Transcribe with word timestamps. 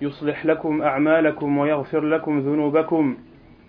يصلح 0.00 0.46
لكم 0.46 0.82
أعمالكم 0.82 1.58
ويغفر 1.58 2.00
لكم 2.00 2.38
ذنوبكم 2.40 3.16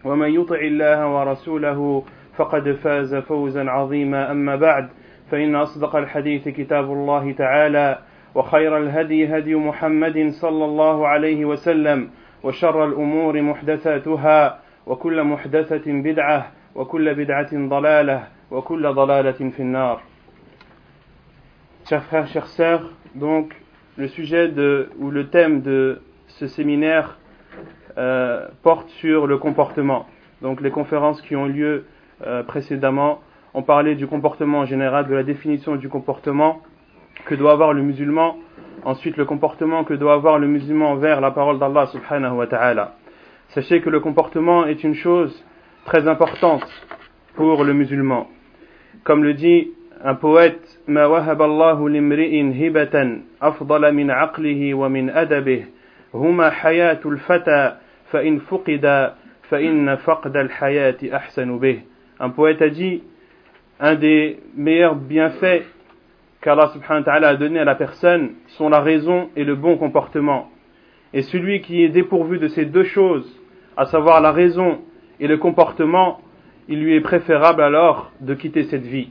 ومن 0.05 0.29
يطع 0.33 0.55
الله 0.55 1.15
ورسوله 1.15 2.03
فقد 2.35 2.71
فاز 2.71 3.15
فوزا 3.15 3.69
عظيما. 3.69 4.31
أما 4.31 4.55
بعد 4.55 4.89
فإن 5.31 5.55
أصدق 5.55 5.95
الحديث 5.95 6.47
كتاب 6.47 6.91
الله 6.91 7.31
تعالى 7.31 7.99
وخير 8.35 8.77
الهدي 8.77 9.37
هدي 9.37 9.55
محمد 9.55 10.29
صلى 10.29 10.65
الله 10.65 11.07
عليه 11.07 11.45
وسلم 11.45 12.09
وشر 12.43 12.85
الأمور 12.85 13.41
محدثاتها 13.41 14.59
وكل 14.87 15.23
محدثة 15.23 15.83
بدعة 15.87 16.51
وكل 16.75 17.15
بدعة 17.15 17.67
ضلالة 17.67 18.27
وكل 18.51 18.93
ضلالة 18.93 19.31
في 19.31 19.59
النار. 19.59 20.01
Chers 21.85 22.03
frères, 22.03 22.27
chers 22.27 22.47
sœurs, 22.47 22.83
donc 23.15 23.53
le 23.97 24.07
sujet 24.07 24.47
de, 24.47 24.89
ou 24.99 25.11
le 25.11 25.27
thème 25.27 25.61
de 25.61 26.01
ce 26.30 26.46
séminaire 26.46 27.18
euh, 27.98 28.46
porte 28.62 28.88
sur 29.00 29.26
le 29.26 29.38
comportement. 29.38 30.06
Donc 30.42 30.60
les 30.60 30.70
conférences 30.70 31.20
qui 31.22 31.34
ont 31.36 31.46
lieu 31.46 31.86
euh, 32.26 32.42
précédemment 32.42 33.20
ont 33.54 33.62
parlé 33.62 33.94
du 33.94 34.06
comportement 34.06 34.60
en 34.60 34.64
général, 34.66 35.06
de 35.06 35.14
la 35.14 35.22
définition 35.22 35.76
du 35.76 35.88
comportement 35.88 36.60
que 37.24 37.34
doit 37.34 37.52
avoir 37.52 37.72
le 37.72 37.82
musulman, 37.82 38.36
ensuite 38.84 39.16
le 39.16 39.24
comportement 39.24 39.84
que 39.84 39.94
doit 39.94 40.14
avoir 40.14 40.38
le 40.38 40.46
musulman 40.46 40.96
vers 40.96 41.20
la 41.20 41.30
parole 41.30 41.58
d'Allah 41.58 41.86
subhanahu 41.86 42.36
wa 42.36 42.46
ta'ala. 42.46 42.96
Sachez 43.48 43.80
que 43.80 43.88
le 43.88 44.00
comportement 44.00 44.66
est 44.66 44.84
une 44.84 44.94
chose 44.94 45.44
très 45.86 46.06
importante 46.06 46.66
pour 47.34 47.64
le 47.64 47.72
musulman. 47.72 48.28
Comme 49.04 49.24
le 49.24 49.34
dit 49.34 49.70
un 50.04 50.14
poète, 50.14 50.76
ما 50.88 51.06
وهب 51.06 51.42
الله 51.42 51.88
لامرئ 51.88 52.42
هبة 52.42 53.20
أفضل 53.42 53.92
من 53.92 54.10
عقله 54.10 54.74
ومن 54.74 55.10
أدبه 55.10 55.64
هما 56.14 56.50
حياة 56.50 57.00
الفتى 57.04 57.76
فإن 58.10 58.38
فقد 58.38 59.12
فإن 59.50 59.96
فقد 59.96 60.36
الحياة 60.36 60.96
أحسن 61.12 61.58
به. 61.58 61.82
Un 62.18 62.30
poète 62.30 62.62
a 62.62 62.70
dit, 62.70 63.02
un 63.78 63.94
des 63.94 64.40
meilleurs 64.56 64.94
bienfaits 64.94 65.64
qu'Allah 66.40 66.70
subhanahu 66.72 67.00
wa 67.00 67.04
ta'ala 67.04 67.28
a 67.28 67.36
donné 67.36 67.58
à 67.60 67.64
la 67.64 67.74
personne 67.74 68.34
sont 68.46 68.68
la 68.68 68.80
raison 68.80 69.28
et 69.36 69.44
le 69.44 69.54
bon 69.54 69.76
comportement. 69.76 70.50
Et 71.12 71.22
celui 71.22 71.60
qui 71.60 71.82
est 71.82 71.88
dépourvu 71.88 72.38
de 72.38 72.48
ces 72.48 72.64
deux 72.64 72.84
choses, 72.84 73.28
à 73.76 73.84
savoir 73.86 74.20
la 74.20 74.32
raison 74.32 74.78
et 75.20 75.26
le 75.26 75.36
comportement, 75.36 76.20
il 76.68 76.80
lui 76.80 76.94
est 76.94 77.00
préférable 77.00 77.62
alors 77.62 78.10
de 78.20 78.34
quitter 78.34 78.64
cette 78.64 78.86
vie. 78.86 79.10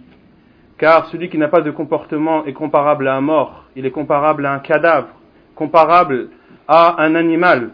Car 0.77 1.05
celui 1.07 1.29
qui 1.29 1.37
n'a 1.37 1.47
pas 1.47 1.61
de 1.61 1.71
comportement 1.71 2.45
est 2.45 2.53
comparable 2.53 3.07
à 3.07 3.15
un 3.15 3.21
mort, 3.21 3.65
il 3.75 3.85
est 3.85 3.91
comparable 3.91 4.45
à 4.45 4.53
un 4.53 4.59
cadavre, 4.59 5.09
comparable 5.55 6.29
à 6.72 7.02
un 7.02 7.16
animal. 7.16 7.70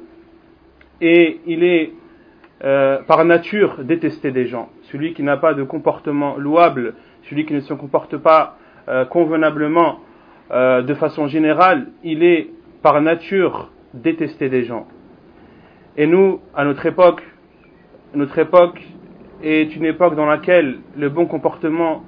Et 1.03 1.41
il 1.47 1.63
est 1.63 1.93
euh, 2.65 3.03
par 3.03 3.23
nature 3.27 3.85
détesté 3.85 4.31
des 4.31 4.47
gens. 4.47 4.71
Celui 4.91 5.13
qui 5.13 5.23
n'a 5.23 5.37
pas 5.37 5.53
de 5.53 5.63
comportement 5.63 6.39
louable, 6.39 6.95
celui 7.29 7.45
qui 7.45 7.53
ne 7.53 7.61
se 7.61 7.75
comporte 7.75 8.17
pas 8.17 8.57
euh, 8.89 9.05
convenablement 9.05 10.01
euh, 10.51 10.81
de 10.81 10.95
façon 10.95 11.27
générale, 11.27 11.89
il 12.03 12.25
est 12.25 12.49
par 12.83 13.03
nature 13.03 13.71
détesté 13.93 14.49
des 14.49 14.65
gens. 14.65 14.87
Et 15.99 16.07
nous, 16.07 16.41
à 16.55 16.65
notre 16.65 16.87
époque, 16.87 17.23
notre 18.15 18.39
époque 18.39 18.81
est 19.43 19.77
une 19.77 19.85
époque 19.85 20.17
dans 20.17 20.25
laquelle 20.25 20.79
le 20.97 21.11
bon 21.11 21.27
comportement 21.27 22.03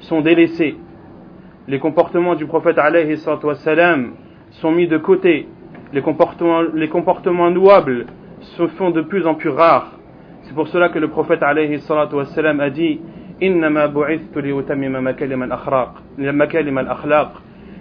sont 0.00 0.20
délaissés. 0.20 0.76
Les 1.68 1.78
comportements 1.78 2.34
du 2.34 2.44
prophète 2.44 2.78
sont 4.50 4.72
mis 4.72 4.86
de 4.86 4.98
côté. 4.98 5.48
Les 5.94 6.02
comportements, 6.02 6.62
les 6.74 6.88
comportements 6.88 7.50
louables 7.50 8.06
se 8.40 8.66
font 8.66 8.90
de 8.90 9.00
plus 9.00 9.28
en 9.28 9.36
plus 9.36 9.50
rares. 9.50 9.92
C'est 10.42 10.52
pour 10.52 10.66
cela 10.66 10.88
que 10.88 10.98
le 10.98 11.06
prophète 11.06 11.40
a 11.44 11.54
dit 11.54 13.00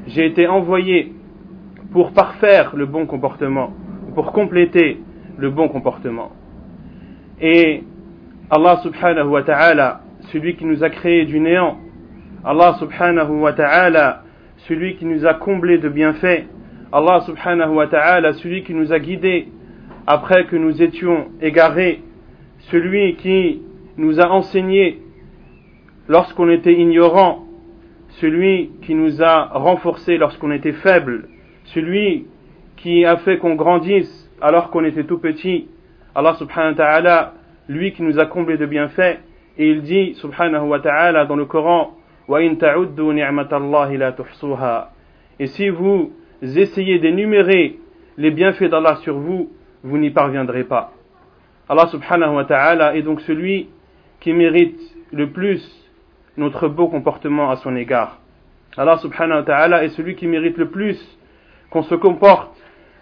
J'ai 0.06 0.26
été 0.28 0.48
envoyé 0.48 1.14
pour 1.92 2.12
parfaire 2.12 2.76
le 2.76 2.86
bon 2.86 3.08
comportement, 3.08 3.74
pour 4.14 4.32
compléter 4.32 5.00
le 5.40 5.50
bon 5.50 5.68
comportement. 5.68 6.32
Et 7.42 7.84
Allah 8.52 8.80
subhanahu 8.84 9.28
wa 9.28 9.42
ta'ala, 9.42 10.02
celui 10.32 10.56
qui 10.56 10.66
nous 10.66 10.84
a 10.84 10.92
créé 10.92 11.26
du 11.26 11.40
néant, 11.40 11.80
Allah 12.46 12.76
subhanahu 12.78 13.40
wa 13.40 13.54
ta'ala, 13.54 14.22
celui 14.68 14.98
qui 14.98 15.06
nous 15.06 15.26
a 15.26 15.34
comblés 15.34 15.80
de 15.80 15.90
bienfaits, 15.90 16.46
Allah 16.96 17.22
subhanahu 17.22 17.74
wa 17.74 17.88
ta'ala, 17.88 18.34
celui 18.34 18.62
qui 18.62 18.76
nous 18.76 18.94
a 18.94 19.00
guidés 19.00 19.48
après 20.06 20.46
que 20.46 20.56
nous 20.56 20.80
étions 20.80 21.30
égarés, 21.42 22.04
celui 22.70 23.16
qui 23.16 23.64
nous 23.98 24.22
a 24.22 24.30
enseigné 24.30 25.00
lorsqu'on 26.08 26.52
était 26.52 26.76
ignorant, 26.76 27.48
celui 28.22 28.70
qui 28.84 28.94
nous 28.94 29.24
a 29.24 29.46
renforcés 29.58 30.20
lorsqu'on 30.20 30.52
était 30.52 30.74
faible, 30.74 31.30
celui 31.64 32.28
qui 32.78 33.06
a 33.06 33.18
fait 33.18 33.40
qu'on 33.40 33.56
grandisse 33.56 34.30
alors 34.40 34.70
qu'on 34.70 34.84
était 34.84 35.06
tout 35.06 35.18
petit, 35.18 35.70
Allah 36.14 36.36
subhanahu 36.36 36.74
wa 36.74 36.78
ta'ala, 36.78 37.34
lui 37.70 37.94
qui 37.94 38.04
nous 38.04 38.20
a 38.20 38.28
comblés 38.28 38.58
de 38.58 38.68
bienfaits, 38.68 39.18
et 39.58 39.68
il 39.68 39.82
dit 39.82 40.14
subhanahu 40.14 40.68
wa 40.68 40.80
ta'ala 40.80 41.26
dans 41.26 41.38
le 41.38 41.46
Coran, 41.46 41.98
et 45.40 45.48
si 45.48 45.70
vous 45.70 46.14
essayez 46.44 47.00
d'énumérer 47.00 47.80
les 48.18 48.32
bienfaits 48.32 48.66
d'Allah 48.66 48.98
sur 48.98 49.18
vous, 49.18 49.52
vous 49.84 49.98
n'y 49.98 50.12
parviendrez 50.12 50.64
pas. 50.64 50.94
Allah 51.70 51.88
subhanahu 51.88 52.36
wa 52.36 52.46
ta'ala 52.46 52.96
est 52.96 53.02
donc 53.02 53.22
celui 53.22 53.70
qui 54.20 54.34
mérite 54.34 54.80
le 55.12 55.30
plus 55.30 55.62
notre 56.38 56.68
beau 56.68 56.88
comportement 56.88 57.52
à 57.52 57.58
son 57.58 57.76
égard. 57.76 58.20
Allah 58.76 58.98
subhanahu 58.98 59.40
wa 59.40 59.44
ta'ala 59.44 59.84
est 59.84 59.90
celui 59.90 60.16
qui 60.16 60.28
mérite 60.28 60.58
le 60.58 60.70
plus 60.70 61.00
qu'on 61.70 61.84
se 61.84 61.96
comporte 61.96 62.56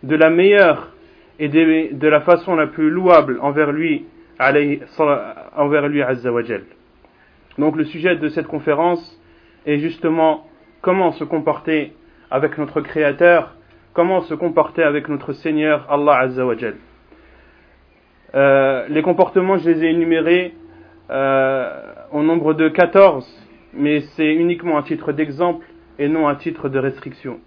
de 0.04 0.16
la 0.16 0.30
meilleure 0.30 0.92
et 1.40 1.50
de, 1.50 2.08
la 2.08 2.22
façon 2.22 2.56
la 2.56 2.68
plus 2.68 2.90
louable 2.90 3.40
envers 3.42 3.72
lui, 3.72 4.06
envers 4.40 5.88
lui 5.88 6.04
Azzawajal. 6.04 6.64
Donc 7.58 7.76
le 7.76 7.86
sujet 7.86 8.16
de 8.16 8.30
cette 8.30 8.48
conférence 8.48 9.20
est 9.66 9.80
justement 9.80 10.48
comment 10.82 11.12
se 11.14 11.24
comporter 11.24 11.94
avec 12.32 12.58
notre 12.58 12.80
Créateur, 12.82 13.54
comment 13.94 14.22
se 14.22 14.34
comporter 14.34 14.84
avec 14.84 15.10
notre 15.10 15.34
Seigneur 15.34 15.86
Allah 15.90 16.18
Azzawajal. 16.20 16.76
Euh, 18.34 18.86
les 18.88 19.02
comportements, 19.02 19.58
je 19.58 19.70
les 19.70 19.84
ai 19.84 19.90
énumérés 19.90 20.56
euh, 21.10 21.70
au 22.12 22.24
nombre 22.24 22.54
de 22.54 22.70
14, 22.70 23.30
mais 23.74 24.00
c'est 24.16 24.34
uniquement 24.34 24.78
un 24.78 24.84
titre 24.84 25.12
d'exemple 25.12 25.66
et 26.00 26.08
non 26.08 26.30
un 26.30 26.36
titre 26.36 26.70
de 26.70 26.80
restriction. 26.80 27.40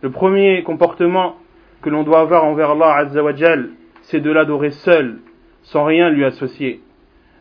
Le 0.00 0.10
premier 0.10 0.62
comportement 0.62 1.36
que 1.82 1.90
l'on 1.90 2.04
doit 2.04 2.20
avoir 2.20 2.44
envers 2.44 2.70
Allah 2.70 2.94
Azzawajal, 2.98 3.70
c'est 4.02 4.20
de 4.20 4.30
l'adorer 4.30 4.70
seul, 4.70 5.18
sans 5.62 5.84
rien 5.84 6.08
lui 6.08 6.24
associer. 6.24 6.80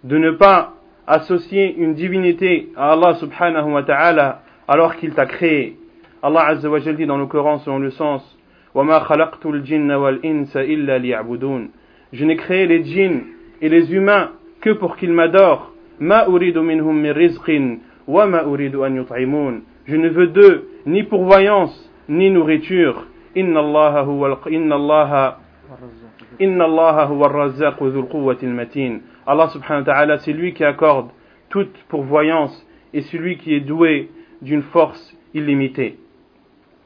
De 0.04 0.18
ne 0.18 0.32
pas 0.32 0.74
associer 1.06 1.76
une 1.76 1.94
divinité 1.94 2.70
à 2.76 2.94
Allah 2.94 3.14
subhanahu 3.16 3.74
wa 3.74 3.84
ta'ala 3.84 4.42
alors 4.68 4.96
qu'il 4.96 5.14
t'a 5.14 5.26
créé. 5.28 5.78
Allah 6.22 6.48
Azza 6.48 6.70
wa 6.70 6.80
dit 6.80 7.06
dans 7.06 7.18
le 7.18 7.28
Coran 7.28 7.60
selon 7.60 7.80
le 7.80 7.92
sens 7.92 8.38
Je 12.12 12.26
n'ai 12.26 12.36
créé 12.36 12.68
les 12.68 12.84
djinns 12.84 13.22
et 13.62 13.70
les 13.70 13.94
humains 13.94 14.32
que 14.62 14.72
pour 14.72 14.98
qu'ils 14.98 15.14
m'adorent. 15.14 15.72
Je 16.02 16.06
ne 19.96 20.10
veux 20.10 20.28
d'eux 20.28 20.70
ni 20.86 21.04
pourvoyance 21.04 21.92
ni 22.10 22.30
nourriture. 22.30 23.08
Allah 23.36 24.18
Allah 29.28 29.50
subhanahu 29.50 29.82
wa 29.82 29.94
ta'ala, 29.94 30.18
c'est 30.20 30.34
lui 30.34 30.54
qui 30.54 30.64
accorde 30.64 31.10
toute 31.50 31.78
pourvoyance 31.88 32.66
et 32.94 33.02
celui 33.02 33.38
qui 33.38 33.54
est 33.54 33.60
doué 33.60 34.10
d'une 34.42 34.64
force 34.64 35.16
illimitée. 35.34 35.98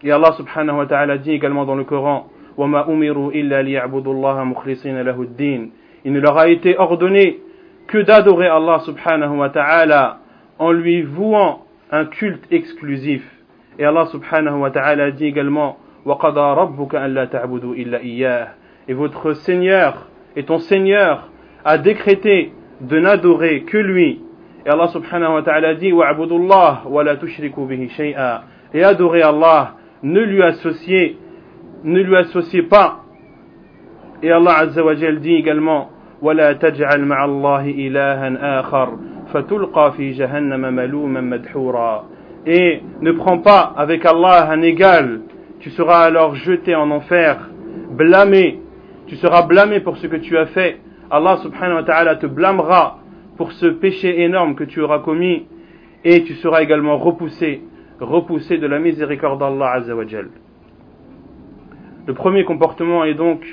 Et 0.03 0.11
Allah 0.11 0.33
subhanahu 0.33 0.77
wa 0.77 0.85
ta'ala 0.85 1.17
dit 1.17 1.31
également 1.31 1.65
dans 1.65 1.75
le 1.75 1.83
Coran 1.83 2.27
وَمَا 2.57 2.87
أُمِرُوا 2.87 3.31
إِلَّا 3.31 3.61
لِيَعْبُدُوا 3.61 4.13
اللَّهَ 4.13 4.43
مُخْلِصِينَ 4.43 5.01
لَهُ 5.01 5.21
الدِّينَ 5.21 5.71
Il 6.05 6.11
ne 6.11 6.19
leur 6.19 6.37
a 6.37 6.49
été 6.49 6.77
ordonné 6.77 7.39
que 7.87 7.97
d'adorer 7.99 8.47
Allah 8.47 8.79
subhanahu 8.79 9.37
wa 9.37 9.49
ta'ala 9.49 10.19
en 10.59 10.71
lui 10.71 11.01
vouant 11.01 11.65
un 11.91 12.05
culte 12.05 12.45
exclusif. 12.51 13.23
Et 13.79 13.85
Allah 13.85 14.05
subhanahu 14.07 14.59
wa 14.59 14.71
ta'ala 14.71 15.11
dit 15.11 15.25
également 15.25 15.77
Et 18.87 18.93
votre 18.93 19.33
Seigneur 19.33 20.07
et 20.35 20.43
ton 20.43 20.59
Seigneur 20.59 21.29
a 21.63 21.77
décrété 21.77 22.51
de 22.81 22.99
n'adorer 22.99 23.61
que 23.63 23.77
lui. 23.77 24.21
Et 24.65 24.69
Allah 24.69 24.87
subhanahu 24.87 25.33
wa 25.33 25.41
ta'ala 25.43 25.75
dit 25.75 25.93
Et 28.73 28.83
adorer 28.83 29.21
Allah, 29.21 29.75
ne 30.02 30.20
lui 30.20 30.42
associez, 30.42 31.16
ne 31.84 32.00
lui 32.00 32.16
associez 32.16 32.62
pas. 32.62 33.04
Et 34.22 34.30
Allah 34.30 34.58
azza 34.58 34.84
wa 34.84 34.94
jal 34.94 35.20
dit 35.20 35.34
également 35.34 35.90
ولا 36.22 36.52
تجعل 36.52 37.04
مع 37.04 37.24
الله 37.24 37.70
إلها 37.70 38.60
آخر 38.60 38.98
فتلقى 39.32 39.92
في 39.92 40.10
جهنم 40.10 40.74
ملوما 40.74 41.20
مدحورا 41.20 42.04
Et 42.46 42.80
ne 43.02 43.12
prends 43.12 43.38
pas 43.38 43.74
avec 43.76 44.06
Allah 44.06 44.50
un 44.50 44.62
égal, 44.62 45.20
tu 45.60 45.70
seras 45.70 46.04
alors 46.04 46.34
jeté 46.34 46.74
en 46.74 46.90
enfer, 46.90 47.50
blâmé, 47.90 48.60
tu 49.06 49.16
seras 49.16 49.42
blâmé 49.42 49.80
pour 49.80 49.98
ce 49.98 50.06
que 50.06 50.16
tu 50.16 50.38
as 50.38 50.46
fait. 50.46 50.78
Allah 51.10 51.36
subhanahu 51.38 51.74
wa 51.76 51.82
ta'ala 51.82 52.16
te 52.16 52.26
blâmera 52.26 53.00
pour 53.36 53.52
ce 53.52 53.66
péché 53.66 54.22
énorme 54.22 54.54
que 54.54 54.64
tu 54.64 54.80
auras 54.80 55.00
commis 55.00 55.46
et 56.04 56.22
tu 56.24 56.34
seras 56.34 56.62
également 56.62 56.96
repoussé, 56.96 57.62
repoussé 57.99 58.57
de 58.57 58.67
la 58.67 58.79
miséricorde 58.79 59.39
d'Allah 59.39 59.71
azza 59.73 59.95
wa 59.95 60.05
jal. 60.05 60.29
Le 62.05 62.13
premier 62.13 62.43
comportement 62.43 63.05
est 63.05 63.13
donc 63.13 63.45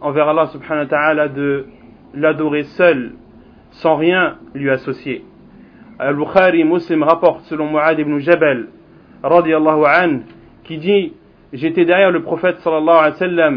envers 0.00 0.28
Allah 0.28 0.46
subhanahu 0.46 0.84
wa 0.84 0.90
ta'ala 0.90 1.28
de 1.28 1.66
l'adorer 2.14 2.64
seul, 2.64 3.14
sans 3.70 3.96
rien 3.96 4.36
lui 4.54 4.70
associer. 4.70 5.24
Al-Bukhari 5.98 6.64
Muslim 6.64 7.02
rapporte 7.02 7.42
selon 7.44 7.70
Mu'ad 7.70 7.98
ibn 7.98 8.18
Jabal, 8.18 8.68
radiallahu 9.22 9.84
an, 9.86 10.20
qui 10.64 10.78
dit 10.78 11.12
J'étais 11.52 11.84
derrière 11.84 12.10
le 12.10 12.22
prophète 12.22 12.58
sallallahu 12.58 13.12
alayhi 13.12 13.36
wa 13.36 13.50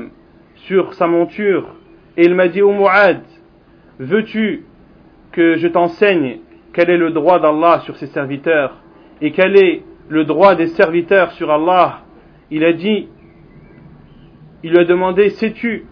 sur 0.56 0.94
sa 0.94 1.07
monture 1.07 1.75
et 2.16 2.25
il 2.25 2.36
m'a 2.36 2.48
dit 2.48 2.62
Ô 2.62 2.72
Mu'ad, 2.72 3.22
veux-tu 4.00 4.66
que 5.31 5.56
je 5.56 5.68
t'enseigne 5.68 6.39
quel 6.74 6.89
est 6.89 6.98
le 6.98 7.12
droit 7.12 7.39
d'Allah 7.39 7.80
sur 7.86 7.95
ses 7.98 8.07
serviteurs 8.07 8.78
et 9.22 9.31
quel 9.31 9.57
est 9.57 9.84
le 10.09 10.24
droit 10.25 10.56
des 10.56 10.68
serviteurs 10.68 11.31
sur 11.31 11.51
Allah 11.51 12.01
Il 12.51 12.63
a 12.63 12.74
dit 12.74 13.07
Il 14.63 14.71
lui 14.71 14.80
a 14.80 14.86
demandé 14.86 15.30
Sais-tu 15.30 15.86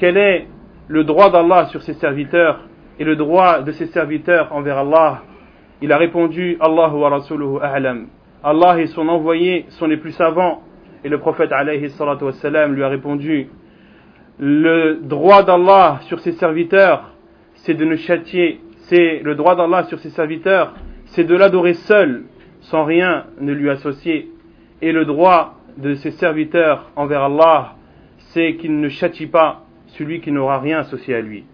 quel 0.00 0.16
est 0.16 0.46
le 0.88 1.04
droit 1.04 1.30
d'Allah 1.30 1.66
sur 1.66 1.82
ses 1.82 1.92
serviteurs 1.92 2.60
et 2.98 3.04
le 3.04 3.16
droit 3.16 3.60
de 3.60 3.70
ses 3.70 3.86
serviteurs 3.86 4.50
envers 4.52 4.78
Allah? 4.78 5.22
Il 5.82 5.92
a 5.92 5.98
répondu 5.98 6.56
Allah 6.58 6.88
wa 6.88 7.10
rasuluhu. 7.10 7.58
Allah 8.42 8.80
et 8.80 8.86
son 8.86 9.08
envoyé 9.08 9.66
sont 9.68 9.86
les 9.86 9.98
plus 9.98 10.12
savants. 10.12 10.62
Et 11.04 11.10
le 11.10 11.18
prophète 11.18 11.52
alayhi 11.52 11.90
salatu 11.90 12.24
wassalam 12.24 12.74
lui 12.74 12.82
a 12.82 12.88
répondu 12.88 13.48
Le 14.38 15.00
droit 15.02 15.42
d'Allah 15.42 15.98
sur 16.02 16.20
ses 16.20 16.32
serviteurs, 16.32 17.12
c'est 17.56 17.74
de 17.74 17.84
ne 17.84 17.96
châtier, 17.96 18.60
c'est 18.88 19.20
le 19.22 19.34
droit 19.34 19.56
d'Allah 19.56 19.84
sur 19.84 19.98
ses 19.98 20.10
serviteurs, 20.10 20.74
c'est 21.06 21.24
de 21.24 21.34
l'adorer 21.34 21.74
seul, 21.74 22.24
sans 22.60 22.84
rien 22.84 23.26
ne 23.40 23.52
lui 23.52 23.70
associer. 23.70 24.30
Et 24.82 24.92
le 24.92 25.04
droit 25.04 25.56
de 25.76 25.94
ses 25.94 26.10
serviteurs 26.12 26.90
envers 26.96 27.22
Allah, 27.22 27.74
c'est 28.32 28.56
qu'il 28.56 28.80
ne 28.80 28.88
châtie 28.88 29.26
pas 29.26 29.64
celui 29.86 30.20
qui 30.20 30.32
n'aura 30.32 30.58
rien 30.60 30.78
associé 30.78 31.14
à 31.14 31.20
lui. 31.20 31.44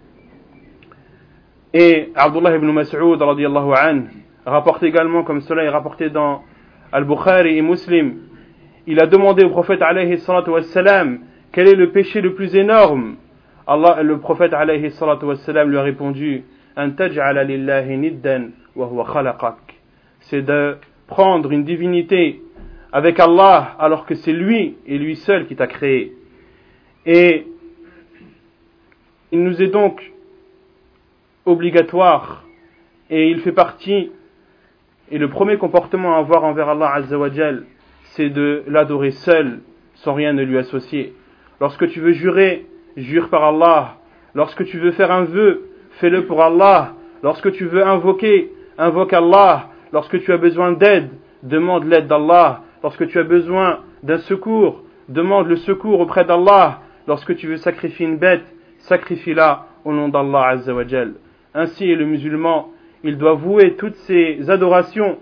Et 1.73 2.11
Abdullah 2.15 2.57
ibn 2.57 2.71
Mas'ud 2.71 3.21
rapporte 4.47 4.83
également, 4.83 5.25
comme 5.25 5.41
cela 5.41 5.65
est 5.65 5.69
rapporté 5.69 6.11
dans 6.11 6.43
Al-Bukhari 6.93 7.59
et 7.59 7.63
Muslim, 7.63 8.19
il 8.87 9.01
a 9.01 9.07
demandé 9.07 9.45
au 9.45 9.51
prophète 9.51 9.83
alayhi 9.83 10.19
salatu 10.19 10.51
wassalam 10.51 11.21
quel 11.53 11.69
est 11.69 11.75
le 11.75 11.91
péché 11.91 12.21
le 12.21 12.35
plus 12.35 12.55
énorme? 12.55 13.17
Allah, 13.67 14.03
le 14.03 14.19
prophète 14.19 14.53
alayhi 14.53 14.91
salatu 14.93 15.25
wassalam 15.25 15.71
lui 15.71 15.79
a 15.79 15.83
répondu 15.83 16.45
c'est 20.21 20.43
de 20.43 20.77
prendre 21.07 21.53
une 21.53 21.65
divinité 21.65 22.43
avec 22.93 23.21
Allah 23.21 23.77
alors 23.79 24.07
que 24.07 24.15
c'est 24.15 24.33
lui 24.33 24.77
et 24.87 24.99
lui 24.99 25.17
seul 25.17 25.47
qui 25.47 25.57
t'a 25.57 25.67
créé. 25.67 26.13
Et 27.05 27.47
il 29.33 29.43
nous 29.43 29.63
est 29.63 29.69
donc 29.69 30.13
obligatoire 31.45 32.45
et 33.11 33.31
il 33.31 33.41
fait 33.41 33.53
partie 33.53 34.11
et 35.11 35.19
le 35.19 35.29
premier 35.29 35.57
comportement 35.57 36.17
à 36.17 36.19
avoir 36.19 36.45
envers 36.45 36.69
Allah 36.69 36.93
Azzawajal 36.95 37.65
c'est 38.15 38.31
de 38.31 38.65
l'adorer 38.67 39.11
seul 39.11 39.61
sans 39.97 40.15
rien 40.15 40.33
ne 40.33 40.43
lui 40.43 40.59
associer. 40.59 41.15
Lorsque 41.61 41.89
tu 41.89 42.01
veux 42.01 42.13
jurer, 42.13 42.67
jure 42.97 43.29
par 43.29 43.45
Allah. 43.45 43.97
Lorsque 44.35 44.65
tu 44.65 44.79
veux 44.79 44.93
faire 44.93 45.11
un 45.11 45.25
vœu, 45.25 45.71
fais-le 46.01 46.27
pour 46.27 46.43
Allah. 46.43 46.95
Lorsque 47.23 47.53
tu 47.53 47.65
veux 47.65 47.87
invoquer, 47.87 48.53
invoque 48.79 49.13
Allah. 49.13 49.71
Lorsque 49.97 50.21
tu 50.21 50.31
as 50.31 50.37
besoin 50.37 50.73
d'aide, 50.73 51.09
demande 51.43 51.87
l'aide 51.87 52.07
d'Allah. 52.07 52.61
Lorsque 52.83 53.09
tu 53.09 53.19
as 53.19 53.23
besoin 53.23 53.79
d'un 54.03 54.19
secours, 54.19 54.83
demande 55.09 55.47
le 55.47 55.57
secours 55.57 56.01
auprès 56.01 56.27
d'Allah. 56.27 56.81
Lorsque 57.07 57.35
tu 57.35 57.47
veux 57.47 57.57
sacrifier 57.57 58.05
une 58.05 58.19
bête, 58.19 58.45
sacrifie-la 58.81 59.65
au 59.87 59.95
nom 59.95 60.11
d'Allah 60.11 60.49
Azzawajal. 60.49 61.15
Ainsi 61.55 61.95
le 61.95 62.05
musulman, 62.05 62.69
il 63.05 63.17
doit 63.17 63.33
vouer 63.33 63.77
toutes 63.77 63.95
ses 63.95 64.51
adorations, 64.51 65.17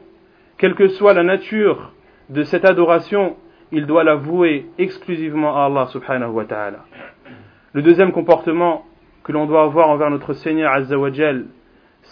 quelle 0.59 0.75
que 0.75 0.89
soit 0.89 1.15
la 1.15 1.23
nature 1.23 1.93
de 2.29 2.43
cette 2.43 2.65
adoration, 2.65 3.37
il 3.71 3.87
doit 3.87 4.03
la 4.03 4.17
vouer 4.17 4.67
exclusivement 4.79 5.57
à 5.57 5.67
Allah 5.67 5.87
subhanahu 5.87 6.33
wa 6.33 6.47
ta'ala. 6.47 6.81
Le 7.75 7.83
deuxième 7.83 8.11
comportement 8.11 8.85
que 9.23 9.31
l'on 9.31 9.47
doit 9.47 9.63
avoir 9.63 9.89
envers 9.89 10.11
notre 10.11 10.33
Seigneur 10.33 10.73
Azzawajal, 10.73 11.45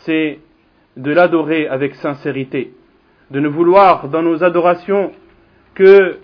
c'est 0.04 0.38
de 0.96 1.12
l'adorer 1.12 1.68
avec 1.68 1.94
sincérité, 1.96 2.72
de 3.30 3.40
ne 3.40 3.48
vouloir 3.48 4.08
dans 4.08 4.22
nos 4.22 4.44
adorations 4.44 5.12
que 5.74 6.18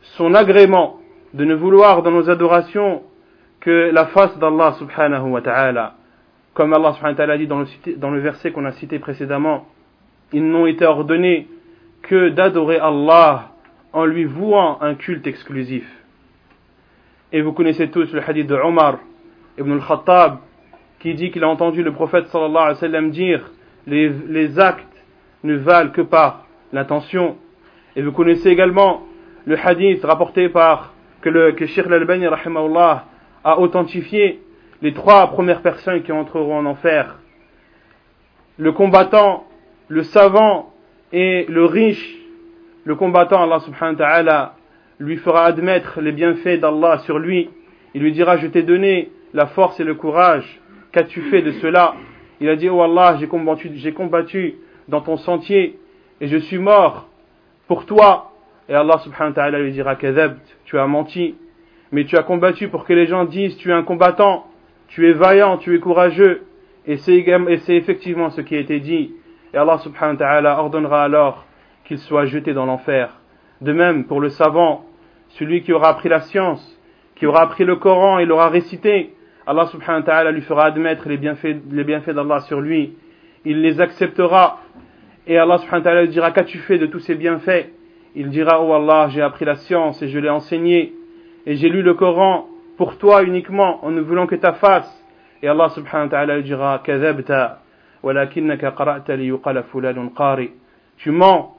son 0.00 0.34
agrément, 0.34 1.00
de 1.34 1.44
ne 1.44 1.54
vouloir 1.54 2.02
dans 2.02 2.10
nos 2.10 2.28
adorations 2.28 3.02
que 3.60 3.90
la 3.92 4.06
face 4.06 4.38
d'Allah 4.38 4.74
subhanahu 4.78 5.30
wa 5.30 5.40
ta'ala. 5.40 5.94
Comme 6.54 6.72
Allah 6.72 6.92
subhanahu 6.94 7.14
wa 7.14 7.16
ta'ala 7.16 7.38
dit 7.38 7.46
dans 7.46 7.60
le, 7.60 7.66
dans 7.96 8.10
le 8.10 8.20
verset 8.20 8.52
qu'on 8.52 8.64
a 8.64 8.72
cité 8.72 8.98
précédemment, 8.98 9.66
ils 10.32 10.44
n'ont 10.44 10.66
été 10.66 10.84
ordonnés 10.84 11.48
que 12.02 12.30
d'adorer 12.30 12.78
Allah 12.78 13.50
en 13.92 14.04
lui 14.04 14.24
vouant 14.24 14.78
un 14.82 14.94
culte 14.94 15.26
exclusif. 15.26 15.84
Et 17.32 17.40
vous 17.40 17.52
connaissez 17.52 17.90
tous 17.90 18.12
le 18.12 18.22
hadith 18.22 18.46
de 18.46 18.54
Omar 18.54 18.98
ibn 19.58 19.72
al-Khattab 19.72 20.38
qui 21.00 21.14
dit 21.14 21.30
qu'il 21.30 21.44
a 21.44 21.48
entendu 21.48 21.82
le 21.82 21.92
prophète 21.92 22.26
sallallahu 22.28 22.56
alayhi 22.56 22.74
wa 22.74 22.80
sallam 22.80 23.10
dire 23.10 23.50
les, 23.86 24.58
actes 24.58 24.84
ne 25.44 25.56
valent 25.56 25.90
que 25.90 26.02
par 26.02 26.46
l'intention. 26.72 27.36
Et 27.94 28.02
vous 28.02 28.12
connaissez 28.12 28.48
également 28.48 29.02
le 29.46 29.56
hadith 29.58 30.04
rapporté 30.04 30.48
par 30.48 30.92
que 31.22 31.28
le 31.28 31.52
que 31.52 31.66
Sheikh 31.66 31.86
al-Albani 31.86 32.26
a 32.26 33.60
authentifié 33.60 34.40
les 34.82 34.92
trois 34.92 35.28
premières 35.28 35.62
personnes 35.62 36.02
qui 36.02 36.12
entreront 36.12 36.58
en 36.58 36.66
enfer. 36.66 37.16
Le 38.58 38.72
combattant, 38.72 39.46
le 39.88 40.02
savant 40.02 40.72
et 41.12 41.46
le 41.48 41.64
riche, 41.64 42.16
le 42.84 42.94
combattant, 42.94 43.42
Allah 43.42 43.60
subhanahu 43.60 43.96
wa 43.96 43.98
ta'ala, 43.98 44.54
lui 44.98 45.16
fera 45.16 45.44
admettre 45.44 46.00
les 46.00 46.12
bienfaits 46.12 46.60
d'Allah 46.60 46.98
sur 46.98 47.18
lui. 47.18 47.50
Il 47.94 48.02
lui 48.02 48.12
dira, 48.12 48.36
je 48.36 48.46
t'ai 48.46 48.62
donné 48.62 49.10
la 49.34 49.46
force 49.46 49.78
et 49.80 49.84
le 49.84 49.94
courage. 49.94 50.60
Qu'as-tu 50.92 51.22
fait 51.22 51.42
de 51.42 51.52
cela? 51.52 51.94
Il 52.40 52.48
a 52.48 52.56
dit, 52.56 52.68
oh 52.68 52.82
Allah, 52.82 53.16
j'ai 53.18 53.26
combattu, 53.26 53.70
j'ai 53.74 53.92
combattu 53.92 54.56
dans 54.88 55.00
ton 55.00 55.16
sentier 55.16 55.78
et 56.20 56.28
je 56.28 56.36
suis 56.36 56.58
mort 56.58 57.08
pour 57.66 57.86
toi. 57.86 58.32
Et 58.68 58.74
Allah 58.74 58.98
subhanahu 58.98 59.30
wa 59.30 59.34
ta'ala 59.34 59.60
lui 59.60 59.72
dira, 59.72 59.96
tu 59.96 60.78
as 60.78 60.86
menti. 60.86 61.36
Mais 61.92 62.04
tu 62.04 62.16
as 62.16 62.22
combattu 62.22 62.68
pour 62.68 62.84
que 62.84 62.92
les 62.92 63.06
gens 63.06 63.24
disent, 63.24 63.56
tu 63.56 63.70
es 63.70 63.72
un 63.72 63.84
combattant, 63.84 64.46
tu 64.88 65.08
es 65.08 65.12
vaillant, 65.12 65.56
tu 65.56 65.74
es 65.74 65.78
courageux. 65.78 66.42
Et 66.86 66.96
c'est 66.96 67.24
effectivement 67.68 68.30
ce 68.30 68.40
qui 68.40 68.54
a 68.56 68.58
été 68.58 68.80
dit 68.80 69.12
et 69.56 69.58
Allah 69.58 69.78
subhanahu 69.78 70.16
wa 70.16 70.18
ta'ala 70.18 70.60
ordonnera 70.60 71.04
alors 71.04 71.46
qu'il 71.84 71.98
soit 71.98 72.26
jeté 72.26 72.52
dans 72.52 72.66
l'enfer. 72.66 73.08
De 73.62 73.72
même 73.72 74.04
pour 74.04 74.20
le 74.20 74.28
savant, 74.28 74.84
celui 75.30 75.62
qui 75.62 75.72
aura 75.72 75.88
appris 75.88 76.10
la 76.10 76.20
science, 76.20 76.78
qui 77.14 77.24
aura 77.24 77.42
appris 77.42 77.64
le 77.64 77.76
Coran 77.76 78.18
et 78.18 78.26
l'aura 78.26 78.50
récité, 78.50 79.14
Allah 79.46 79.66
subhanahu 79.66 80.00
wa 80.00 80.06
ta'ala 80.06 80.32
lui 80.32 80.42
fera 80.42 80.64
admettre 80.66 81.08
les 81.08 81.16
bienfaits, 81.16 81.56
les 81.70 81.84
bienfaits 81.84 82.10
d'Allah 82.10 82.40
sur 82.40 82.60
lui. 82.60 82.94
Il 83.44 83.62
les 83.62 83.80
acceptera 83.80 84.60
et 85.26 85.38
Allah 85.38 85.58
subhanahu 85.58 85.80
wa 85.80 85.84
ta'ala 85.84 86.02
lui 86.02 86.08
dira 86.08 86.32
qu'as-tu 86.32 86.58
fait 86.58 86.78
de 86.78 86.86
tous 86.86 86.98
ces 87.00 87.14
bienfaits? 87.14 87.70
Il 88.16 88.30
dira 88.30 88.60
Oh 88.62 88.72
Allah, 88.72 89.08
j'ai 89.10 89.22
appris 89.22 89.44
la 89.44 89.54
science 89.54 90.02
et 90.02 90.08
je 90.08 90.18
l'ai 90.18 90.30
enseigné 90.30 90.94
et 91.46 91.54
j'ai 91.54 91.68
lu 91.68 91.82
le 91.82 91.94
Coran 91.94 92.48
pour 92.76 92.98
toi 92.98 93.22
uniquement 93.22 93.84
en 93.84 93.90
ne 93.90 94.00
voulant 94.00 94.26
que 94.26 94.34
ta 94.34 94.52
face. 94.54 95.04
Et 95.42 95.48
Allah 95.48 95.68
subhanahu 95.68 96.06
wa 96.06 96.10
ta'ala 96.10 96.36
lui 96.36 96.42
dira 96.42 96.82
fulanun 99.70 100.08
qari. 100.08 100.50
Tu 100.96 101.10
mens, 101.10 101.54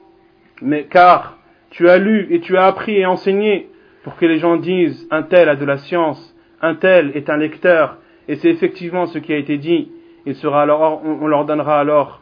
mais 0.60 0.84
car 0.84 1.38
tu 1.70 1.88
as 1.88 1.98
lu 1.98 2.26
et 2.30 2.40
tu 2.40 2.56
as 2.56 2.66
appris 2.66 2.96
et 2.96 3.06
enseigné 3.06 3.70
pour 4.02 4.16
que 4.16 4.26
les 4.26 4.38
gens 4.38 4.56
disent 4.56 5.06
un 5.10 5.22
tel 5.22 5.48
a 5.48 5.56
de 5.56 5.64
la 5.64 5.76
science, 5.78 6.27
un 6.62 6.74
tel 6.74 7.12
est 7.14 7.30
un 7.30 7.36
lecteur, 7.36 7.98
et 8.28 8.36
c'est 8.36 8.48
effectivement 8.48 9.06
ce 9.06 9.18
qui 9.18 9.32
a 9.32 9.36
été 9.36 9.58
dit, 9.58 9.90
il 10.26 10.34
sera 10.34 10.62
alors, 10.62 11.02
on 11.04 11.26
leur 11.26 11.44
donnera 11.44 11.80
alors, 11.80 12.20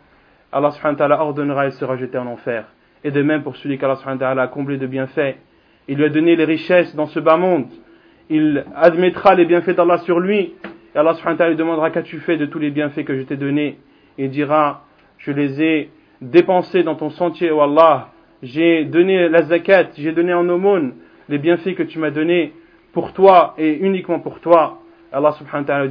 Allah 0.53 0.71
subhanahu 0.71 1.11
wa 1.11 1.21
ordonnera 1.21 1.67
et 1.67 1.71
sera 1.73 1.97
jeté 1.97 2.17
en 2.19 2.27
enfer. 2.27 2.65
Et 3.05 3.11
de 3.11 3.23
même 3.23 3.43
pour 3.43 3.57
celui 3.57 3.79
qu'Allah 3.79 3.97
subhanahu 3.97 4.37
wa 4.37 4.43
a 4.43 4.47
comblé 4.49 4.79
de 4.79 4.87
bienfaits, 4.87 5.37
il 5.89 5.97
lui 5.99 6.05
a 6.05 6.09
donné 6.09 6.37
les 6.37 6.45
richesses 6.45 6.95
dans 6.95 7.07
ce 7.07 7.21
bas 7.21 7.37
monde, 7.37 7.67
il 8.31 8.65
admettra 8.75 9.35
les 9.35 9.45
bienfaits 9.45 9.77
d'Allah 9.77 9.99
sur 9.99 10.21
lui, 10.21 10.55
et 10.95 10.99
Allah 10.99 11.15
subhanahu 11.15 11.41
wa 11.41 11.49
lui 11.49 11.57
demandera 11.57 11.91
qu'as-tu 11.91 12.19
fait 12.21 12.37
de 12.37 12.47
tous 12.47 12.59
les 12.59 12.71
bienfaits 12.71 13.05
que 13.05 13.17
je 13.17 13.23
t'ai 13.23 13.37
donnés, 13.37 13.79
il 14.19 14.31
dira, 14.31 14.85
je 15.19 15.33
les 15.33 15.63
ai 15.63 15.91
dépensés 16.21 16.83
dans 16.83 16.95
ton 16.95 17.11
sentier, 17.11 17.51
oh 17.51 17.61
Allah, 17.61 18.09
j'ai 18.43 18.85
donné 18.85 19.29
la 19.29 19.43
zakat, 19.43 19.89
j'ai 19.97 20.13
donné 20.13 20.33
en 20.33 20.49
aumône, 20.49 20.95
les 21.29 21.39
bienfaits 21.39 21.75
que 21.75 21.83
tu 21.83 21.99
m'as 21.99 22.11
donnés 22.11 22.53
pour 22.97 23.13
toi 23.13 23.53
et 23.59 23.75
uniquement 23.75 24.21
pour 24.21 24.41
toi, 24.41 24.79
Allah 25.13 25.33
subhanahu 25.33 25.65
wa 25.65 25.67
ta'ala 25.67 25.89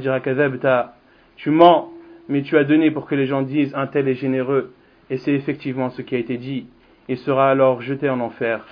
dira 0.58 0.92
tu 1.36 1.50
mens, 1.50 1.92
mais 2.28 2.42
tu 2.42 2.58
as 2.58 2.64
donné 2.64 2.90
pour 2.90 3.06
que 3.06 3.14
les 3.14 3.26
gens 3.26 3.42
disent 3.42 3.72
un 3.76 3.86
tel 3.86 4.08
est 4.08 4.14
généreux. 4.14 4.72
Et 5.08 5.16
c'est 5.18 5.32
effectivement 5.32 5.90
ce 5.90 6.02
qui 6.02 6.16
a 6.16 6.18
été 6.18 6.36
dit. 6.36 6.66
Il 7.06 7.16
sera 7.18 7.48
alors 7.48 7.80
jeté 7.80 8.10
en 8.10 8.18
enfer 8.18 8.66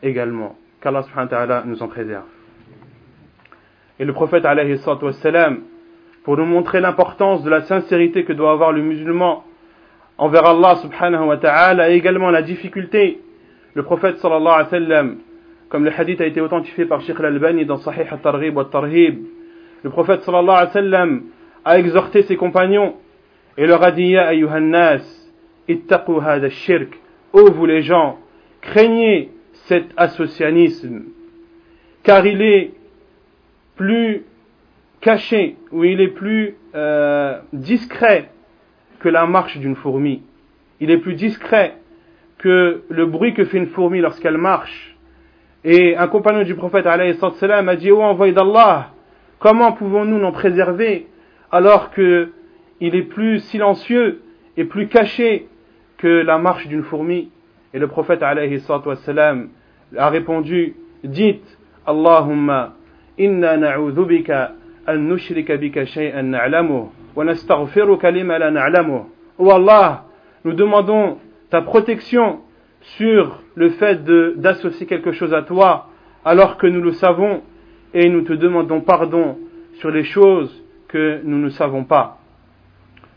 également. 0.00 0.54
Qu'Allah 0.80 1.02
subhanahu 1.02 1.24
wa 1.24 1.30
ta'ala 1.36 1.62
nous 1.66 1.82
en 1.82 1.88
préserve. 1.88 2.22
Et 3.98 4.04
le 4.04 4.12
prophète 4.12 4.44
alayhi 4.44 4.78
wassalam, 4.86 5.62
pour 6.22 6.36
nous 6.36 6.46
montrer 6.46 6.80
l'importance 6.80 7.42
de 7.42 7.50
la 7.50 7.62
sincérité 7.62 8.22
que 8.22 8.32
doit 8.32 8.52
avoir 8.52 8.70
le 8.70 8.82
musulman 8.82 9.42
envers 10.18 10.46
Allah 10.46 10.76
subhanahu 10.76 11.24
wa 11.24 11.36
ta'ala 11.36 11.90
et 11.90 11.94
également 11.94 12.30
la 12.30 12.42
difficulté, 12.42 13.20
le 13.74 13.82
prophète 13.82 14.18
sallallahu 14.18 14.54
alayhi 14.54 14.64
wa 14.66 14.70
sallam 14.70 15.16
comme 15.72 15.86
le 15.86 15.90
hadith 15.98 16.20
a 16.20 16.26
été 16.26 16.42
authentifié 16.42 16.84
par 16.84 17.00
Sheikh 17.00 17.18
Al-Albani 17.18 17.64
dans 17.64 17.78
Sahih 17.78 18.06
al-Targhib 18.10 18.54
wa 18.54 18.66
tarhib 18.66 19.24
le 19.82 19.88
prophète 19.88 20.20
sallallahu 20.20 20.50
alayhi 20.50 20.66
wa 20.66 20.72
sallam 20.72 21.22
a 21.64 21.78
exhorté 21.78 22.20
ses 22.24 22.36
compagnons 22.36 22.96
et 23.56 23.66
leur 23.66 23.82
a 23.82 23.90
dit 23.90 24.08
Ya 24.08 24.26
ayyuhannas, 24.26 25.02
ittaqu 25.68 26.20
hada 26.20 26.50
shirk, 26.50 27.00
ô 27.32 27.50
vous 27.50 27.64
les 27.64 27.80
gens, 27.80 28.18
craignez 28.60 29.30
cet 29.66 29.86
associanisme, 29.96 31.04
car 32.02 32.26
il 32.26 32.42
est 32.42 32.72
plus 33.74 34.24
caché 35.00 35.56
ou 35.70 35.84
il 35.84 36.02
est 36.02 36.08
plus 36.08 36.54
euh, 36.74 37.38
discret 37.54 38.28
que 39.00 39.08
la 39.08 39.24
marche 39.24 39.56
d'une 39.56 39.76
fourmi. 39.76 40.22
Il 40.80 40.90
est 40.90 40.98
plus 40.98 41.14
discret 41.14 41.76
que 42.36 42.82
le 42.90 43.06
bruit 43.06 43.32
que 43.32 43.46
fait 43.46 43.56
une 43.56 43.68
fourmi 43.68 44.00
lorsqu'elle 44.00 44.36
marche. 44.36 44.91
Et 45.64 45.96
un 45.96 46.08
compagnon 46.08 46.42
du 46.42 46.54
prophète 46.54 46.86
salam 47.36 47.68
a 47.68 47.76
dit 47.76 47.92
Oh 47.92 48.02
envoyé 48.02 48.32
d'Allah, 48.32 48.90
comment 49.38 49.72
pouvons-nous 49.72 50.18
nous 50.18 50.32
préserver 50.32 51.06
alors 51.52 51.92
qu'il 51.92 52.30
est 52.80 53.02
plus 53.02 53.38
silencieux 53.40 54.22
et 54.56 54.64
plus 54.64 54.88
caché 54.88 55.48
que 55.98 56.08
la 56.08 56.38
marche 56.38 56.66
d'une 56.66 56.82
fourmi? 56.82 57.30
Et 57.74 57.78
le 57.78 57.86
prophète 57.86 58.24
salam 59.04 59.48
a 59.96 60.08
répondu 60.08 60.74
Dites 61.04 61.58
Allahumma 61.86 62.74
inna 63.18 63.56
na'udhu 63.56 64.04
bika 64.04 64.52
an 64.86 64.98
nushrika 64.98 65.56
bika 65.56 65.84
shay'an 65.84 66.22
na'lamuh 66.24 66.90
wa 67.14 67.24
nastaghfiruka 67.24 68.10
lima 68.10 68.38
la 68.38 68.50
na'lamuh. 68.50 69.02
Allah, 69.38 70.04
nous 70.44 70.52
demandons 70.52 71.18
ta 71.50 71.62
protection 71.62 72.40
sur 72.82 73.40
le 73.54 73.70
fait 73.70 74.04
d'associer 74.04 74.86
quelque 74.86 75.12
chose 75.12 75.32
à 75.32 75.42
toi 75.42 75.88
alors 76.24 76.56
que 76.56 76.66
nous 76.66 76.80
le 76.80 76.92
savons 76.92 77.42
et 77.94 78.08
nous 78.08 78.22
te 78.22 78.32
demandons 78.32 78.80
pardon 78.80 79.38
sur 79.74 79.90
les 79.90 80.04
choses 80.04 80.62
que 80.88 81.20
nous 81.24 81.38
ne 81.38 81.48
savons 81.48 81.84
pas. 81.84 82.18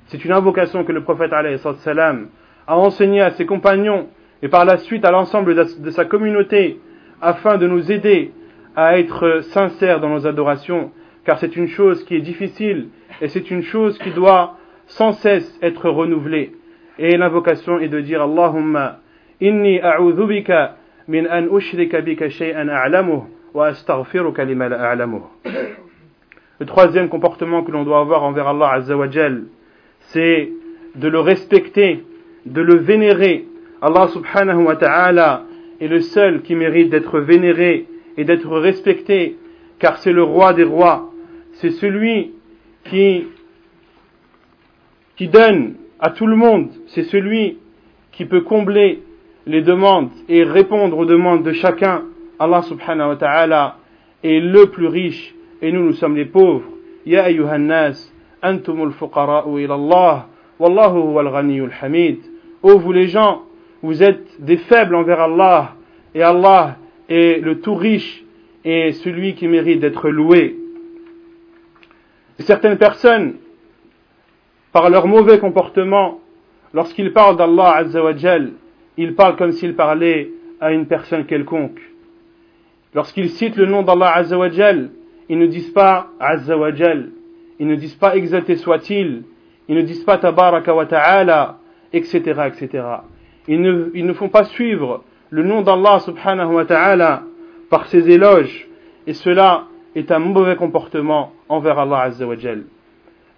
C'est 0.07 0.24
une 0.24 0.31
invocation 0.31 0.84
que 0.84 0.91
le 0.91 1.03
prophète 1.03 1.34
a 1.34 2.77
enseignée 2.77 3.22
à 3.22 3.31
ses 3.31 3.45
compagnons 3.45 4.07
et 4.41 4.48
par 4.48 4.65
la 4.65 4.77
suite 4.77 5.05
à 5.05 5.12
l'ensemble 5.12 5.55
de 5.55 5.89
sa 5.89 6.05
communauté 6.05 6.79
afin 7.22 7.57
de 7.57 7.67
nous 7.67 7.91
aider 7.91 8.31
à 8.75 9.00
être 9.00 9.41
sincères 9.51 10.00
dans 10.00 10.10
nos 10.10 10.27
adorations 10.27 10.91
car 11.25 11.39
c'est 11.39 11.55
une 11.55 11.67
chose 11.67 12.03
qui 12.05 12.15
est 12.15 12.22
difficile 12.22 12.89
et 13.22 13.29
c'est 13.29 13.50
une 13.50 13.63
chose 13.63 13.98
qui 14.00 14.12
doit 14.12 14.57
sans 14.88 15.13
cesse 15.13 15.57
être 15.62 15.89
renouvelée. 15.89 16.55
Et 17.00 17.17
l'invocation 17.17 17.79
est 17.79 17.88
de 17.88 18.00
dire 18.00 18.22
Allahumma 18.22 19.00
le 26.60 26.65
troisième 26.65 27.10
comportement 27.10 27.63
que 27.63 27.72
l'on 27.72 27.84
doit 27.84 28.00
avoir 28.00 28.24
envers 28.24 28.48
Allah 28.48 28.72
Azzawajal, 28.74 29.44
c'est 30.00 30.51
de 30.96 31.08
le 31.08 31.20
respecter, 31.20 32.04
de 32.46 32.62
le 32.62 32.75
vénérer. 32.75 33.46
Allah 33.82 34.08
subhanahu 34.08 34.63
wa 34.63 34.75
ta'ala 34.77 35.44
est 35.82 35.88
le 35.88 36.00
seul 36.00 36.42
qui 36.42 36.56
mérite 36.56 36.89
d'être 36.89 37.20
vénéré 37.20 37.88
et 38.18 38.24
d'être 38.24 38.58
respecté, 38.58 39.36
car 39.80 39.98
c'est 39.98 40.13
le 40.13 40.24
roi 40.24 40.54
des 40.54 40.63
rois. 40.63 41.12
C'est 41.54 41.72
celui 41.72 42.32
qui, 42.86 43.27
qui 45.18 45.27
donne 45.27 45.75
à 46.00 46.12
tout 46.12 46.27
le 46.27 46.36
monde. 46.38 46.70
C'est 46.88 47.04
celui 47.04 47.58
qui 48.12 48.25
peut 48.25 48.42
combler 48.42 49.01
les 49.46 49.62
demandes 49.62 50.10
et 50.28 50.44
répondre 50.44 50.98
aux 50.98 51.06
demandes 51.06 51.44
de 51.44 51.54
chacun, 51.54 52.04
Allah 52.40 52.62
subhanahu 52.64 53.10
wa 53.10 53.16
ta'ala 53.16 53.78
est 54.24 54.40
le 54.40 54.68
plus 54.68 54.88
riche 54.88 55.34
et 55.62 55.72
nous, 55.72 55.84
nous 55.84 55.94
sommes 55.94 56.16
les 56.16 56.25
pauvres. 56.25 56.66
Ya 57.06 57.25
ayyuhan 57.25 57.60
nas, 57.60 58.12
antumul 58.42 58.92
fuqara'u 58.92 59.60
ila 59.60 59.75
Allah, 59.75 60.28
wallahu 60.60 61.12
huwal 61.12 61.32
ghaniyul 61.32 61.72
hamid. 61.82 62.20
Ô 62.64 62.80
vous 62.80 62.92
les 62.92 63.08
gens, 63.08 63.44
vous 63.82 64.02
êtes 64.02 64.25
des 64.40 64.58
faibles 64.58 64.96
envers 64.96 65.22
Allah 65.22 65.75
et 66.14 66.24
Allah 66.24 66.78
est 67.08 67.44
le 67.44 67.62
tout 67.62 67.75
riche 67.75 68.24
et 68.64 68.94
celui 68.94 69.36
qui 69.36 69.48
mérite 69.48 69.80
d'être 69.80 70.10
loué. 70.10 70.56
certaines 72.40 72.78
personnes, 72.78 73.36
par 74.72 74.90
leur 74.90 75.08
mauvais 75.08 75.40
comportement, 75.40 76.20
lorsqu'ils 76.74 77.14
parlent 77.14 77.38
d'Allah 77.38 77.75
Azza 77.78 78.04
wa 78.04 78.14
il 78.98 79.16
parle 79.16 79.36
comme 79.36 79.52
s'il 79.52 79.75
parlait 79.75 80.32
à 80.60 80.72
une 80.72 80.86
personne 80.86 81.25
quelconque. 81.25 81.80
Lorsqu'ils 82.94 83.30
citent 83.30 83.58
le 83.58 83.66
nom 83.66 83.84
d'Allah 83.84 84.16
Azzawajal, 84.16 84.90
ils 85.28 85.38
ne 85.38 85.48
disent 85.48 85.72
pas 85.72 86.08
Azzawajal, 86.20 87.10
ils 87.60 87.68
ne 87.68 87.75
disent 87.75 87.96
pas 87.96 88.16
exalté 88.16 88.56
soit-il, 88.56 89.24
ils 89.68 89.75
ne 89.75 89.82
disent 89.82 90.04
pas 90.04 90.18
Tabaraka 90.18 90.74
wa 90.74 90.86
Ta'ala, 90.86 91.58
etc., 91.92 92.20
etc. 92.48 92.84
Ils 93.48 93.62
ne, 93.62 93.90
ils 93.94 94.06
ne 94.06 94.14
font 94.14 94.30
pas 94.30 94.46
suivre 94.46 95.04
le 95.30 95.44
nom 95.44 95.62
d'Allah 95.62 96.00
subhanahu 96.00 96.54
wa 96.54 96.66
ta'ala 96.66 97.24
par 97.70 97.88
ses 97.88 98.10
éloges, 98.10 98.68
et 99.08 99.14
cela 99.14 99.66
est 99.96 100.12
un 100.12 100.20
mauvais 100.20 100.56
comportement 100.56 101.34
envers 101.50 101.80
Allah 101.80 102.02
Azzawajal. 102.02 102.64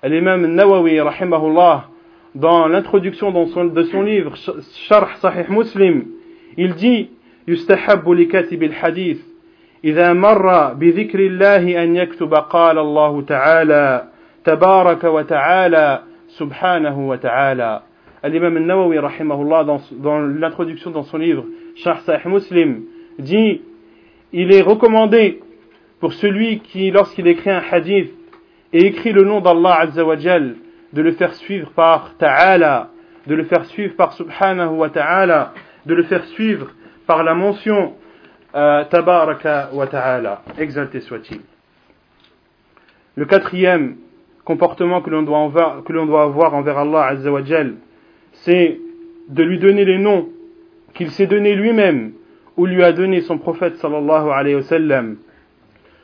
L'imam 0.03 0.45
Nawawi, 0.45 0.99
rahimahullah, 0.99 1.89
dans 2.36 2.66
l'introduction 2.66 3.30
de 3.30 3.82
son 3.82 4.02
livre 4.02 4.34
Sharh 4.88 5.16
Sahih 5.18 5.50
Muslim, 5.50 6.06
il 6.56 6.74
dit 6.74 7.10
يستحب 7.48 8.10
لكاتب 8.10 8.62
الحديث 8.62 9.20
إذا 9.84 10.12
مر 10.12 10.74
بذكر 10.74 11.18
الله 11.18 11.82
أن 11.82 11.96
يكتب 11.96 12.34
قال 12.34 12.78
الله 12.78 13.22
تعالى 13.22 14.08
تبارك 14.44 15.04
وتعالى 15.04 16.02
سبحانه 16.28 17.08
وتعالى 17.08 17.82
L'imam 18.24 18.56
al-Nawawi 18.56 18.98
rahimahullah 19.00 19.64
dans, 19.64 19.80
dans 19.98 20.20
l'introduction 20.20 20.92
dans 20.92 21.02
son 21.02 21.18
livre 21.18 21.44
Sharh 21.74 22.02
Sahih 22.02 22.28
Muslim 22.28 22.82
dit 23.18 23.60
il 24.32 24.54
est 24.54 24.62
recommandé 24.62 25.40
pour 25.98 26.12
celui 26.12 26.60
qui 26.60 26.92
lorsqu'il 26.92 27.26
écrit 27.26 27.50
un 27.50 27.62
hadith 27.68 28.12
et 28.72 28.86
écrit 28.86 29.10
le 29.12 29.24
nom 29.24 29.40
d'Allah 29.40 29.80
Azza 29.80 30.04
wa 30.04 30.16
Jal 30.16 30.54
de 30.93 31.01
le 31.01 31.11
faire 31.13 31.33
suivre 31.33 31.71
par 31.71 32.15
Ta'ala, 32.17 32.89
de 33.27 33.35
le 33.35 33.43
faire 33.43 33.65
suivre 33.65 33.95
par 33.95 34.13
subhanahu 34.13 34.75
wa 34.75 34.89
ta'ala, 34.89 35.53
de 35.85 35.93
le 35.93 36.03
faire 36.03 36.23
suivre 36.25 36.71
par 37.05 37.23
la 37.23 37.33
mention 37.33 37.93
euh, 38.55 38.83
tabaraka 38.85 39.69
wa 39.73 39.87
ta'ala, 39.87 40.41
exalté 40.57 41.01
soit-il. 41.01 41.41
Le 43.15 43.25
quatrième 43.25 43.97
comportement 44.45 45.01
que 45.01 45.09
l'on 45.09 45.23
doit, 45.23 46.23
avoir 46.23 46.53
envers 46.53 46.77
Allah 46.77 47.07
Azzawajal, 47.07 47.75
c'est 48.31 48.79
de 49.27 49.43
lui 49.43 49.59
donner 49.59 49.83
les 49.83 49.97
noms 49.97 50.29
qu'il 50.93 51.11
s'est 51.11 51.27
donné 51.27 51.55
lui-même 51.55 52.13
ou 52.55 52.65
lui 52.65 52.83
a 52.83 52.93
donné 52.93 53.21
son 53.21 53.37
prophète 53.37 53.75
sallallahu 53.75 54.29
alayhi 54.29 54.55
wa 54.55 54.63
sallam, 54.63 55.17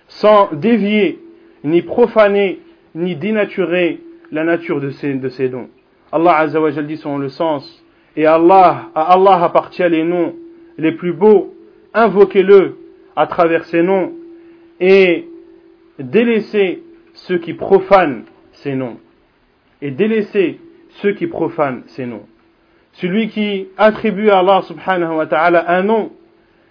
sans 0.08 0.50
dévier, 0.54 1.20
ni 1.64 1.82
profaner, 1.82 2.60
ni 2.96 3.16
dénaturer 3.16 4.02
la 4.34 4.44
nature 4.44 4.82
de 4.82 4.90
ces, 4.90 5.14
de 5.14 5.30
ces 5.30 5.48
dons. 5.48 5.70
Allah 6.12 6.38
Azzawajal 6.38 6.88
dit 6.88 6.98
son 6.98 7.18
le 7.18 7.30
sens, 7.30 7.84
et 8.16 8.26
Allah, 8.26 8.90
à 8.96 9.14
Allah 9.14 9.44
appartient 9.44 9.88
les 9.88 10.04
noms 10.04 10.36
les 10.78 10.92
plus 10.92 11.14
beaux, 11.14 11.54
invoquez-le 11.94 12.78
à 13.16 13.28
travers 13.28 13.64
ces 13.66 13.84
noms, 13.84 14.12
et 14.80 15.28
délaissez 16.00 16.84
ceux 17.14 17.38
qui 17.38 17.54
profanent 17.54 18.24
ces 18.54 18.74
noms. 18.74 18.98
Et 19.82 19.92
délaissez 19.92 20.60
ceux 21.02 21.14
qui 21.14 21.28
profanent 21.28 21.84
ces 21.88 22.06
noms. 22.06 22.26
Celui 22.94 23.30
qui 23.30 23.68
attribue 23.78 24.30
à 24.30 24.40
Allah 24.40 24.62
subhanahu 24.64 25.16
wa 25.16 25.26
ta'ala 25.28 25.70
un 25.72 25.84
nom 25.84 26.12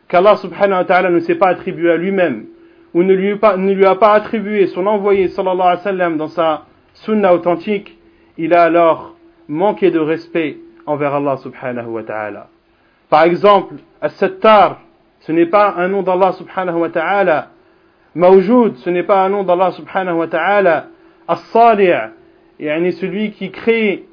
qu'Allah 0.09 0.37
subhanahu 0.37 0.81
wa 0.81 0.85
ta'ala 0.85 1.11
ne 1.11 1.21
s'est 1.21 1.37
pas 1.37 1.49
attribué 1.49 1.92
à 1.92 1.97
lui-même, 1.97 2.47
ou 2.92 3.02
ne 3.02 3.14
lui, 3.14 3.35
ne 3.35 3.73
lui, 3.73 3.87
a 3.87 3.95
pas 3.95 4.12
attribué 4.12 4.66
son 4.66 4.87
envoyé 4.87 5.28
sallallahu 5.28 5.61
alayhi 5.61 5.78
wa 5.78 5.83
sallam 5.83 6.16
dans 6.16 6.28
sa 6.28 6.66
sunna 6.95 7.35
authentique, 7.35 7.99
il 8.39 8.55
a 8.55 8.65
alors 8.65 9.15
manqué 9.49 9.91
de 9.91 9.99
respect 9.99 10.59
envers 10.87 11.15
Allah 11.15 11.37
subhanahu 11.37 11.87
wa 11.87 12.03
ta'ala. 12.03 12.49
Par 13.09 13.25
exemple, 13.25 13.75
As-Sattar, 14.01 14.81
ce 15.21 15.33
n'est 15.33 15.47
pas 15.47 15.75
un 15.77 15.89
nom 15.89 16.03
d'Allah 16.03 16.33
subhanahu 16.33 16.79
wa 16.79 16.89
ta'ala. 16.89 17.51
Mawjoud, 18.15 18.77
ce 18.77 18.91
n'est 18.91 19.03
pas 19.03 19.25
un 19.25 19.29
nom 19.29 19.45
d'Allah 19.45 19.73
subhanahu 19.73 20.17
wa 20.17 20.27
ta'ala. 20.27 20.87
As-Sani' 21.29 22.11
yani 22.59 22.93
celui 22.93 23.31
qui 23.33 23.51
crée 23.51 24.07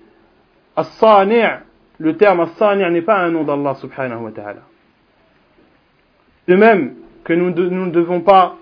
As-Sani' 0.76 1.62
le 1.98 2.18
terme 2.18 2.42
As-Sani' 2.42 2.90
n'est 2.92 3.02
pas 3.02 3.18
un 3.18 3.32
nom 3.32 3.44
d'Allah 3.44 3.76
subhanahu 3.76 4.24
wa 4.24 4.32
ta'ala. 4.32 4.62
De 6.48 6.56
même 6.56 6.96
que 7.24 7.34
nous, 7.34 7.52
nous 7.52 7.86
ne 7.86 7.92
devons 7.92 8.22
pas 8.22 8.58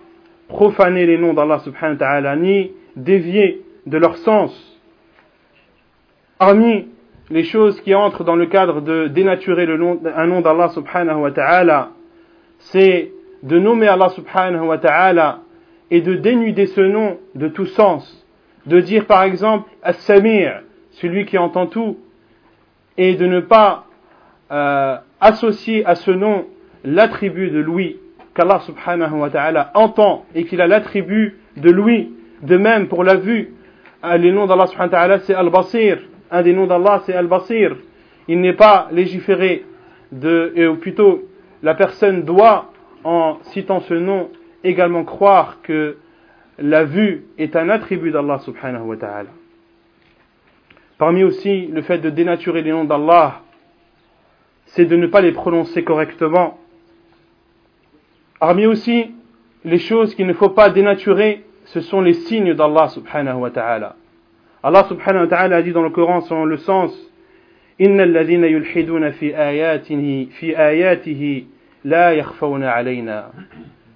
profaner 0.47 1.05
les 1.05 1.17
noms 1.17 1.33
d'Allah 1.33 1.59
subhanahu 1.59 1.95
wa 1.95 1.99
ta'ala, 1.99 2.35
ni 2.35 2.71
dévier 2.95 3.63
de 3.87 3.97
leur 3.97 4.17
sens. 4.17 4.53
Parmi 6.37 6.87
les 7.29 7.43
choses 7.43 7.81
qui 7.81 7.95
entrent 7.95 8.23
dans 8.23 8.35
le 8.35 8.45
cadre 8.45 8.81
de 8.81 9.07
dénaturer 9.07 9.65
le 9.65 9.77
nom, 9.77 9.99
un 10.15 10.27
nom 10.27 10.41
d'Allah 10.41 10.69
subhanahu 10.69 11.21
wa 11.21 11.31
ta'ala, 11.31 11.89
c'est 12.59 13.11
de 13.43 13.59
nommer 13.59 13.87
Allah 13.87 14.09
subhanahu 14.09 14.65
wa 14.65 14.77
ta'ala 14.77 15.39
et 15.89 16.01
de 16.01 16.15
dénuder 16.15 16.67
ce 16.67 16.81
nom 16.81 17.17
de 17.35 17.47
tout 17.47 17.65
sens. 17.65 18.25
De 18.65 18.81
dire 18.81 19.05
par 19.05 19.23
exemple 19.23 19.69
As-Samir, 19.83 20.61
celui 20.91 21.25
qui 21.25 21.37
entend 21.37 21.67
tout, 21.67 21.97
et 22.97 23.15
de 23.15 23.25
ne 23.25 23.39
pas 23.39 23.85
euh, 24.51 24.97
associer 25.21 25.85
à 25.85 25.95
ce 25.95 26.11
nom 26.11 26.45
l'attribut 26.83 27.51
de 27.51 27.59
lui 27.59 27.97
qu'Allah 28.33 28.59
subhanahu 28.59 29.19
wa 29.19 29.29
ta'ala 29.29 29.71
entend 29.75 30.25
et 30.35 30.43
qu'il 30.43 30.61
a 30.61 30.67
l'attribut 30.67 31.39
de 31.55 31.71
lui. 31.71 32.13
De 32.43 32.55
même 32.55 32.87
pour 32.87 33.03
la 33.03 33.15
vue, 33.15 33.55
les 34.03 34.31
noms 34.31 34.45
d'Allah 34.45 34.67
c'est 35.23 35.33
Al-Basir, 35.33 35.99
un 36.31 36.41
des 36.41 36.53
noms 36.53 36.67
d'Allah 36.67 37.01
c'est 37.05 37.13
Al-Basir. 37.13 37.75
Il 38.27 38.41
n'est 38.41 38.53
pas 38.53 38.89
légiféré 38.91 39.65
de, 40.11 40.67
ou 40.67 40.75
plutôt 40.75 41.23
la 41.63 41.75
personne 41.75 42.23
doit, 42.23 42.71
en 43.03 43.37
citant 43.43 43.79
ce 43.81 43.93
nom, 43.93 44.29
également 44.63 45.03
croire 45.03 45.61
que 45.61 45.97
la 46.59 46.83
vue 46.83 47.25
est 47.37 47.55
un 47.55 47.69
attribut 47.69 48.11
d'Allah 48.11 48.39
subhanahu 48.39 48.83
wa 48.83 48.97
ta'ala. 48.97 49.29
Parmi 50.97 51.23
aussi 51.23 51.67
le 51.67 51.81
fait 51.81 51.99
de 51.99 52.09
dénaturer 52.09 52.63
les 52.63 52.71
noms 52.71 52.83
d'Allah, 52.83 53.41
c'est 54.67 54.85
de 54.85 54.95
ne 54.95 55.07
pas 55.07 55.21
les 55.21 55.31
prononcer 55.31 55.83
correctement. 55.83 56.59
Parmi 58.39 58.65
aussi 58.65 59.11
les 59.63 59.79
choses 59.79 60.15
qu'il 60.15 60.27
ne 60.27 60.33
faut 60.33 60.49
pas 60.49 60.69
dénaturer, 60.69 61.43
ce 61.66 61.80
sont 61.80 62.00
les 62.00 62.14
signes 62.14 62.54
d'Allah 62.54 62.88
subhanahu 62.88 63.38
wa 63.40 63.50
ta'ala. 63.50 63.96
Allah 64.62 64.84
subhanahu 64.88 65.22
wa 65.24 65.28
ta'ala 65.28 65.56
a 65.56 65.62
dit 65.62 65.72
dans 65.72 65.82
le 65.82 65.90
Coran 65.90 66.20
selon 66.22 66.44
le 66.44 66.56
sens 66.56 66.92
إن 67.80 68.00
الذين 68.00 68.44
يلحدون 68.44 69.10
في 69.10 69.36
آياته 69.36 70.26
في 70.38 70.58
آياته 70.58 71.44
لا 71.84 72.12
يخفون 72.12 72.64
علينا 72.64 73.30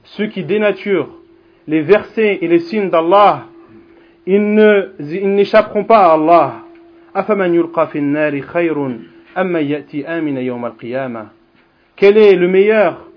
ceux 0.05 0.27
qui 0.27 0.45
dénaturent 0.45 1.11
les 1.69 1.83
versets 1.83 2.39
et 2.41 2.49
les 2.49 2.61
signes 2.61 2.91
d'Allah 2.91 3.45
ils 4.27 4.43
n'échapperont 4.43 5.85
pas 5.85 6.07
à 6.07 6.15
Allah 6.15 6.53
أفمن 7.17 7.55
يلقى 7.55 7.87
في 7.87 7.99
النار 7.99 8.41
خير 8.41 8.87
أم 9.39 9.47
من 9.47 9.61
يأتي 9.65 10.07
آمنا 10.07 10.41
يوم 10.41 10.67
القيامة 10.67 11.27
quel 11.97 12.17
est 12.19 12.35
le 12.35 12.49
meilleur 12.49 13.09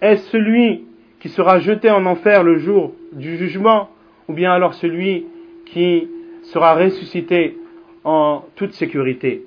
est-ce 0.00 0.30
celui 0.30 0.84
qui 1.20 1.28
sera 1.28 1.58
jeté 1.58 1.90
en 1.90 2.04
enfer 2.06 2.42
le 2.42 2.58
jour 2.58 2.92
du 3.12 3.36
jugement 3.36 3.90
Ou 4.31 4.33
bien 4.33 4.53
alors 4.53 4.73
celui 4.75 5.25
qui 5.65 6.07
sera 6.43 6.73
ressuscité 6.75 7.57
en 8.05 8.45
toute 8.55 8.71
sécurité. 8.71 9.43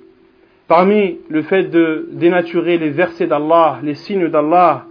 Parmi 0.67 1.17
le 1.27 1.41
fait 1.41 1.63
de 1.63 2.07
dénaturer 2.11 2.77
les 2.77 2.91
versets 2.91 3.25
d'Allah, 3.25 3.79
les 3.81 3.95
signes 3.95 4.27
d'Allah, 4.27 4.85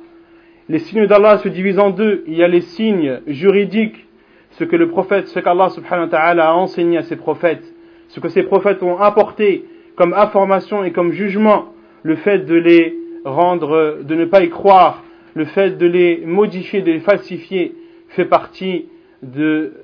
les 0.68 0.80
signes 0.80 1.06
d'Allah 1.06 1.38
se 1.38 1.48
divisent 1.48 1.78
en 1.78 1.90
deux. 1.90 2.24
Il 2.26 2.34
y 2.34 2.42
a 2.42 2.48
les 2.48 2.62
signes 2.62 3.20
juridiques, 3.28 4.04
ce 4.50 4.64
que 4.64 4.74
le 4.74 4.88
prophète, 4.88 5.28
ce 5.28 5.38
qu'Allah 5.38 5.68
a 5.68 6.54
enseigné 6.54 6.98
à 6.98 7.02
ses 7.02 7.16
prophètes, 7.16 7.72
ce 8.08 8.18
que 8.18 8.28
ses 8.28 8.42
prophètes 8.42 8.82
ont 8.82 8.98
apporté 8.98 9.64
comme 9.94 10.12
information 10.12 10.82
et 10.82 10.90
comme 10.90 11.12
jugement, 11.12 11.66
le 12.02 12.16
fait 12.16 12.40
de 12.40 12.56
les 12.56 12.96
rendre, 13.24 13.98
de 14.02 14.14
ne 14.16 14.24
pas 14.24 14.42
y 14.42 14.50
croire, 14.50 15.04
le 15.34 15.44
fait 15.44 15.78
de 15.78 15.86
les 15.86 16.24
modifier, 16.26 16.82
de 16.82 16.90
les 16.90 16.98
falsifier, 16.98 17.76
fait 18.08 18.24
partie 18.24 18.86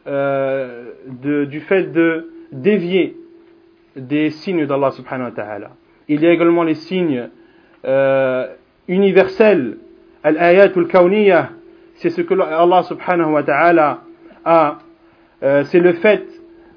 euh, 0.07 0.93
du 1.15 1.61
fait 1.61 1.93
de 1.93 2.31
dévier 2.53 3.17
des 3.97 4.31
signes 4.31 4.67
d'Allah 4.67 4.91
subhanahu 4.91 5.31
wa 5.31 5.35
ta'ala. 5.35 5.71
Il 6.09 6.23
y 6.23 6.27
a 6.27 6.33
également 6.33 6.65
les 6.65 6.75
signes 6.75 7.29
euh, 7.85 8.47
universels, 8.89 9.79
al-ayat 10.23 10.71
al 10.75 11.49
c'est 11.95 12.11
ce 12.11 12.23
que 12.23 12.35
Allah 12.35 12.83
subhanahu 12.83 13.33
wa 13.33 13.43
ta'ala 13.43 14.03
a, 14.45 14.79
euh, 15.43 15.65
c'est 15.65 15.81
le 15.81 15.93
fait 15.95 16.27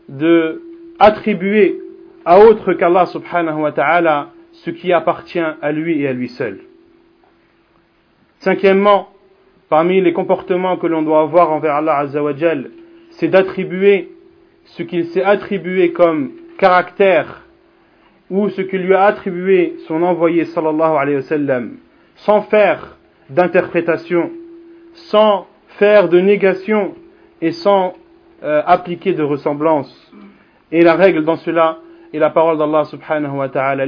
de 0.09 0.61
attribuer 0.99 1.79
à 2.25 2.39
autre 2.39 2.73
qu'Allah 2.73 3.05
subhanahu 3.05 3.61
wa 3.61 3.71
ta'ala 3.71 4.29
ce 4.51 4.69
qui 4.69 4.93
appartient 4.93 5.39
à 5.39 5.71
lui 5.71 6.01
et 6.01 6.07
à 6.07 6.13
lui 6.13 6.29
seul. 6.29 6.59
Cinquièmement, 8.39 9.12
Parmi 9.69 10.01
les 10.01 10.13
comportements 10.13 10.77
que 10.77 10.87
l'on 10.87 11.01
doit 11.01 11.21
avoir 11.21 11.51
envers 11.51 11.75
Allah 11.75 11.97
Azzawajal, 11.99 12.69
c'est 13.11 13.27
d'attribuer 13.27 14.11
ce 14.65 14.83
qu'il 14.83 15.05
s'est 15.05 15.23
attribué 15.23 15.91
comme 15.91 16.31
caractère 16.57 17.43
ou 18.29 18.49
ce 18.49 18.61
que 18.61 18.77
lui 18.77 18.93
a 18.93 19.03
attribué 19.03 19.75
son 19.87 20.01
envoyé 20.03 20.45
sans 20.45 22.41
faire 22.43 22.97
d'interprétation, 23.29 24.31
sans 24.93 25.47
faire 25.67 26.09
de 26.09 26.19
négation 26.19 26.93
et 27.41 27.51
sans 27.51 27.93
euh, 28.43 28.61
appliquer 28.65 29.13
de 29.13 29.23
ressemblance. 29.23 30.11
Et 30.71 30.81
la 30.81 30.95
règle 30.95 31.23
dans 31.23 31.35
cela 31.37 31.79
est 32.13 32.19
la 32.19 32.29
parole 32.29 32.57
d'Allah 32.57 32.85
subhanahu 32.85 33.37
wa 33.37 33.49
ta'ala, 33.49 33.85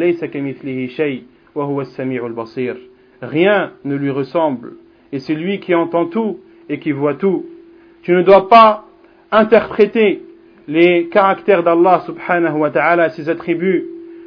Rien 3.22 3.72
ne 3.86 3.96
lui 3.96 4.10
ressemble 4.12 4.74
et 5.16 5.20
c'est 5.20 5.34
lui 5.34 5.62
qui 5.62 5.74
entend 5.74 6.08
tout 6.08 6.40
et 6.68 6.78
qui 6.78 6.92
voit 6.92 7.14
tout. 7.14 7.46
Tu 8.02 8.12
ne 8.12 8.22
dois 8.22 8.50
pas 8.50 8.84
interpréter 9.32 10.24
les 10.68 11.08
caractères 11.08 11.64
d'Allah 11.64 12.04
subhanahu 12.06 12.58
wa 12.58 12.70
ta'ala, 12.70 13.10
ses 13.12 13.30
attributs, 13.30 13.86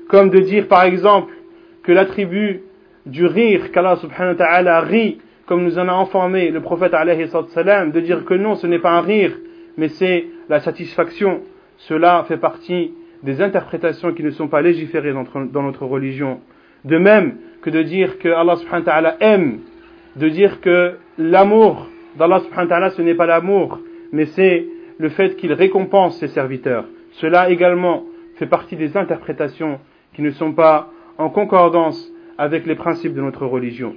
comme 0.08 0.30
de 0.30 0.38
dire 0.38 0.66
par 0.66 0.84
exemple 0.84 1.34
que 1.82 1.92
l'attribut 1.92 2.62
du 3.04 3.26
rire 3.26 3.70
qu'Allah 3.70 3.96
subhanahu 3.96 4.38
wa 4.38 4.46
ta'ala 4.46 4.80
rit, 4.80 5.18
comme 5.44 5.62
nous 5.62 5.78
en 5.78 5.88
a 5.88 5.92
informé 5.92 6.50
le 6.50 6.62
prophète 6.62 6.94
alayhi 6.94 7.28
salam, 7.48 7.92
de 7.92 8.00
dire 8.00 8.24
que 8.24 8.32
non, 8.32 8.54
ce 8.54 8.66
n'est 8.66 8.78
pas 8.78 8.92
un 8.92 9.02
rire, 9.02 9.36
mais 9.76 9.88
c'est 9.88 10.24
la 10.48 10.60
satisfaction. 10.60 11.42
Cela 11.76 12.24
fait 12.28 12.38
partie 12.38 12.94
des 13.22 13.42
interprétations 13.42 14.14
qui 14.14 14.22
ne 14.22 14.30
sont 14.30 14.48
pas 14.48 14.62
légiférées 14.62 15.12
dans 15.12 15.62
notre 15.62 15.84
religion. 15.84 16.40
De 16.86 16.96
même 16.96 17.34
que 17.60 17.68
de 17.68 17.82
dire 17.82 18.18
que 18.18 18.30
Allah 18.30 18.56
subhanahu 18.56 18.86
wa 18.86 18.92
ta'ala 18.92 19.16
aime 19.20 19.58
de 20.18 20.28
dire 20.28 20.60
que 20.60 20.96
l'amour 21.16 21.88
d'Allah 22.16 22.40
subhanahu 22.40 22.82
wa 22.82 22.90
ce 22.90 23.02
n'est 23.02 23.14
pas 23.14 23.26
l'amour, 23.26 23.80
mais 24.12 24.26
c'est 24.26 24.66
le 24.98 25.08
fait 25.10 25.36
qu'il 25.36 25.52
récompense 25.52 26.18
ses 26.18 26.28
serviteurs. 26.28 26.84
Cela 27.12 27.50
également 27.50 28.04
fait 28.36 28.46
partie 28.46 28.76
des 28.76 28.96
interprétations 28.96 29.78
qui 30.14 30.22
ne 30.22 30.30
sont 30.30 30.52
pas 30.52 30.90
en 31.18 31.30
concordance 31.30 32.12
avec 32.36 32.66
les 32.66 32.74
principes 32.74 33.14
de 33.14 33.20
notre 33.20 33.46
religion. 33.46 33.94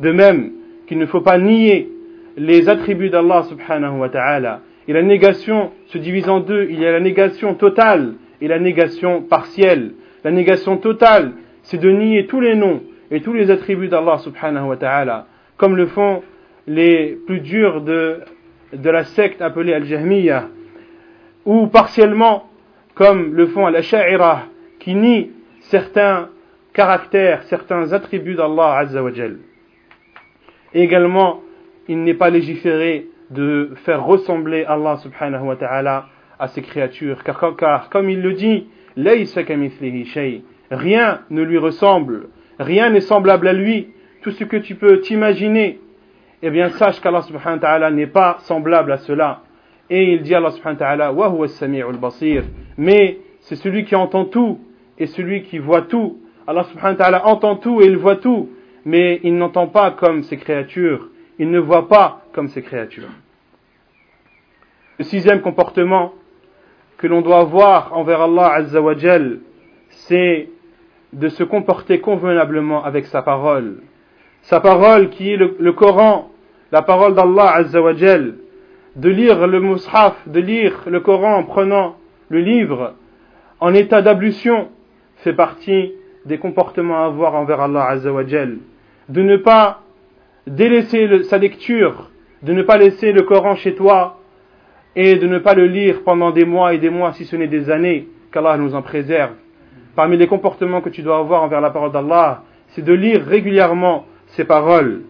De 0.00 0.12
même 0.12 0.52
qu'il 0.86 0.98
ne 0.98 1.06
faut 1.06 1.20
pas 1.20 1.38
nier 1.38 1.88
les 2.36 2.68
attributs 2.68 3.10
d'Allah 3.10 3.44
subhanahu 3.44 3.98
wa 3.98 4.08
ta'ala. 4.08 4.60
Et 4.88 4.92
la 4.92 5.02
négation 5.02 5.72
se 5.86 5.98
divise 5.98 6.28
en 6.28 6.40
deux. 6.40 6.68
Il 6.70 6.78
y 6.78 6.86
a 6.86 6.92
la 6.92 7.00
négation 7.00 7.54
totale 7.54 8.14
et 8.40 8.48
la 8.48 8.58
négation 8.58 9.22
partielle. 9.22 9.94
La 10.22 10.30
négation 10.30 10.76
totale, 10.76 11.32
c'est 11.62 11.80
de 11.80 11.90
nier 11.90 12.26
tous 12.26 12.40
les 12.40 12.54
noms 12.54 12.82
et 13.10 13.20
tous 13.20 13.32
les 13.32 13.50
attributs 13.50 13.88
d'Allah 13.88 14.18
subhanahu 14.18 14.68
wa 14.68 14.76
ta'ala, 14.76 15.26
comme 15.56 15.76
le 15.76 15.86
font 15.86 16.22
les 16.66 17.18
plus 17.26 17.40
durs 17.40 17.80
de, 17.82 18.20
de 18.72 18.90
la 18.90 19.04
secte 19.04 19.40
appelée 19.40 19.72
Al-Jahmiyyah, 19.72 20.48
ou 21.44 21.68
partiellement, 21.68 22.50
comme 22.94 23.34
le 23.34 23.46
font 23.46 23.66
Al-Asha'ira, 23.66 24.44
qui 24.80 24.94
nient 24.94 25.30
certains 25.60 26.28
caractères, 26.72 27.42
certains 27.44 27.92
attributs 27.92 28.34
d'Allah 28.34 28.78
Azza 28.78 29.02
wa 29.02 29.10
Également, 30.74 31.40
il 31.88 32.02
n'est 32.02 32.14
pas 32.14 32.30
légiféré 32.30 33.06
de 33.30 33.70
faire 33.84 34.04
ressembler 34.04 34.64
Allah 34.64 34.96
subhanahu 34.98 35.46
wa 35.46 35.56
ta'ala 35.56 36.06
à 36.38 36.48
ses 36.48 36.62
créatures, 36.62 37.24
car, 37.24 37.56
car 37.56 37.88
comme 37.88 38.10
il 38.10 38.20
le 38.20 38.34
dit, 38.34 38.66
rien 40.70 41.20
ne 41.30 41.42
lui 41.42 41.58
ressemble, 41.58 42.28
rien 42.58 42.90
n'est 42.90 43.00
semblable 43.00 43.48
à 43.48 43.52
lui, 43.52 43.88
tout 44.26 44.32
ce 44.32 44.42
que 44.42 44.56
tu 44.56 44.74
peux 44.74 44.98
t'imaginer, 45.02 45.78
eh 46.42 46.50
bien 46.50 46.70
sache 46.70 47.00
qu'Allah 47.00 47.22
subhanahu 47.22 47.60
wa 47.60 47.60
ta'ala 47.60 47.90
n'est 47.92 48.08
pas 48.08 48.38
semblable 48.40 48.90
à 48.90 48.96
cela. 48.96 49.42
Et 49.88 50.14
il 50.14 50.22
dit 50.22 50.34
Allah 50.34 50.50
subhanahu 50.50 50.80
wa 50.80 50.84
ta'ala, 50.84 51.12
wa 51.12 51.92
basir 51.92 52.42
mais 52.76 53.18
c'est 53.42 53.54
celui 53.54 53.84
qui 53.84 53.94
entend 53.94 54.24
tout 54.24 54.58
et 54.98 55.06
celui 55.06 55.44
qui 55.44 55.58
voit 55.58 55.82
tout. 55.82 56.18
Allah 56.44 56.64
subhanahu 56.64 56.98
wa 56.98 57.04
ta'ala 57.04 57.26
entend 57.28 57.54
tout 57.54 57.80
et 57.80 57.84
il 57.84 57.96
voit 57.96 58.16
tout, 58.16 58.48
mais 58.84 59.20
il 59.22 59.36
n'entend 59.36 59.68
pas 59.68 59.92
comme 59.92 60.24
ses 60.24 60.38
créatures, 60.38 61.08
il 61.38 61.48
ne 61.48 61.60
voit 61.60 61.86
pas 61.86 62.24
comme 62.32 62.48
ses 62.48 62.62
créatures. 62.62 63.12
Le 64.98 65.04
sixième 65.04 65.40
comportement 65.40 66.14
que 66.98 67.06
l'on 67.06 67.20
doit 67.20 67.38
avoir 67.38 67.96
envers 67.96 68.22
Allah 68.22 68.54
Azza 68.54 68.82
wa 68.82 68.94
c'est 69.88 70.48
de 71.12 71.28
se 71.28 71.44
comporter 71.44 72.00
convenablement 72.00 72.84
avec 72.84 73.06
sa 73.06 73.22
parole. 73.22 73.82
Sa 74.46 74.60
parole 74.60 75.10
qui 75.10 75.32
est 75.32 75.36
le, 75.36 75.72
Coran, 75.72 76.30
la 76.70 76.82
parole 76.82 77.16
d'Allah 77.16 77.50
Azza 77.52 77.82
wa 77.82 77.92
de 77.94 79.08
lire 79.08 79.44
le 79.44 79.60
mushaf, 79.60 80.14
de 80.28 80.38
lire 80.38 80.82
le 80.86 81.00
Coran 81.00 81.38
en 81.38 81.42
prenant 81.42 81.96
le 82.28 82.38
livre 82.38 82.94
en 83.58 83.74
état 83.74 84.02
d'ablution 84.02 84.68
fait 85.16 85.32
partie 85.32 85.94
des 86.26 86.38
comportements 86.38 87.02
à 87.02 87.06
avoir 87.06 87.34
envers 87.34 87.60
Allah 87.60 87.86
Azza 87.88 88.12
wa 88.12 88.22
De 88.22 89.20
ne 89.20 89.36
pas 89.36 89.80
délaisser 90.46 91.24
sa 91.24 91.38
lecture, 91.38 92.10
de 92.42 92.52
ne 92.52 92.62
pas 92.62 92.78
laisser 92.78 93.10
le 93.10 93.22
Coran 93.22 93.56
chez 93.56 93.74
toi 93.74 94.20
et 94.94 95.16
de 95.16 95.26
ne 95.26 95.38
pas 95.38 95.54
le 95.54 95.66
lire 95.66 96.04
pendant 96.04 96.30
des 96.30 96.44
mois 96.44 96.72
et 96.72 96.78
des 96.78 96.90
mois, 96.90 97.12
si 97.14 97.24
ce 97.24 97.34
n'est 97.34 97.48
des 97.48 97.68
années, 97.68 98.06
qu'Allah 98.30 98.58
nous 98.58 98.76
en 98.76 98.82
préserve. 98.82 99.32
Parmi 99.96 100.16
les 100.16 100.28
comportements 100.28 100.82
que 100.82 100.90
tu 100.90 101.02
dois 101.02 101.18
avoir 101.18 101.42
envers 101.42 101.60
la 101.60 101.70
parole 101.70 101.90
d'Allah, 101.90 102.44
c'est 102.68 102.84
de 102.84 102.92
lire 102.92 103.24
régulièrement 103.26 104.06
ses 104.36 104.44
paroles. 104.44 105.02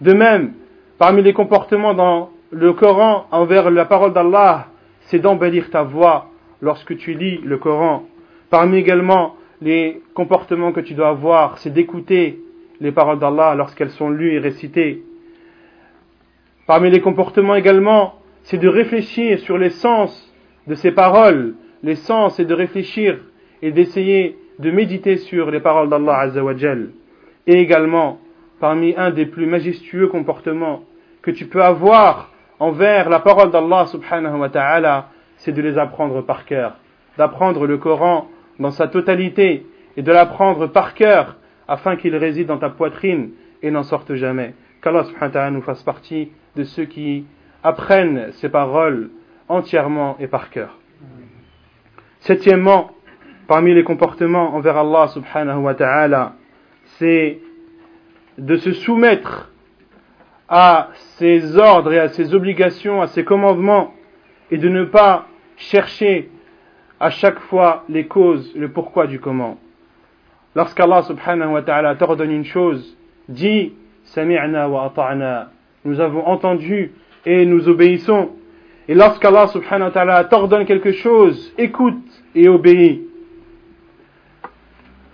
De 0.00 0.12
même, 0.12 0.54
parmi 0.96 1.22
les 1.22 1.32
comportements 1.32 1.94
dans 1.94 2.30
le 2.50 2.72
Coran 2.72 3.26
envers 3.30 3.70
la 3.70 3.84
parole 3.84 4.12
d'Allah, 4.12 4.68
c'est 5.00 5.18
d'embellir 5.18 5.70
ta 5.70 5.82
voix 5.82 6.30
lorsque 6.62 6.96
tu 6.96 7.14
lis 7.14 7.40
le 7.44 7.58
Coran. 7.58 8.04
Parmi 8.50 8.78
également 8.78 9.36
les 9.60 10.00
comportements 10.14 10.72
que 10.72 10.80
tu 10.80 10.94
dois 10.94 11.08
avoir, 11.08 11.58
c'est 11.58 11.72
d'écouter 11.72 12.40
les 12.80 12.92
paroles 12.92 13.18
d'Allah 13.18 13.54
lorsqu'elles 13.56 13.90
sont 13.90 14.10
lues 14.10 14.34
et 14.34 14.38
récitées. 14.38 15.02
Parmi 16.66 16.90
les 16.90 17.00
comportements 17.00 17.56
également, 17.56 18.14
c'est 18.44 18.58
de 18.58 18.68
réfléchir 18.68 19.40
sur 19.40 19.58
les 19.58 19.70
sens 19.70 20.32
de 20.66 20.74
ces 20.74 20.92
paroles. 20.92 21.54
Les 21.82 21.96
sens, 21.96 22.36
c'est 22.36 22.44
de 22.44 22.54
réfléchir 22.54 23.18
et 23.62 23.72
d'essayer 23.72 24.36
de 24.58 24.70
méditer 24.70 25.16
sur 25.16 25.50
les 25.50 25.60
paroles 25.60 25.88
d'Allah 25.88 26.18
Azzawajal. 26.20 26.90
Et 27.46 27.60
également, 27.60 28.20
parmi 28.60 28.94
un 28.96 29.10
des 29.10 29.26
plus 29.26 29.46
majestueux 29.46 30.08
comportements 30.08 30.82
que 31.22 31.30
tu 31.30 31.46
peux 31.46 31.62
avoir 31.62 32.30
envers 32.58 33.08
la 33.08 33.20
parole 33.20 33.50
d'Allah 33.50 33.86
subhanahu 33.86 34.38
wa 34.38 34.48
ta'ala, 34.48 35.08
c'est 35.36 35.52
de 35.52 35.62
les 35.62 35.78
apprendre 35.78 36.22
par 36.22 36.44
cœur, 36.44 36.76
d'apprendre 37.16 37.66
le 37.66 37.78
Coran 37.78 38.28
dans 38.58 38.70
sa 38.70 38.88
totalité 38.88 39.66
et 39.96 40.02
de 40.02 40.12
l'apprendre 40.12 40.66
par 40.66 40.94
cœur 40.94 41.36
afin 41.68 41.96
qu'il 41.96 42.16
réside 42.16 42.48
dans 42.48 42.58
ta 42.58 42.70
poitrine 42.70 43.30
et 43.62 43.70
n'en 43.70 43.82
sorte 43.82 44.14
jamais. 44.14 44.54
Qu'Allah 44.82 45.04
subhanahu 45.04 45.28
wa 45.28 45.30
ta'ala 45.30 45.50
nous 45.50 45.62
fasse 45.62 45.82
partie 45.82 46.30
de 46.56 46.64
ceux 46.64 46.84
qui 46.84 47.26
apprennent 47.62 48.32
ces 48.32 48.48
paroles 48.48 49.10
entièrement 49.48 50.16
et 50.20 50.26
par 50.26 50.50
cœur. 50.50 50.78
Septièmement, 52.20 52.90
parmi 53.46 53.74
les 53.74 53.84
comportements 53.84 54.54
envers 54.54 54.76
Allah 54.76 55.08
subhanahu 55.08 55.60
wa 55.60 55.74
ta'ala, 55.74 56.34
c'est 56.98 57.38
de 58.38 58.56
se 58.56 58.72
soumettre 58.72 59.50
à 60.48 60.88
ses 61.18 61.58
ordres 61.58 61.92
et 61.92 61.98
à 61.98 62.08
ses 62.08 62.34
obligations, 62.34 63.02
à 63.02 63.08
ses 63.08 63.24
commandements, 63.24 63.92
et 64.50 64.56
de 64.56 64.68
ne 64.68 64.84
pas 64.84 65.26
chercher 65.56 66.30
à 67.00 67.10
chaque 67.10 67.38
fois 67.40 67.84
les 67.88 68.06
causes, 68.06 68.54
le 68.56 68.70
pourquoi 68.70 69.06
du 69.06 69.20
comment. 69.20 69.58
Lorsqu'Allah 70.54 71.02
subhanahu 71.02 71.52
wa 71.52 71.62
ta'ala 71.62 71.94
t'ordonne 71.96 72.30
une 72.30 72.44
chose, 72.44 72.96
dis 73.28 73.74
Sami'na 74.04 74.68
wa 74.68 74.86
ata'na. 74.86 75.50
Nous 75.84 76.00
avons 76.00 76.26
entendu 76.26 76.92
et 77.26 77.44
nous 77.44 77.68
obéissons. 77.68 78.30
Et 78.88 78.94
lorsqu'Allah 78.94 79.48
subhanahu 79.48 79.88
wa 79.88 79.90
ta'ala 79.92 80.24
t'ordonne 80.24 80.64
quelque 80.64 80.92
chose, 80.92 81.52
écoute 81.58 82.02
et 82.34 82.48
obéis. 82.48 83.02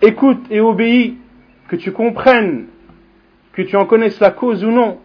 Écoute 0.01 0.47
et 0.51 0.61
obéis, 0.61 1.17
que 1.69 1.77
tu 1.77 1.93
comprennes, 1.93 2.67
que 3.54 3.62
tu 3.62 3.76
en 3.76 3.86
connaisses 3.86 4.20
la 4.20 4.32
cause 4.32 4.64
ou 4.64 4.72
non. 4.72 5.00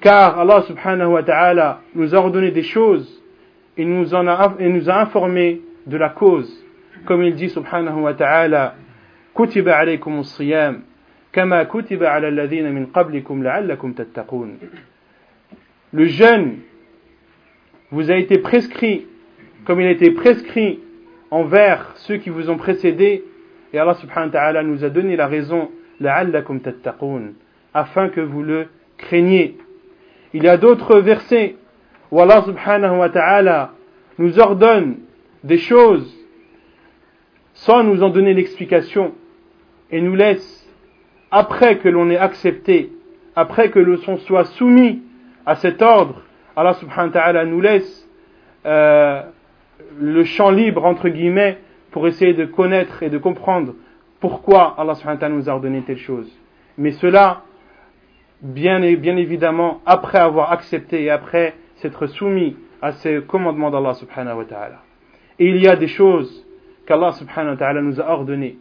Car 0.00 0.38
Allah 0.38 0.62
subhanahu 0.62 1.12
wa 1.12 1.22
ta'ala 1.22 1.80
nous 1.94 2.14
a 2.14 2.18
ordonné 2.18 2.50
des 2.50 2.62
choses 2.62 3.22
et 3.76 3.84
nous, 3.84 4.14
en 4.14 4.26
a, 4.26 4.54
et 4.58 4.68
nous 4.68 4.88
a 4.88 5.00
informé 5.00 5.60
de 5.86 5.96
la 5.96 6.10
cause. 6.10 6.64
Comme 7.06 7.22
il 7.22 7.34
dit 7.34 7.48
subhanahu 7.48 8.00
wa 8.00 8.14
ta'ala, 8.14 8.74
كتب 9.34 9.68
عليكم 9.68 10.18
الصيام 10.18 10.82
كما 11.32 11.62
كتب 11.62 12.04
على 12.04 12.28
الذين 12.28 12.72
من 12.72 12.86
قبلكم 12.86 13.42
لعلكم 13.42 13.92
تتقون. 13.92 14.58
Le 15.92 16.06
jeûne 16.06 16.58
vous 17.90 18.10
a 18.10 18.16
été 18.16 18.38
prescrit 18.38 19.06
comme 19.64 19.80
il 19.80 19.86
a 19.86 19.90
été 19.90 20.10
prescrit 20.12 20.80
envers 21.30 21.92
ceux 21.96 22.16
qui 22.18 22.30
vous 22.30 22.48
ont 22.50 22.56
précédés 22.56 23.24
et 23.72 23.78
Allah 23.78 23.94
subhanahu 23.94 24.28
wa 24.28 24.32
ta'ala 24.32 24.62
nous 24.62 24.84
a 24.84 24.88
donné 24.88 25.16
la 25.16 25.26
raison 25.26 25.70
la'allakum 25.99 26.59
afin 27.73 28.09
que 28.09 28.21
vous 28.21 28.43
le 28.43 28.67
craigniez. 28.97 29.57
Il 30.33 30.43
y 30.43 30.47
a 30.47 30.57
d'autres 30.57 30.99
versets 30.99 31.55
où 32.11 32.19
Allah 32.21 32.43
subhanahu 32.43 32.97
wa 32.97 33.09
ta'ala 33.09 33.71
nous 34.17 34.39
ordonne 34.39 34.97
des 35.43 35.57
choses 35.57 36.15
sans 37.53 37.83
nous 37.83 38.03
en 38.03 38.09
donner 38.09 38.33
l'explication 38.33 39.13
et 39.91 40.01
nous 40.01 40.15
laisse, 40.15 40.67
après 41.31 41.77
que 41.77 41.89
l'on 41.89 42.09
ait 42.09 42.17
accepté, 42.17 42.91
après 43.35 43.69
que 43.69 43.79
l'on 43.79 44.17
soit 44.17 44.45
soumis 44.45 45.01
à 45.45 45.55
cet 45.55 45.81
ordre, 45.81 46.21
Allah 46.55 46.73
subhanahu 46.73 47.07
wa 47.07 47.13
ta'ala 47.13 47.45
nous 47.45 47.61
laisse 47.61 48.07
euh, 48.65 49.21
le 49.99 50.23
champ 50.23 50.51
libre, 50.51 50.85
entre 50.85 51.09
guillemets, 51.09 51.57
pour 51.91 52.07
essayer 52.07 52.33
de 52.33 52.45
connaître 52.45 53.03
et 53.03 53.09
de 53.09 53.17
comprendre 53.17 53.73
pourquoi 54.19 54.75
Allah 54.77 54.95
subhanahu 54.95 55.17
wa 55.17 55.19
ta'ala 55.19 55.35
nous 55.35 55.49
a 55.49 55.53
ordonné 55.53 55.81
telle 55.83 55.97
chose. 55.97 56.29
Mais 56.77 56.91
cela, 56.91 57.43
bien, 58.41 58.79
bien 58.95 59.17
évidemment, 59.17 59.81
après 59.85 60.19
avoir 60.19 60.51
accepté 60.51 61.03
et 61.03 61.09
après 61.09 61.55
s'être 61.77 62.07
soumis 62.07 62.55
à 62.81 62.91
ces 62.93 63.21
commandements 63.21 63.71
d'Allah 63.71 63.93
subhanahu 63.93 64.37
wa 64.37 64.45
ta'ala. 64.45 64.79
Et 65.39 65.47
il 65.47 65.57
y 65.57 65.67
a 65.67 65.75
des 65.75 65.87
choses 65.87 66.45
qu'Allah 66.85 67.13
subhanahu 67.13 67.53
wa 67.53 67.57
ta'ala 67.57 67.81
nous 67.81 67.99
a 68.01 68.09
ordonnées. 68.09 68.57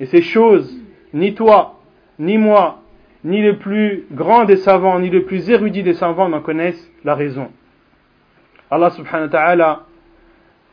Et 0.00 0.06
ces 0.06 0.22
choses, 0.22 0.76
ni 1.12 1.34
toi, 1.34 1.80
ni 2.18 2.38
moi, 2.38 2.82
ni 3.24 3.40
le 3.40 3.58
plus 3.58 4.04
grand 4.10 4.44
des 4.44 4.56
savants, 4.56 4.98
ni 4.98 5.10
le 5.10 5.24
plus 5.24 5.48
érudit 5.48 5.82
des 5.82 5.94
savants 5.94 6.28
n'en 6.28 6.40
connaissent 6.40 6.90
la 7.04 7.14
raison. 7.14 7.50
Allah 8.70 8.90
subhanahu 8.90 9.26
wa 9.26 9.32
ta'ala 9.32 9.80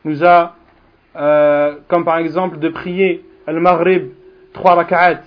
nous 0.05 0.23
a, 0.23 0.55
euh, 1.15 1.75
comme 1.87 2.05
par 2.05 2.17
exemple 2.17 2.57
de 2.57 2.69
prier 2.69 3.23
al-maghrib, 3.49 4.11
trois 4.53 4.75
rak'at, 4.75 5.21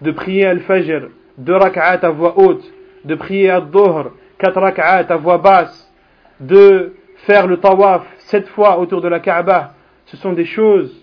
de 0.00 0.10
prier 0.10 0.46
al-fajr, 0.46 1.08
deux 1.38 1.56
rak'at 1.56 2.00
à 2.02 2.10
voix 2.10 2.38
haute, 2.38 2.64
de 3.04 3.14
prier 3.14 3.50
al-dhuhr, 3.50 4.12
quatre 4.38 4.60
rak'at 4.60 5.06
à 5.08 5.16
voix 5.16 5.38
basse, 5.38 5.92
de 6.40 6.94
faire 7.26 7.46
le 7.46 7.58
tawaf 7.58 8.06
sept 8.18 8.48
fois 8.48 8.78
autour 8.78 9.00
de 9.00 9.08
la 9.08 9.20
Kaaba, 9.20 9.74
ce 10.06 10.16
sont 10.16 10.32
des 10.32 10.44
choses 10.44 10.94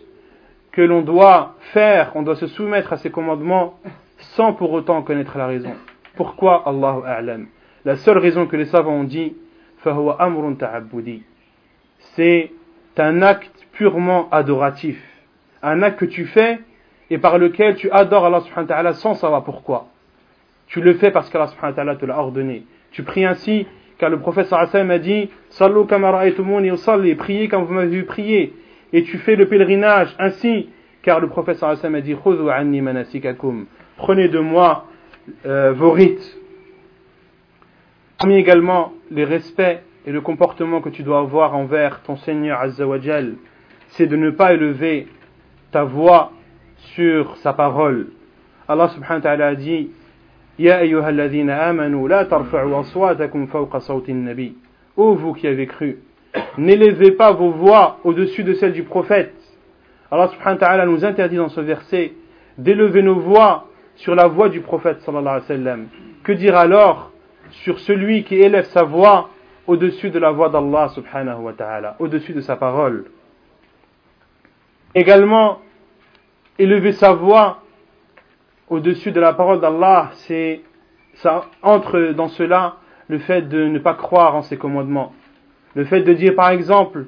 que 0.71 0.81
l'on 0.81 1.01
doit 1.01 1.55
faire, 1.73 2.11
on 2.15 2.23
doit 2.23 2.35
se 2.35 2.47
soumettre 2.47 2.93
à 2.93 2.97
ses 2.97 3.11
commandements 3.11 3.79
sans 4.17 4.53
pour 4.53 4.71
autant 4.71 5.01
connaître 5.01 5.37
la 5.37 5.47
raison. 5.47 5.73
Pourquoi? 6.15 6.67
Allahu 6.67 7.01
A'lam. 7.05 7.47
La 7.85 7.95
seule 7.97 8.17
raison 8.17 8.47
que 8.47 8.55
les 8.55 8.65
savants 8.65 8.93
ont 8.93 9.03
dit, 9.03 9.35
c'est 12.15 12.51
un 12.97 13.21
acte 13.21 13.67
purement 13.73 14.29
adoratif. 14.31 15.01
Un 15.63 15.82
acte 15.82 15.99
que 15.99 16.06
tu 16.06 16.26
fais 16.26 16.60
et 17.10 17.17
par 17.17 17.38
lequel 17.38 17.76
tu 17.76 17.89
adores 17.89 18.26
Allah 18.26 18.93
sans 18.93 19.15
savoir 19.15 19.43
pourquoi. 19.43 19.88
Tu 20.67 20.82
le 20.82 20.93
fais 20.95 21.12
parce 21.12 21.30
qu'Allah 21.30 21.47
subhanahu 21.47 21.88
wa 21.88 21.95
te 21.95 22.06
l'a 22.06 22.19
ordonné. 22.19 22.63
Tu 22.91 23.04
pries 23.04 23.26
ainsi 23.26 23.65
car 23.97 24.10
le 24.10 24.19
prophète 24.19 24.47
sallallahu 24.47 24.91
a 24.91 24.99
dit 24.99 25.30
Sallu 25.49 25.86
salli, 26.78 27.15
priez 27.15 27.47
comme 27.47 27.63
vous 27.63 27.73
m'avez 27.73 27.88
vu 27.88 28.04
prier. 28.04 28.54
Et 28.91 29.04
tu 29.04 29.17
fais 29.19 29.36
le 29.36 29.47
pèlerinage 29.47 30.13
ainsi 30.19 30.69
car 31.02 31.19
le 31.19 31.28
prophète 31.28 31.58
sallallahu 31.58 31.95
a 31.95 32.02
dit 32.02 32.15
anni 32.52 32.82
manasikakum. 32.82 33.65
Prenez 33.97 34.28
de 34.28 34.39
moi 34.39 34.88
euh, 35.45 35.71
vos 35.73 35.91
rites. 35.91 36.38
Parmi 38.17 38.36
également 38.36 38.93
les 39.12 39.26
respects 39.26 39.82
et 40.06 40.12
le 40.12 40.21
comportement 40.21 40.82
que 40.82 40.89
tu 40.89 41.04
dois 41.04 41.19
avoir 41.19 41.56
envers 41.56 42.02
ton 42.02 42.15
Seigneur 42.17 42.60
Azzawajal, 42.60 43.36
c'est 43.89 44.08
de 44.08 44.15
ne 44.15 44.32
pas 44.32 44.54
élever 44.54 45.08
ta 45.73 45.83
voix 45.83 46.31
sur 46.95 47.36
sa 47.38 47.51
parole. 47.51 48.07
Allah 48.67 48.89
subhanahu 48.89 49.23
wa 49.23 49.29
ta'ala 49.29 49.47
a 49.47 49.55
dit 49.55 49.89
Ya 50.59 50.77
ayyuhalladhina 50.77 51.63
amanu 51.63 52.07
la 52.07 52.25
tarfa'u 52.25 52.75
aswatakum 52.75 53.47
fawqa 53.47 53.79
nabi 54.09 54.55
Ô 54.95 55.15
vous 55.15 55.33
qui 55.33 55.47
avez 55.47 55.65
cru, 55.65 55.97
n'élevez 56.59 57.12
pas 57.12 57.31
vos 57.31 57.49
voix 57.49 57.97
au-dessus 58.03 58.43
de 58.43 58.53
celles 58.53 58.73
du 58.73 58.83
prophète. 58.83 59.33
Allah 60.12 60.27
subhanahu 60.27 60.59
wa 60.62 60.67
ta'ala 60.67 60.86
nous 60.86 61.03
interdit 61.03 61.38
dans 61.38 61.49
ce 61.49 61.59
verset 61.59 62.13
d'élever 62.59 63.01
nos 63.01 63.19
voix 63.19 63.65
sur 63.95 64.13
la 64.13 64.27
voix 64.27 64.49
du 64.49 64.62
prophète 64.62 65.01
sallallahu. 65.01 65.88
Que 66.23 66.31
dire 66.33 66.55
alors 66.55 67.12
sur 67.49 67.79
celui 67.79 68.23
qui 68.23 68.36
élève 68.36 68.65
sa 68.65 68.83
voix 68.83 69.29
au-dessus 69.65 70.12
de 70.12 70.19
la 70.19 70.31
voix 70.31 70.49
d'Allah 70.49 70.89
subhanahu 70.89 71.41
wa 71.41 71.53
ta'ala, 71.53 71.95
au-dessus 71.99 72.33
de 72.33 72.41
sa 72.41 72.55
parole? 72.57 73.05
Également, 74.95 75.60
élever 76.60 76.91
sa 76.91 77.13
voix 77.13 77.63
au-dessus 78.69 79.12
de 79.12 79.19
la 79.19 79.34
parole 79.34 79.60
d'Allah, 79.60 80.12
c'est 80.13 80.62
ça 81.15 81.45
entre 81.62 82.13
dans 82.15 82.27
cela 82.27 82.77
le 83.08 83.19
fait 83.19 83.43
de 83.43 83.65
ne 83.65 83.79
pas 83.79 83.93
croire 83.93 84.36
en 84.36 84.41
ses 84.41 84.58
commandements. 84.58 85.13
Le 85.75 85.86
fait 85.86 86.01
de 86.01 86.13
dire 86.13 86.36
par 86.36 86.49
exemple 86.49 87.06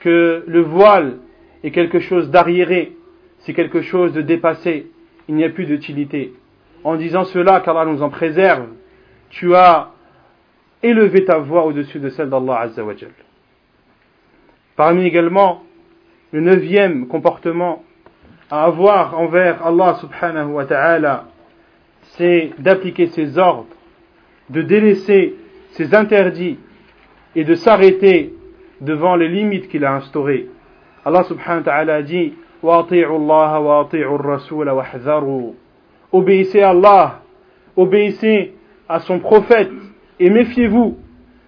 que 0.00 0.44
le 0.46 0.60
voile 0.60 1.18
est 1.62 1.70
quelque 1.70 2.00
chose 2.00 2.30
d'arriéré, 2.30 2.96
c'est 3.38 3.54
quelque 3.54 3.82
chose 3.82 4.12
de 4.12 4.22
dépassé, 4.22 4.90
il 5.28 5.34
n'y 5.34 5.44
a 5.44 5.50
plus 5.50 5.66
d'utilité. 5.66 6.34
En 6.82 6.96
disant 6.96 7.24
cela, 7.24 7.60
qu'Allah 7.60 7.84
nous 7.84 8.02
en 8.02 8.10
préserve, 8.10 8.66
tu 9.28 9.54
as 9.54 9.90
élevé 10.82 11.24
ta 11.24 11.38
voix 11.38 11.64
au-dessus 11.64 12.00
de 12.00 12.08
celle 12.08 12.30
d'Allah 12.30 12.60
Azzawajal. 12.60 13.10
Parmi 14.76 15.04
également 15.04 15.62
le 16.32 16.40
neuvième 16.40 17.06
comportement 17.06 17.82
à 18.50 18.64
avoir 18.64 19.18
envers 19.18 19.64
Allah 19.66 19.94
subhanahu 20.00 20.52
wa 20.52 20.64
ta'ala, 20.64 21.24
c'est 22.16 22.50
d'appliquer 22.58 23.06
ses 23.08 23.38
ordres, 23.38 23.66
de 24.48 24.62
délaisser 24.62 25.34
ses 25.72 25.94
interdits 25.94 26.58
et 27.36 27.44
de 27.44 27.54
s'arrêter 27.54 28.34
devant 28.80 29.16
les 29.16 29.28
limites 29.28 29.68
qu'il 29.68 29.84
a 29.84 29.94
instaurées. 29.94 30.48
Allah 31.04 31.24
subhanahu 31.24 31.58
wa 31.58 31.64
ta'ala 31.64 32.02
dit 32.02 32.34
Obéissez 36.12 36.60
à 36.60 36.70
Allah, 36.70 37.22
obéissez 37.76 38.54
à 38.88 39.00
son 39.00 39.18
prophète 39.18 39.70
et 40.18 40.28
méfiez-vous, 40.28 40.98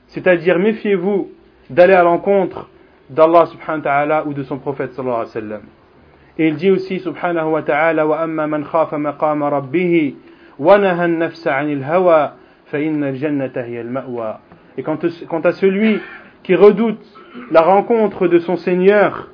c'est-à-dire 0.07 0.59
méfiez-vous 0.59 1.31
d'aller 1.69 1.93
à 1.93 2.03
l'encontre 2.03 2.71
d'Allah 3.13 3.47
subhanahu 3.47 3.79
wa 3.79 3.85
ta'ala 3.85 4.27
ou 4.27 4.33
de 4.33 4.43
son 4.43 4.59
prophète 4.59 4.93
sallallahu 4.95 5.21
alayhi 5.21 5.35
wa 5.35 5.41
sallam. 5.41 5.63
Et 6.39 6.49
il 6.49 6.57
dit 6.57 6.71
aussi 6.71 6.99
subhanahu 7.01 7.51
wa 7.51 7.63
ta'ala 7.63 8.07
wa 8.07 8.21
amma 8.21 8.47
man 8.47 8.65
khafa 8.65 8.97
maqama 8.97 9.51
rabbihi 9.51 10.17
wa 10.59 10.79
naha 10.79 11.05
an-nafsa 11.05 11.55
'anil 11.55 11.85
hawa 11.85 12.37
fa 12.67 12.79
inna 12.81 13.09
al-jannata 13.09 13.63
hiya 13.67 13.81
al-ma'wa. 13.81 14.41
Et 14.79 14.83
quant, 14.83 14.99
quant 15.29 15.41
à 15.41 15.53
celui 15.53 16.01
qui 16.43 16.55
redoute 16.55 17.05
la 17.51 17.61
rencontre 17.61 18.29
de 18.29 18.39
son 18.39 18.57
Seigneur 18.57 19.29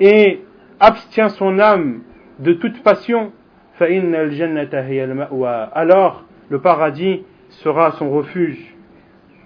et 0.00 0.42
abstient 0.80 1.28
son 1.28 1.60
âme 1.60 2.00
de 2.40 2.52
toute 2.54 2.82
passion, 2.82 3.32
fa 3.74 3.88
inna 3.88 4.18
al-jannata 4.20 4.82
hiya 4.82 5.04
al-ma'wa. 5.04 5.70
Alors 5.72 6.24
le 6.48 6.60
paradis 6.60 7.22
sera 7.50 7.92
son 7.92 8.10
refuge. 8.10 8.74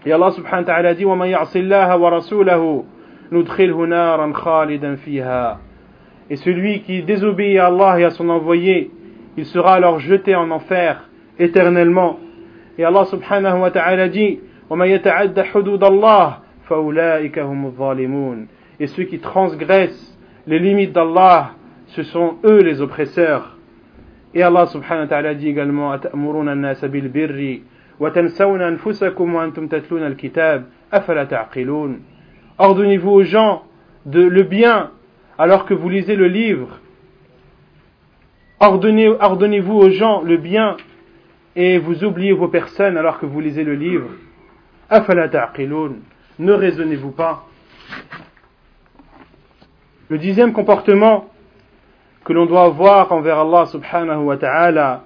Et 0.07 0.13
Allah 0.13 0.31
subhanahu 0.31 0.67
wa 0.67 0.73
ta'ala 0.73 0.95
dit 0.95 1.05
wa 1.05 1.17
man 1.17 1.29
ya'si 1.29 1.59
Allah 1.59 1.99
wa 1.99 2.11
rasulahu 2.11 2.85
et 6.31 6.37
celui 6.37 6.81
qui 6.83 7.03
désobéit 7.03 7.59
à 7.59 7.67
Allah 7.67 8.01
et 8.01 8.05
à 8.05 8.11
son 8.11 8.29
envoyé, 8.29 8.91
il 9.37 9.45
sera 9.47 9.75
alors 9.75 9.99
jeté 10.01 10.35
en 10.35 10.51
enfer 10.51 11.09
éternellement. 11.39 12.19
Et 12.79 12.85
Allah 12.85 13.05
subhanahu 13.05 13.61
wa 13.61 13.71
ta'ala 13.71 14.09
dit 14.09 14.41
Et 18.81 18.87
ceux 18.87 19.05
qui 19.05 19.19
transgressent 19.19 20.19
les 20.47 20.59
limites 20.59 20.93
d'Allah, 20.93 21.51
ce 21.89 22.03
sont 22.03 22.37
eux 22.45 22.63
les 22.63 22.81
oppresseurs. 22.81 23.57
Et 24.35 24.43
Allah 24.43 24.67
subhanahu 24.67 25.05
wa 25.05 25.09
ta'ala 25.09 25.35
dit 25.35 25.49
également 25.49 25.93
Ordonnez-vous 32.59 33.11
aux 33.11 33.25
gens 33.25 33.65
le 34.07 34.43
bien 34.43 34.91
alors 35.39 35.67
que 35.67 35.75
vous 35.75 35.89
lisez 35.89 36.15
le 36.15 36.29
livre. 36.29 36.79
Ordonnez-vous 38.61 39.75
aux 39.75 39.91
gens 39.91 40.23
le 40.23 40.37
bien 40.37 40.77
et 41.57 41.79
vous 41.79 42.05
oubliez 42.05 42.33
vos 42.33 42.49
personnes 42.49 42.97
alors 42.97 43.19
que 43.19 43.27
vous 43.27 43.41
lisez 43.41 43.65
le 43.65 43.75
livre. 43.75 44.09
Ne 46.39 46.53
raisonnez-vous 46.53 47.11
pas 47.11 47.47
Le 50.09 50.19
dixième 50.19 50.53
comportement 50.53 51.29
que 52.25 52.33
l'on 52.33 52.47
doit 52.47 52.65
avoir 52.65 53.13
envers 53.13 53.39
Allah 53.41 53.67
subhanahu 53.67 54.25
wa 54.25 54.37
ta'ala, 54.37 55.05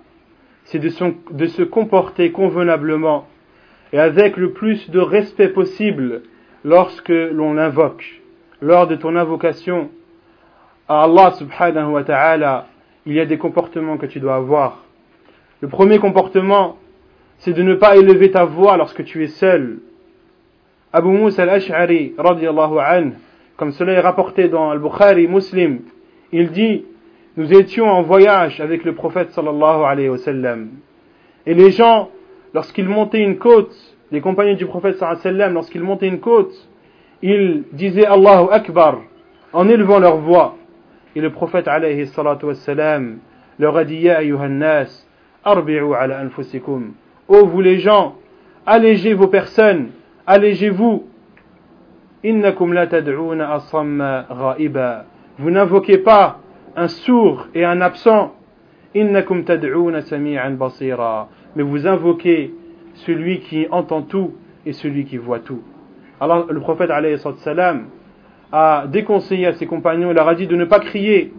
c'est 0.65 0.79
de 0.79 1.47
se 1.47 1.63
comporter 1.63 2.31
convenablement 2.31 3.27
et 3.93 3.99
avec 3.99 4.37
le 4.37 4.53
plus 4.53 4.91
de 4.91 5.01
respect 5.01 5.49
possible 5.49 6.23
lorsque 6.65 7.09
l'on 7.09 7.55
l'invoque. 7.55 8.21
Lors 8.61 8.87
de 8.87 8.97
ton 8.97 9.15
invocation, 9.17 9.91
à 10.89 11.05
Allah 11.05 11.33
subhanahu 11.33 11.93
wa 11.93 12.05
ta'ala, 12.05 12.67
il 13.07 13.15
y 13.15 13.21
a 13.21 13.27
des 13.27 13.39
comportements 13.39 13.97
que 13.97 14.07
tu 14.07 14.21
dois 14.21 14.37
avoir. 14.37 14.85
Le 15.61 15.69
premier 15.69 15.99
comportement, 15.99 16.77
c'est 17.39 17.53
de 17.53 17.63
ne 17.63 17.75
pas 17.75 17.97
élever 17.97 18.31
ta 18.31 18.45
voix 18.45 18.77
lorsque 18.77 19.05
tu 19.05 19.23
es 19.23 19.29
seul. 19.29 19.79
Abu 20.93 21.09
Musa 21.11 21.43
al-Ash'ari, 21.43 22.15
comme 23.57 23.73
cela 23.73 23.93
est 23.93 24.01
rapporté 24.01 24.49
dans 24.49 24.71
Al-Bukhari 24.71 25.27
Muslim, 25.29 25.81
il 26.33 26.51
dit, 26.51 26.85
nous 27.37 27.53
étions 27.53 27.87
en 27.87 28.03
voyage 28.03 28.61
avec 28.61 28.85
le 28.85 28.95
prophète 28.95 29.31
sallallahu 29.33 29.85
alayhi 29.85 30.09
wa 30.09 30.19
sallam. 30.19 30.71
Et 31.47 31.55
les 31.55 31.71
gens, 31.71 32.11
lorsqu'ils 32.55 32.89
montaient 32.89 33.23
une 33.23 33.39
côte, 33.39 33.75
les 34.11 34.21
compagnons 34.21 34.55
du 34.55 34.67
prophète 34.67 34.97
sallam, 34.97 35.55
lorsqu'ils 35.55 35.83
montaient 35.83 36.09
une 36.09 36.21
côte, 36.21 36.55
ils 37.23 37.65
disaient 37.73 38.07
Allahu 38.07 38.49
Akbar, 38.51 39.01
en 39.53 39.69
élevant 39.69 39.99
leur 39.99 40.19
voix. 40.19 40.57
Et 41.15 41.21
le 41.21 41.31
prophète 41.31 41.69
alayhi 41.69 42.07
salatu 42.07 42.47
wassalam 42.47 43.19
leur 43.59 43.77
a 43.77 43.85
dit 43.85 43.97
Ya 43.97 44.21
nas, 44.49 45.07
arbi'u 45.45 45.95
ala 45.95 46.21
anfusikum. 46.21 46.93
Ô 47.29 47.47
vous 47.47 47.61
les 47.61 47.79
gens, 47.79 48.15
allégez 48.67 49.15
vos 49.15 49.29
personnes, 49.29 49.91
allégez-vous. 50.27 51.07
Innakum 52.25 52.73
la 52.73 52.87
tad'una 52.87 53.53
asamma 53.53 54.27
ghaiba. 54.59 55.05
Vous 55.39 55.51
n'invoquez 55.51 55.99
pas 55.99 56.41
un 56.77 56.89
sourd 56.89 57.47
et 57.55 57.65
un 57.65 57.81
absent. 57.81 58.35
Innakum 58.95 59.45
tad'una 59.45 60.03
sami'an 60.03 60.53
basira. 60.53 61.29
Mais 61.55 61.63
vous 61.63 61.87
invoquez 61.87 62.53
celui 63.07 63.41
qui 63.41 63.67
entend 63.71 64.03
tout 64.03 64.35
et 64.67 64.73
celui 64.73 65.05
qui 65.05 65.17
voit 65.17 65.41
tout. 65.41 65.63
Alors 66.21 66.51
le 66.51 66.61
prophète 66.61 66.91
wassalam 66.91 67.87
a 68.53 68.87
déconseillé 68.89 69.47
à 69.47 69.55
ses 69.55 69.67
compagnons, 69.67 70.11
il 70.11 70.15
leur 70.15 70.29
a 70.29 70.35
dit 70.35 70.47
de 70.47 70.57
ne 70.57 70.65
pas 70.65 70.81
crier, 70.81 71.33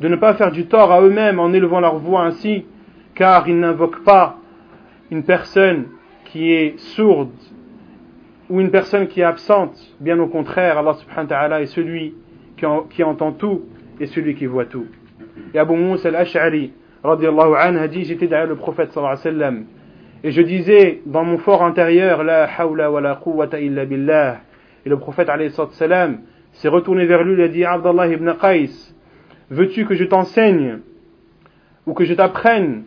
de 0.00 0.08
ne 0.08 0.16
pas 0.16 0.34
faire 0.34 0.50
du 0.50 0.66
tort 0.66 0.90
à 0.92 1.00
eux-mêmes 1.02 1.38
en 1.38 1.52
élevant 1.52 1.80
leur 1.80 1.98
voix 1.98 2.22
ainsi, 2.22 2.64
car 3.14 3.48
ils 3.48 3.58
n'invoquent 3.58 4.02
pas 4.04 4.38
une 5.10 5.22
personne 5.22 5.86
qui 6.26 6.52
est 6.52 6.78
sourde 6.78 7.30
ou 8.50 8.60
une 8.60 8.70
personne 8.70 9.06
qui 9.06 9.20
est 9.20 9.24
absente. 9.24 9.76
Bien 10.00 10.18
au 10.18 10.26
contraire, 10.26 10.78
Allah 10.78 10.94
subhanahu 10.94 11.24
wa 11.24 11.28
ta'ala 11.28 11.62
est 11.62 11.66
celui 11.66 12.14
qui, 12.90 13.02
entend 13.04 13.32
tout 13.32 13.62
et 14.00 14.06
celui 14.06 14.34
qui 14.34 14.46
voit 14.46 14.64
tout. 14.64 14.86
Et 15.52 15.58
Abu 15.58 15.74
Moussa 15.74 16.08
al-Ash'ari, 16.08 16.72
anhu, 17.04 17.78
a 17.78 17.88
dit 17.88 18.04
J'étais 18.04 18.26
derrière 18.26 18.48
le 18.48 18.56
prophète 18.56 18.92
sallallahu. 18.92 19.64
Et 20.24 20.30
je 20.30 20.40
disais 20.40 21.02
dans 21.04 21.22
mon 21.22 21.36
fort 21.36 21.62
intérieur 21.62 22.24
La 22.24 22.44
hawla 22.44 22.90
wa 22.90 23.00
la 23.02 23.14
quwwata 23.14 23.60
illa 23.60 23.84
billah. 23.84 24.40
Et 24.86 24.88
le 24.88 24.98
prophète 24.98 25.30
s'est 26.52 26.68
retourné 26.68 27.04
vers 27.04 27.22
lui 27.22 27.38
et 27.40 27.44
a 27.44 27.48
dit 27.48 27.64
Abdallah 27.64 28.08
ibn 28.08 28.32
Qais, 28.40 28.70
veux-tu 29.50 29.84
que 29.84 29.94
je 29.94 30.04
t'enseigne 30.04 30.78
ou 31.86 31.92
que 31.92 32.04
je 32.04 32.14
t'apprenne 32.14 32.84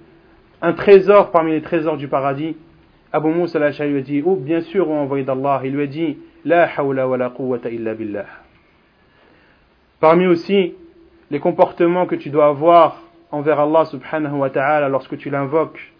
un 0.64 0.74
trésor 0.74 1.30
parmi 1.30 1.52
les 1.52 1.62
trésors 1.62 1.98
du 1.98 2.08
paradis? 2.08 2.56
Abu 3.14 3.30
Moussa 3.30 3.60
al-Ash'ari 3.60 3.92
lui 3.92 4.00
a 4.00 4.02
dit 4.02 4.24
Oh, 4.26 4.36
bien 4.36 4.62
sûr, 4.62 4.90
envoyé 4.90 5.24
d'Allah. 5.24 5.62
Il 5.64 5.74
lui 5.74 5.84
a 5.84 5.88
dit 5.88 6.18
La 6.44 6.68
hawla 6.76 7.08
wa 7.08 7.18
la 7.18 7.30
quwwata 7.30 7.70
illa 7.70 7.94
billah. 7.94 8.26
Parmi 10.00 10.26
aussi 10.26 10.74
les 11.30 11.40
comportements 11.40 12.08
que 12.08 12.16
tu 12.16 12.32
dois 12.32 12.48
avoir 12.48 13.04
envers 13.32 13.60
Allah 13.60 13.86
subhanahu 13.86 14.38
wa 14.38 14.50
ta'ala 14.50 14.90
lorsque 14.90 15.18
tu 15.18 15.30
l'invoques, 15.30 15.94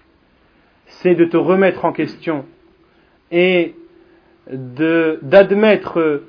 c'est 0.87 1.15
de 1.15 1.25
te 1.25 1.37
remettre 1.37 1.85
en 1.85 1.93
question 1.93 2.45
et 3.31 3.75
d'admettre 4.51 6.23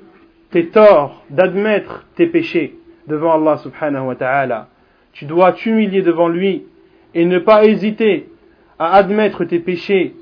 tes 0.50 0.68
torts, 0.68 1.24
d'admettre 1.30 2.06
tes 2.14 2.26
péchés 2.26 2.76
devant 3.06 3.34
Allah 3.34 3.58
subhanahu 3.58 4.06
wa 4.06 4.14
ta'ala. 4.14 4.68
Tu 5.12 5.26
dois 5.26 5.52
t'humilier 5.52 6.02
devant 6.02 6.28
lui 6.28 6.64
et 7.14 7.24
ne 7.24 7.38
pas 7.38 7.64
hésiter 7.64 8.28
à 8.78 8.94
admettre 8.94 9.44
tes 9.44 9.58
péchés 9.58 10.14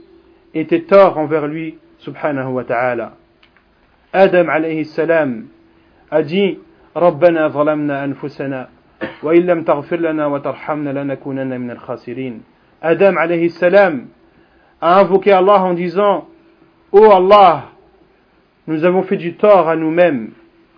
et 0.55 0.67
tes 0.67 0.83
torts 0.83 1.19
envers 1.19 1.47
lui 1.47 1.79
subhanahu 1.99 2.53
wa 2.53 2.65
ta'ala. 2.65 3.17
Adam 4.13 4.49
alayhi 4.49 4.85
salam 4.85 5.47
a 6.11 6.23
dit 6.23 6.59
ربنا 6.97 7.49
ظلمنا 7.49 8.05
أنفسنا 8.05 8.69
وإن 9.23 9.43
لم 9.47 9.65
تغفر 9.65 9.97
لنا 9.97 10.27
وترحمنا 10.27 10.91
لنكونن 10.91 11.61
من 11.61 11.71
الخاسرين 11.71 12.43
Adam 12.83 13.17
alayhi 13.17 13.49
salam 13.51 14.09
a 14.82 15.00
invoqué 15.00 15.32
Allah 15.32 15.64
en 15.64 15.74
disant 15.74 16.28
oh 16.92 17.12
Allah 17.12 17.70
nous 18.68 18.84
avons 18.84 19.04
fait 19.04 19.18
du 19.18 19.36
tort 19.36 19.70
à 19.70 19.76
nous-mêmes 19.76 20.32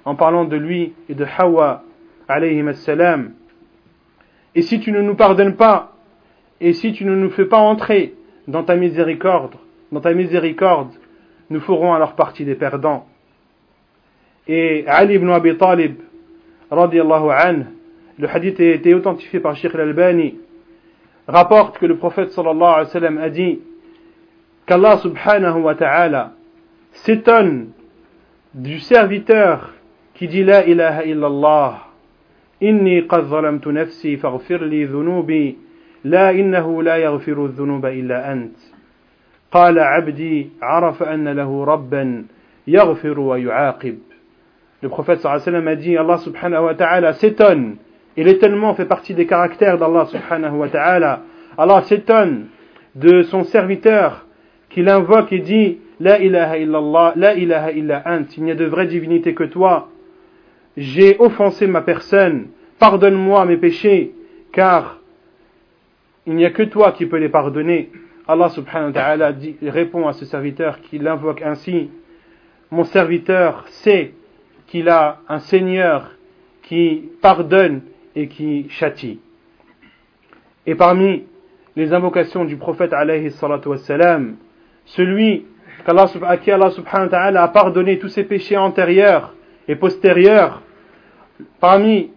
en 0.06 0.16
parlant 0.16 0.46
de 0.46 0.56
lui 0.56 0.94
et 1.10 1.16
de 1.16 1.26
Hawa 1.38 1.84
et 4.56 4.62
si 4.62 4.80
tu 4.80 4.92
ne 4.92 5.02
nous 5.02 5.16
pardonnes 5.16 5.56
pas 5.56 5.94
et 6.62 6.74
si 6.74 6.94
tu 6.94 7.06
ne 7.06 7.16
nous 7.16 7.32
fais 7.32 7.46
pas 7.46 7.58
entrer 7.58 8.14
dans 8.48 8.64
ta 8.64 8.76
miséricorde 8.76 9.56
dans 9.92 10.02
ta 10.02 10.14
miséricorde 10.14 10.92
nous 11.50 11.60
ferons 11.62 11.94
alors 11.94 12.14
partie 12.14 12.46
des 12.46 12.56
perdants. 12.56 13.08
Et 14.48 14.86
Ali 14.88 15.16
ibn 15.16 15.30
Abi 15.30 15.58
Talib 15.58 15.96
radiallahu 16.72 17.30
anhu, 17.32 17.66
le 18.18 18.28
hadith 18.28 18.60
a 18.60 18.64
été 18.64 18.94
authentifié 18.94 19.40
par 19.40 19.56
Sheikh 19.56 19.74
al-Albani, 19.74 20.36
rapporte 21.28 21.80
que 21.80 21.86
le 21.86 21.98
prophète 21.98 22.32
sallallahu 22.32 22.74
alayhi 22.74 22.86
wa 22.86 22.92
sallam 22.92 23.18
a 23.18 23.30
dit 23.30 23.60
qu'Allah 24.70 24.98
subhanahu 25.02 25.64
wa 25.66 25.74
ta'ala 25.74 26.34
s'étonne 26.92 27.72
du 28.54 28.80
serviteur 28.80 29.74
qui 30.14 30.28
dit 30.28 30.44
La 30.44 30.64
ilaha 30.64 31.06
illallah 31.06 31.72
inni 32.62 33.08
qad 33.08 33.26
zalamtu 33.30 33.74
nafsi 33.74 34.18
faghfir 34.18 34.62
li 34.62 34.86
dhunubi 34.86 35.58
la 36.06 36.34
innahu 36.34 36.84
la 36.84 37.00
yaghfiru 37.00 37.50
dhunuba 37.50 37.92
illa 37.92 38.30
ant 38.30 38.54
قال 39.52 39.80
عبدي 39.80 40.50
عرف 40.62 41.04
أن 41.04 41.28
له 41.28 41.66
ربا 41.66 42.26
يغفر 42.68 43.20
ويعاقب 43.20 43.98
Le 44.84 44.90
prophète 44.90 45.22
sallam 45.22 45.68
a 45.68 45.76
dit 45.76 45.98
Allah 45.98 46.20
subhanahu 46.20 46.66
wa 46.66 46.76
ta'ala 46.76 47.14
s'étonne. 47.14 47.78
Et 48.16 48.24
l'étonnement 48.24 48.76
fait 48.76 48.86
partie 48.86 49.14
des 49.14 49.26
caractères 49.26 49.78
d'Allah 49.78 50.06
subhanahu 50.06 50.56
wa 50.56 50.70
ta'ala. 50.70 51.22
Allah 51.58 51.82
s'étonne 51.82 52.46
de 52.96 53.24
son 53.24 53.44
serviteur 53.44 54.26
qui 54.70 54.82
l'invoque 54.82 55.32
et 55.34 55.40
dit 55.40 55.80
La 56.00 56.20
ilaha 56.20 56.58
illallah, 56.58 57.14
la 57.16 57.36
ilaha 57.36 57.72
illa 57.72 58.04
ant, 58.06 58.26
il 58.38 58.44
n'y 58.44 58.52
a 58.52 58.56
de 58.56 58.66
vraie 58.66 58.88
divinité 58.88 59.34
que 59.34 59.44
toi. 59.44 59.90
J'ai 60.78 61.18
offensé 61.20 61.68
ma 61.68 61.82
personne, 61.82 62.48
pardonne-moi 62.78 63.46
mes 63.46 63.58
péchés, 63.58 64.14
car 64.52 65.00
il 66.26 66.36
n'y 66.36 66.46
a 66.46 66.52
que 66.52 66.64
toi 66.64 66.92
qui 66.92 67.06
peux 67.06 67.18
les 67.18 67.30
pardonner. 67.30 67.92
Allah 68.28 68.50
subhanahu 68.50 68.90
wa 68.90 68.94
ta'ala 68.94 69.34
répond 69.64 70.08
à 70.08 70.14
ce 70.14 70.26
serviteur 70.26 70.82
qui 70.82 71.00
l'invoque 71.00 71.42
ainsi 71.42 71.90
Mon 72.70 72.84
serviteur 72.84 73.66
sait 73.70 74.14
qu'il 74.68 74.88
a 74.90 75.22
un 75.28 75.40
Seigneur 75.40 76.12
qui 76.62 77.10
pardonne 77.22 77.82
et 78.16 78.28
qui 78.28 78.70
châtie. 78.70 79.20
Et 80.68 80.76
parmi 80.76 81.24
les 81.76 81.94
invocations 81.94 82.46
du 82.46 82.58
prophète 82.58 82.94
alayhi 82.94 83.32
salatu 83.32 83.70
wassalam, 83.70 84.36
celui 84.90 85.46
à 85.86 86.38
qui 86.38 86.52
Allah 86.52 86.70
subhanahu 86.72 87.06
wa 87.06 87.10
ta'ala 87.10 87.44
a 87.44 87.48
pardonné 87.48 88.00
tous 88.00 88.10
ses 88.10 88.24
péchés 88.24 88.58
antérieurs 88.58 89.34
et 89.68 89.76
postérieurs, 89.76 90.62
parmi 91.60 92.12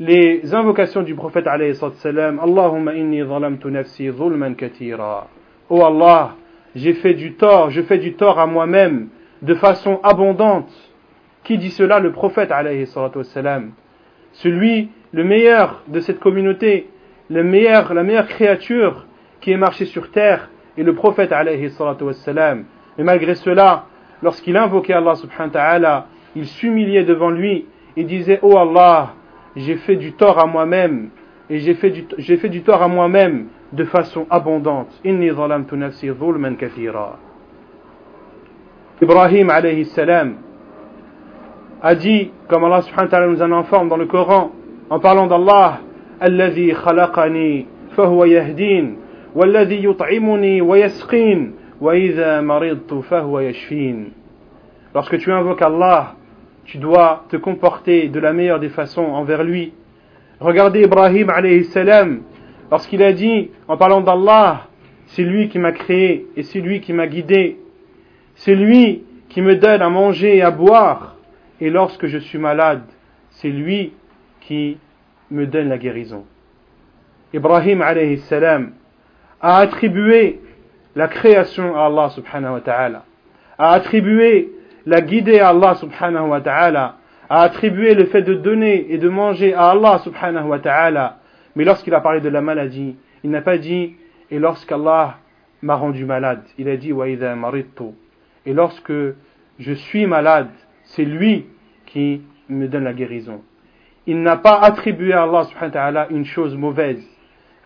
les 0.00 0.54
invocations 0.54 1.02
du 1.02 1.14
prophète 1.14 1.46
alayhi 1.46 1.78
wassalam, 1.80 2.40
Allahumma 2.40 2.94
inni 2.94 3.20
zalamtu 3.20 3.68
nafsi 3.70 4.10
zulman 4.10 4.54
katira. 4.54 5.28
Oh 5.68 5.84
Allah, 5.84 6.34
j'ai 6.74 6.94
fait 6.94 7.14
du 7.14 7.34
tort, 7.34 7.70
je 7.70 7.82
fais 7.82 7.98
du 7.98 8.14
tort 8.14 8.38
à 8.38 8.46
moi-même 8.46 9.08
de 9.42 9.54
façon 9.54 10.00
abondante. 10.02 10.72
Qui 11.44 11.58
dit 11.58 11.70
cela? 11.70 12.00
Le 12.00 12.10
prophète 12.10 12.50
alayhi 12.50 12.86
wassalam. 12.96 13.72
Celui, 14.32 14.88
le 15.12 15.24
meilleur 15.24 15.82
de 15.88 16.00
cette 16.00 16.18
communauté, 16.18 16.88
le 17.28 17.44
meilleur, 17.44 17.92
la 17.94 18.02
meilleure 18.02 18.28
créature 18.28 19.06
qui 19.40 19.52
est 19.52 19.56
marché 19.56 19.84
sur 19.84 20.10
terre 20.10 20.48
et 20.76 20.82
le 20.82 20.94
prophète 20.94 21.32
alayhi 21.32 21.70
wassalam. 22.00 22.64
Et 22.98 23.02
malgré 23.02 23.34
cela, 23.34 23.86
lorsqu'il 24.22 24.56
invoquait 24.56 24.94
Allah 24.94 25.14
subhanahu 25.14 25.48
wa 25.48 25.52
ta'ala, 25.52 26.06
il 26.36 26.46
s'humiliait 26.46 27.04
devant 27.04 27.30
lui 27.30 27.66
et 27.96 28.04
disait 28.04 28.38
Oh 28.42 28.56
Allah, 28.56 29.14
j'ai 29.56 29.76
fait 29.76 29.96
du 29.96 30.12
tort 30.12 30.38
à 30.38 30.46
moi-même 30.46 31.10
et 31.50 31.58
j'ai 31.58 31.74
fait, 31.74 31.90
du, 31.90 32.04
j'ai 32.18 32.36
fait 32.36 32.48
du 32.48 32.62
tort 32.62 32.82
à 32.82 32.88
moi-même 32.88 33.46
de 33.72 33.84
façon 33.84 34.26
abondante. 34.30 34.88
Inni 35.04 35.30
zalamtu. 35.30 35.76
Ibrahim 39.02 39.50
a 41.82 41.94
dit, 41.94 42.30
comme 42.48 42.64
Allah 42.64 42.82
subhanahu 42.82 43.04
wa 43.04 43.10
ta'ala 43.10 43.26
nous 43.26 43.42
en 43.42 43.52
informe 43.52 43.88
dans 43.88 43.96
le 43.96 44.06
Coran, 44.06 44.52
en 44.88 44.98
parlant 45.00 45.26
d'Allah, 45.26 45.80
Allazi 46.20 46.72
khalaqani 46.72 47.66
fahuwa 47.90 48.26
yahdin 48.28 48.94
والذي 49.35 49.83
يطعمني 49.83 50.61
ويسقين 50.61 51.53
وإذا 51.81 52.41
مرضت 52.41 52.93
فهو 52.93 53.39
يشفين 53.39 54.11
Lorsque 54.95 55.19
tu 55.19 55.31
invoques 55.31 55.61
Allah, 55.61 56.15
tu 56.65 56.79
dois 56.79 57.25
te 57.29 57.37
comporter 57.37 58.09
de 58.09 58.19
la 58.19 58.33
meilleure 58.33 58.59
des 58.59 58.69
façons 58.69 59.03
envers 59.03 59.43
lui. 59.43 59.71
Regardez 60.39 60.81
Ibrahim 60.81 61.29
alayhi 61.29 61.65
salam, 61.65 62.21
lorsqu'il 62.71 63.03
a 63.03 63.13
dit, 63.13 63.51
en 63.67 63.77
parlant 63.77 64.01
d'Allah, 64.01 64.67
c'est 65.07 65.21
lui 65.21 65.47
qui 65.47 65.59
m'a 65.59 65.73
créé 65.73 66.25
et 66.35 66.41
c'est 66.41 66.59
lui 66.59 66.81
qui 66.81 66.93
m'a 66.93 67.05
guidé. 67.05 67.59
C'est 68.33 68.55
lui 68.55 69.03
qui 69.29 69.43
me 69.43 69.55
donne 69.55 69.83
à 69.83 69.89
manger 69.89 70.37
et 70.37 70.41
à 70.41 70.49
boire. 70.49 71.15
Et 71.61 71.69
lorsque 71.69 72.07
je 72.07 72.17
suis 72.17 72.39
malade, 72.39 72.83
c'est 73.29 73.49
lui 73.49 73.93
qui 74.41 74.77
me 75.29 75.45
donne 75.45 75.69
la 75.69 75.77
guérison. 75.77 76.25
Ibrahim 77.31 77.83
alayhi 77.83 78.17
salam 78.17 78.71
a 79.44 79.58
attribué 79.58 80.40
la 80.96 81.06
création 81.06 81.76
à 81.76 81.84
Allah 81.84 82.08
subhanahu 82.08 82.54
wa 82.54 82.60
ta'ala, 82.62 83.04
a 83.58 83.72
attribué 83.72 84.50
la 84.86 85.02
guidée 85.02 85.38
à 85.38 85.50
Allah 85.50 85.74
subhanahu 85.74 86.28
wa 86.30 86.40
ta'ala, 86.40 86.96
a 87.28 87.42
attribué 87.42 87.94
le 87.94 88.06
fait 88.06 88.22
de 88.22 88.32
donner 88.32 88.86
et 88.90 88.96
de 88.96 89.10
manger 89.10 89.52
à 89.52 89.72
Allah 89.72 89.98
subhanahu 89.98 90.46
wa 90.46 90.58
ta'ala. 90.60 91.18
Mais 91.56 91.64
lorsqu'il 91.64 91.92
a 91.92 92.00
parlé 92.00 92.22
de 92.22 92.30
la 92.30 92.40
maladie, 92.40 92.96
il 93.22 93.28
n'a 93.28 93.42
pas 93.42 93.58
dit 93.58 93.96
et 94.30 94.38
lorsqu'Allah 94.38 95.18
m'a 95.60 95.74
rendu 95.74 96.06
malade, 96.06 96.42
il 96.56 96.66
a 96.70 96.78
dit 96.78 96.94
wa 96.94 97.06
Et 97.06 97.18
lorsque 98.54 98.94
je 99.58 99.72
suis 99.74 100.06
malade, 100.06 100.48
c'est 100.84 101.04
lui 101.04 101.44
qui 101.84 102.22
me 102.48 102.66
donne 102.66 102.84
la 102.84 102.94
guérison. 102.94 103.42
Il 104.06 104.22
n'a 104.22 104.38
pas 104.38 104.58
attribué 104.58 105.12
à 105.12 105.24
Allah 105.24 105.44
subhanahu 105.44 105.68
wa 105.68 105.70
ta'ala 105.70 106.06
une 106.08 106.24
chose 106.24 106.56
mauvaise. 106.56 107.06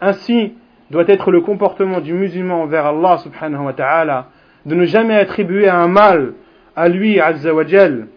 Ainsi 0.01 0.55
doit 0.91 1.05
être 1.07 1.31
le 1.31 1.41
comportement 1.41 2.01
du 2.01 2.15
musulman 2.15 2.63
envers 2.63 2.87
Allah 2.87 3.19
subhanahu 3.19 3.65
wa 3.65 3.73
ta'ala, 3.73 4.29
de 4.67 4.75
ne 4.75 4.85
jamais 4.85 5.17
attribuer 5.17 5.69
un 5.69 5.89
mal 5.89 6.35
à 6.75 6.89
lui, 6.89 7.21
azzawajal. 7.21 8.09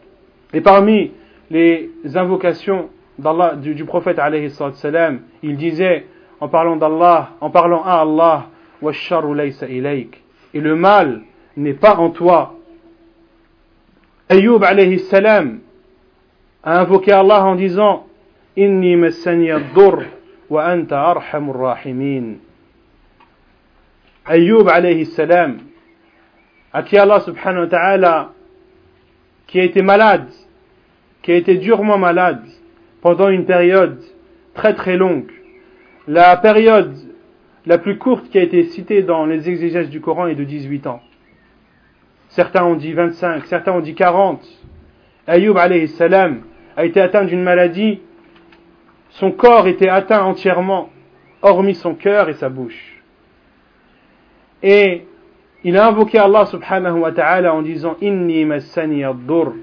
Et 0.53 0.61
parmi 0.61 1.11
les 1.49 1.89
invocations 2.15 2.89
d'Allah, 3.19 3.55
du, 3.55 3.75
du, 3.75 3.85
prophète 3.85 4.19
alayhi 4.19 4.49
salam, 4.49 5.21
il 5.43 5.57
disait, 5.57 6.05
en 6.39 6.47
parlant 6.47 6.75
d'Allah, 6.75 7.31
en 7.41 7.49
parlant 7.49 7.83
à 7.83 8.01
Allah, 8.01 8.47
et 10.53 10.59
le 10.59 10.75
mal 10.75 11.21
n'est 11.55 11.73
pas 11.73 11.95
en 11.95 12.09
toi. 12.09 12.55
Ayyub 14.29 14.63
alayhi 14.63 14.99
salam 14.99 15.59
a 16.63 16.79
invoqué 16.79 17.11
Allah 17.11 17.45
en 17.45 17.55
disant, 17.55 18.07
Inni 18.57 18.95
massani 18.95 19.51
ad-dur 19.51 20.03
wa 20.49 20.65
anta 20.65 21.13
rahimin. 21.13 22.37
Ayyub 24.25 24.69
alayhi 24.69 25.07
salam, 25.07 25.57
à 26.71 26.83
qui 26.83 26.97
Allah 26.97 27.21
subhanahu 27.21 27.61
wa 27.61 27.67
ta'ala, 27.67 28.33
qui 29.47 29.59
a 29.59 29.63
été 29.63 29.81
malade, 29.81 30.27
qui 31.23 31.31
a 31.31 31.35
été 31.35 31.57
durement 31.57 31.97
malade 31.97 32.43
pendant 33.01 33.29
une 33.29 33.45
période 33.45 33.99
très 34.53 34.75
très 34.75 34.95
longue, 34.95 35.31
la 36.07 36.37
période 36.37 36.95
la 37.65 37.79
plus 37.79 37.97
courte 37.97 38.29
qui 38.29 38.37
a 38.37 38.43
été 38.43 38.63
citée 38.65 39.01
dans 39.01 39.25
les 39.25 39.49
exégèses 39.49 39.89
du 39.89 40.01
Coran 40.01 40.27
est 40.27 40.35
de 40.35 40.43
18 40.43 40.87
ans. 40.87 41.01
Certains 42.29 42.63
ont 42.63 42.75
dit 42.75 42.93
25, 42.93 43.45
certains 43.47 43.73
ont 43.73 43.81
dit 43.81 43.95
40. 43.95 44.47
Ayyub 45.27 45.57
alayhi 45.57 45.87
salam 45.87 46.41
a 46.77 46.85
été 46.85 47.01
atteint 47.01 47.25
d'une 47.25 47.41
maladie, 47.43 48.01
son 49.09 49.31
corps 49.31 49.67
était 49.67 49.89
atteint 49.89 50.23
entièrement, 50.23 50.89
hormis 51.41 51.75
son 51.75 51.95
cœur 51.95 52.29
et 52.29 52.33
sa 52.33 52.49
bouche. 52.49 52.90
Et 54.63 55.03
il 55.63 55.77
a 55.77 55.87
invoqué 55.87 56.17
Allah 56.17 56.45
subhanahu 56.45 56.99
wa 56.99 57.11
ta'ala 57.11 57.53
en 57.53 57.61
disant 57.61 57.95
Inni 58.01 58.45
massani 58.45 59.03
ad-dur. 59.03 59.53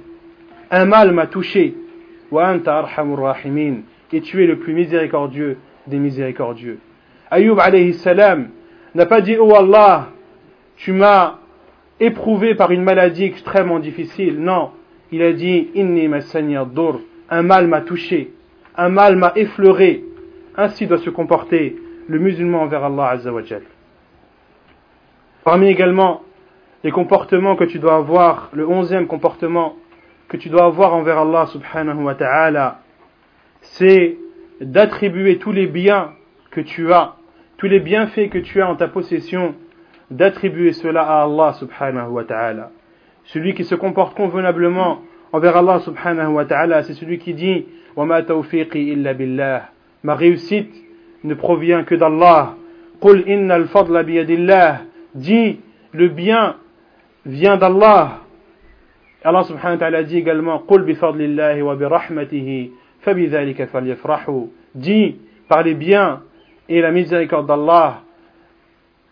Un 0.71 0.85
mal 0.85 1.13
m'a 1.13 1.27
touché. 1.27 1.75
Wa 2.31 2.49
anta 2.49 2.83
rahimin. 2.83 3.83
Et 4.13 4.21
tu 4.21 4.43
es 4.43 4.47
le 4.47 4.59
plus 4.59 4.75
miséricordieux 4.75 5.59
des 5.87 5.99
miséricordieux. 5.99 6.79
Ayyub 7.31 7.59
alayhi 7.59 7.95
salam 7.95 8.49
n'a 8.95 9.07
pas 9.07 9.21
dit 9.21 9.37
Oh 9.39 9.55
Allah, 9.55 10.11
tu 10.77 10.93
m'as 10.93 11.39
éprouvé 12.01 12.55
par 12.55 12.71
une 12.71 12.83
maladie 12.83 13.25
extrêmement 13.25 13.79
difficile. 13.79 14.39
Non, 14.41 14.71
il 15.13 15.23
a 15.23 15.33
dit 15.33 15.69
Inni 15.75 16.09
massani 16.09 16.57
ad-dur. 16.57 17.01
Un 17.31 17.43
mal 17.43 17.67
m'a 17.67 17.83
touché. 17.83 18.31
Un 18.77 18.89
mal 18.89 19.17
m'a 19.17 19.33
effleuré. 19.37 20.05
Ainsi 20.57 20.87
doit 20.87 20.99
se 20.99 21.11
comporter 21.11 21.77
le 22.09 22.19
musulman 22.19 22.63
envers 22.63 22.85
Allah 22.85 23.11
azza 23.11 23.33
wa. 23.33 23.43
Parmi 25.48 25.68
également 25.68 26.22
les 26.84 26.92
comportements 26.92 27.56
que 27.56 27.64
tu 27.64 27.80
dois 27.80 27.96
avoir, 27.96 28.50
le 28.54 28.68
onzième 28.68 29.08
comportement 29.08 29.76
que 30.28 30.38
tu 30.38 30.50
dois 30.50 30.66
avoir 30.66 30.94
envers 30.94 31.18
Allah 31.18 31.46
subhanahu 31.48 32.04
wa 32.04 32.16
ta'ala, 32.16 32.80
c'est 33.62 34.18
d'attribuer 34.62 35.38
tous 35.38 35.52
les 35.52 35.68
biens 35.68 36.12
que 36.52 36.62
tu 36.62 36.92
as, 36.94 37.16
tous 37.58 37.68
les 37.68 37.80
bienfaits 37.80 38.30
que 38.30 38.40
tu 38.40 38.62
as 38.62 38.70
en 38.70 38.76
ta 38.76 38.88
possession, 38.88 39.56
d'attribuer 40.12 40.74
cela 40.74 41.02
à 41.02 41.24
Allah 41.24 41.54
subhanahu 41.54 42.10
wa 42.12 42.24
ta'ala. 42.24 42.72
Celui 43.26 43.54
qui 43.54 43.64
se 43.64 43.76
comporte 43.76 44.16
convenablement 44.16 45.02
envers 45.32 45.58
Allah 45.58 45.80
subhanahu 45.80 46.34
wa 46.34 46.46
ta'ala, 46.46 46.84
c'est 46.84 46.94
celui 46.94 47.18
qui 47.18 47.34
dit 47.34 47.66
وَمَا 47.96 48.22
تَوْفِيقِي 48.22 48.94
إِلَّا 48.94 49.14
بِاللَّهِ 49.14 49.62
Ma 50.04 50.16
réussite 50.16 50.74
ne 51.24 51.34
provient 51.34 51.84
que 51.84 51.96
d'Allah. 51.96 52.56
قُلْ 53.02 53.26
إِنَّ 53.28 53.52
الْفَضْلَ 53.52 54.04
بِيَدِ 54.04 54.30
اللَّهِ 54.30 54.80
dit 55.19 55.61
le 55.93 56.09
bien 56.09 56.57
vient 57.27 57.57
d'Allah. 57.57 58.21
Allah 59.25 59.43
subhanahu 59.45 59.75
wa 59.75 59.79
ta'ala 59.79 60.03
dit 60.05 60.17
également 60.17 60.63
Dit 64.75 65.17
par 65.49 65.63
les 65.63 65.75
biens 65.75 66.23
et 66.69 66.81
la 66.81 66.91
miséricorde 66.91 67.47
d'Allah, 67.47 68.03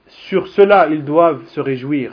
sur 0.07 0.49
cela 0.49 0.89
ils 0.89 1.05
doivent 1.05 1.45
se 1.47 1.61
réjouir. 1.61 2.13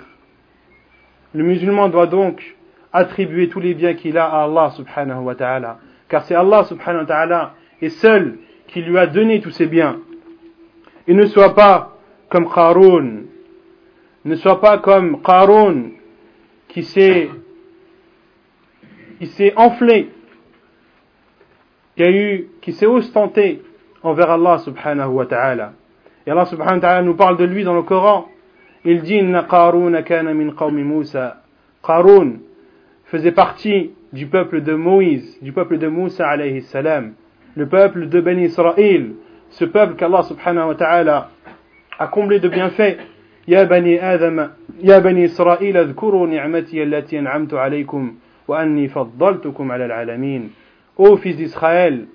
Le 1.33 1.43
musulman 1.43 1.89
doit 1.89 2.07
donc 2.07 2.55
attribuer 2.91 3.49
tous 3.49 3.59
les 3.59 3.73
biens 3.73 3.93
qu'il 3.93 4.17
a 4.17 4.25
à 4.25 4.43
Allah 4.43 4.71
subhanahu 4.71 5.23
wa 5.23 5.35
ta'ala, 5.35 5.79
car 6.09 6.23
c'est 6.23 6.35
Allah 6.35 6.63
subhanahu 6.63 7.01
wa 7.01 7.07
ta'ala 7.07 7.53
et 7.81 7.89
seul 7.89 8.37
qui 8.67 8.81
lui 8.81 8.97
a 8.97 9.07
donné 9.07 9.41
tous 9.41 9.51
ses 9.51 9.67
biens. 9.67 9.97
Et 11.07 11.13
ne 11.13 11.25
soit 11.25 11.53
pas 11.53 11.97
comme 12.29 12.49
Qarun 12.49 13.23
ne 14.25 14.35
sois 14.35 14.61
pas 14.61 14.77
comme 14.77 15.21
Qarun 15.21 15.91
qui 16.67 16.83
s'est 16.83 17.29
qui 19.19 19.27
s'est 19.27 19.53
enflé, 19.55 20.09
qui 21.95 22.03
a 22.03 22.11
eu, 22.11 22.47
qui 22.61 22.73
s'est 22.73 22.85
ostenté 22.85 23.61
envers 24.01 24.31
Allah 24.31 24.57
subhanahu 24.57 25.11
wa 25.11 25.25
ta'ala. 25.25 25.73
Et 26.25 26.31
Allah 26.31 26.45
subhanahu 26.45 26.75
wa 26.75 26.81
ta'ala 26.81 27.01
nous 27.03 27.15
parle 27.15 27.37
de 27.37 27.45
lui 27.45 27.63
dans 27.63 27.75
le 27.75 27.83
Coran. 27.83 28.27
Il 28.83 29.01
dit 29.01 29.15
Inna 29.15 29.43
Qarun 29.43 30.01
kana 30.01 30.33
min 30.33 30.51
qawmi 30.51 30.83
Musa. 30.83 31.41
Faisait 33.05 33.31
partie 33.31 33.91
du 34.11 34.27
peuple 34.27 34.61
de 34.61 34.73
Moïse, 34.73 35.37
du 35.41 35.51
peuple 35.51 35.77
de 35.77 35.87
Moussa 35.87 36.27
alayhi 36.27 36.63
le 37.55 37.67
peuple 37.67 38.09
de 38.09 38.21
Ben 38.21 38.39
Israël, 38.39 39.11
ce 39.51 39.65
peuple 39.65 39.95
qu'Allah 39.95 40.23
subhanahu 40.23 40.69
wa 40.69 40.75
ta'ala 40.75 41.29
a 41.99 42.07
comblé 42.07 42.39
de 42.39 42.49
bienfaits 42.49 42.97
يا 43.48 43.64
بني 43.64 44.14
آدم 44.14 44.48
يا 44.82 44.98
بني 44.98 45.24
إسرائيل 45.24 45.76
اذكروا 45.76 46.26
نعمتي 46.26 46.82
التي 46.82 47.18
أنعمت 47.18 47.54
عليكم 47.54 48.14
وأني 48.48 48.88
فضلتكم 48.88 49.72
على 49.72 49.84
العالمين 49.86 50.50
Ô 50.98 51.16
fils 51.16 51.36
d'Israël, 51.36 52.06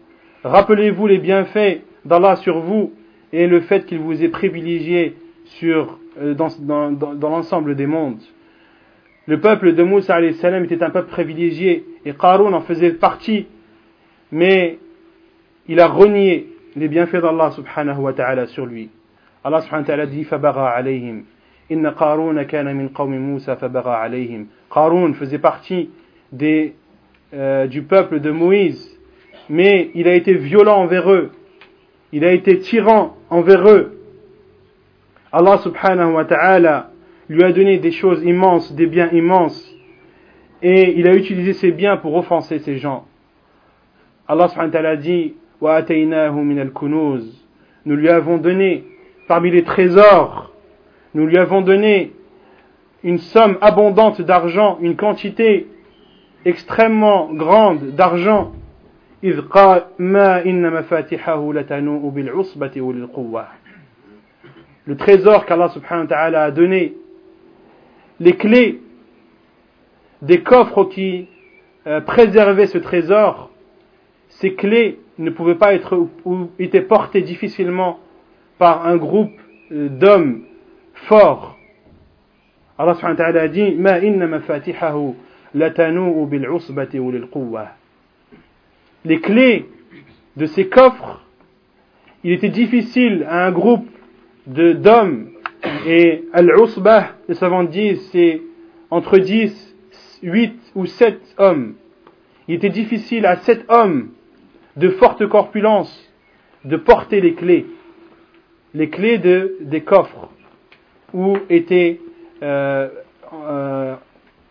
rappelez-vous 0.44 1.08
les 1.08 1.18
bienfaits 1.18 1.82
d'Allah 2.04 2.36
sur 2.36 2.60
vous 2.60 2.92
et 3.32 3.48
le 3.48 3.62
fait 3.62 3.86
qu'il 3.86 4.00
vous 4.00 4.22
ait 4.22 4.28
privilégié 4.28 5.16
sur, 5.46 6.00
euh, 6.22 6.34
dans, 6.34 6.50
dans, 6.60 6.92
dans, 6.92 7.14
dans 7.14 7.30
l'ensemble 7.30 7.76
des 7.76 7.88
mondes. 7.88 8.22
Le 9.26 9.40
peuple 9.40 9.74
de 9.74 9.84
Moussa 9.84 10.20
salam 10.34 10.66
était 10.66 10.84
un 10.84 10.90
peuple 10.90 11.10
privilégié 11.10 11.86
et 12.04 12.12
Qarun 12.14 12.52
en 12.52 12.60
faisait 12.60 12.92
partie, 12.92 13.48
mais 14.34 14.80
il 15.70 15.80
a 15.80 15.88
renié 15.88 16.50
les 16.76 16.90
bienfaits 16.90 17.22
d'Allah 17.22 17.52
subhanahu 17.52 18.00
wa 18.00 18.12
ta'ala 18.12 18.48
sur 18.48 18.66
lui. 18.66 18.90
Allah 19.45 19.63
subhanahu 19.63 19.83
wa 19.83 19.87
ta'ala 19.87 20.07
dit 20.07 20.25
Fabara 20.25 20.71
alayhim. 20.71 21.25
Inna 21.71 21.93
Qarun 21.93 22.45
kana 22.47 22.73
min 22.73 22.89
qawmi 22.89 23.19
Musa 23.19 23.57
fabara 23.57 24.01
alayhim. 24.01 24.47
Qarun 24.71 25.13
faisait 25.15 25.39
partie 25.39 25.91
euh, 26.43 27.67
du 27.67 27.83
peuple 27.83 28.21
de 28.21 28.31
Moïse, 28.31 28.99
mais 29.49 29.91
il 29.95 30.09
a 30.09 30.15
été 30.15 30.35
violent 30.35 30.79
envers 30.79 31.11
eux. 31.11 31.31
Il 32.13 32.25
a 32.25 32.33
été 32.33 32.59
tyran 32.59 33.17
envers 33.29 33.69
eux. 33.69 34.01
Allah 35.31 35.59
subhanahu 35.59 36.13
wa 36.13 36.25
ta'ala 36.25 36.91
lui 37.29 37.45
a 37.45 37.53
donné 37.53 37.77
des 37.79 37.93
choses 37.93 38.25
immenses, 38.25 38.75
des 38.75 38.87
biens 38.87 39.11
immenses, 39.11 39.71
et 40.63 40.99
il 40.99 41.07
a 41.07 41.15
utilisé 41.15 41.53
ces 41.53 41.71
biens 41.71 41.99
pour 41.99 42.17
offenser 42.17 42.61
ces 42.61 42.79
gens. 42.79 43.05
Allah 44.27 44.49
subhanahu 44.49 44.73
wa 44.73 44.73
ta'ala 44.73 44.97
dit. 44.97 45.35
Nous 45.61 45.69
lui 47.97 48.09
avons 48.09 48.39
donné 48.39 48.85
parmi 49.29 49.51
les 49.51 49.63
trésors, 49.63 50.51
nous 51.15 51.27
lui 51.27 51.37
avons 51.37 51.61
donné 51.61 52.13
une 53.05 53.19
somme 53.19 53.59
abondante 53.61 54.21
d'argent, 54.23 54.79
une 54.81 54.97
quantité 54.97 55.69
extrêmement 56.45 57.33
grande 57.33 57.91
d'argent. 57.91 58.53
Le 59.23 59.43
trésor 64.97 65.45
qu'Allah 65.45 65.69
subhanahu 65.69 66.05
wa 66.05 66.09
ta'ala 66.09 66.45
a 66.45 66.51
donné, 66.51 66.95
les 68.21 68.33
clés 68.33 68.81
des 70.23 70.43
coffres 70.43 70.85
qui 70.85 71.29
euh, 71.87 72.01
préservaient 72.01 72.67
ce 72.67 72.79
trésor, 72.79 73.51
ces 74.29 74.55
clés 74.55 74.99
ne 75.19 75.31
pouvaient 75.31 75.55
pas 75.57 75.75
être 75.75 76.09
ou 76.25 76.49
étaient 76.59 76.81
portées 76.81 77.23
difficilement 77.23 78.01
par 78.59 78.87
un 78.87 78.97
groupe 78.97 79.33
euh, 79.73 79.89
d'hommes 79.89 80.43
forts. 80.95 81.59
Allah 82.79 82.95
subhanahu 82.95 83.19
wa 83.19 83.25
ta'ala 83.25 83.49
dit 83.49 83.75
Ma 83.75 83.99
inna 83.99 84.27
mafatihahu 84.27 85.15
latanu'u 85.55 86.27
bil 86.27 86.49
usbati 86.49 86.99
ou 86.99 87.11
lil 87.11 87.27
Les 89.05 89.21
clés 89.21 89.67
de 90.37 90.47
ces 90.47 90.69
coffres, 90.69 91.25
il 92.25 92.33
était 92.33 92.49
difficile 92.49 93.27
à 93.29 93.47
un 93.47 93.53
groupe 93.53 93.87
d'hommes 94.47 95.31
et 95.87 96.25
al-usbah, 96.33 97.11
les 97.29 97.35
savants 97.35 97.65
disent, 97.65 98.09
c'est 98.13 98.41
entre 98.91 99.19
10, 99.19 99.77
8 100.23 100.73
ou 100.75 100.87
7 100.87 101.21
hommes. 101.39 101.75
Il 102.47 102.55
était 102.55 102.71
difficile 102.71 103.27
à 103.27 103.37
7 103.37 103.67
hommes 103.69 104.11
de 104.77 104.91
forte 104.91 105.27
corpulence 105.27 106.13
de 106.65 106.77
porter 106.77 107.21
les 107.21 107.35
clés 107.35 107.67
les 108.75 108.89
clés 108.89 109.19
de, 109.19 109.57
des 109.61 109.83
coffres 109.83 110.29
où 111.13 111.39
étaient 111.49 112.01
euh, 112.43 112.89
euh, 113.33 113.95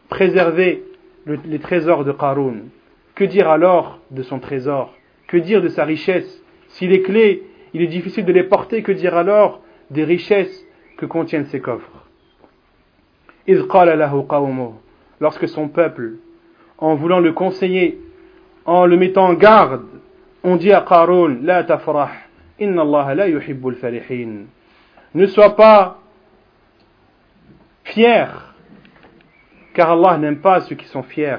préservés 0.10 0.84
les 1.26 1.60
trésors 1.60 2.06
de 2.06 2.12
Qarun. 2.12 2.56
Que 3.16 3.24
dire 3.24 3.50
alors 3.50 4.00
de 4.12 4.24
son 4.24 4.40
trésor? 4.40 4.94
Que 5.28 5.38
dire 5.38 5.62
de 5.62 5.68
sa 5.70 5.84
richesse? 5.84 6.44
Si 6.70 6.88
les 6.88 7.02
clés, 7.02 7.44
il 7.74 7.82
est 7.82 7.88
difficile 7.88 8.26
de 8.26 8.32
les 8.32 8.44
porter, 8.44 8.82
que 8.82 8.92
dire 8.92 9.16
alors 9.16 9.62
des 9.90 10.04
richesses 10.04 10.66
que 10.98 11.06
contiennent 11.06 11.48
ces 11.48 11.60
coffres? 11.60 12.06
Lorsque 15.20 15.48
son 15.48 15.68
peuple, 15.68 16.18
en 16.78 16.96
voulant 16.96 17.20
le 17.20 17.32
conseiller, 17.34 18.00
en 18.66 18.86
le 18.86 18.98
mettant 18.98 19.28
en 19.28 19.34
garde, 19.34 19.86
on 20.44 20.56
dit 20.56 20.72
à 20.72 20.82
Qarun, 20.82 21.40
La 21.42 21.64
tafrah, 21.64 22.12
Inna 22.60 22.82
Allah 22.82 23.16
la 23.16 23.28
yuhibbul 23.28 23.76
farihin. 23.76 24.46
Ne 25.14 25.28
sois 25.28 25.56
pas 25.56 26.00
fier, 27.84 28.56
car 29.74 29.92
Allah 29.92 30.18
n'aime 30.18 30.40
pas 30.40 30.62
ceux 30.62 30.76
qui 30.76 30.86
sont 30.88 31.04
fiers. 31.04 31.38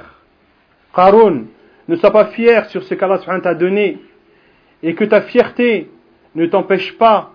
Qarun, 0.95 1.45
ne 1.89 1.97
sois 1.97 2.11
pas 2.11 2.27
fier 2.27 2.67
sur 2.67 2.83
ce 2.83 2.95
qu'Allah 2.95 3.19
t'a 3.19 3.55
donné, 3.55 3.99
et 4.83 4.95
que 4.95 5.05
ta 5.05 5.23
fierté 5.23 5.91
ne 6.35 6.47
t'empêche 6.47 6.97
pas 6.99 7.33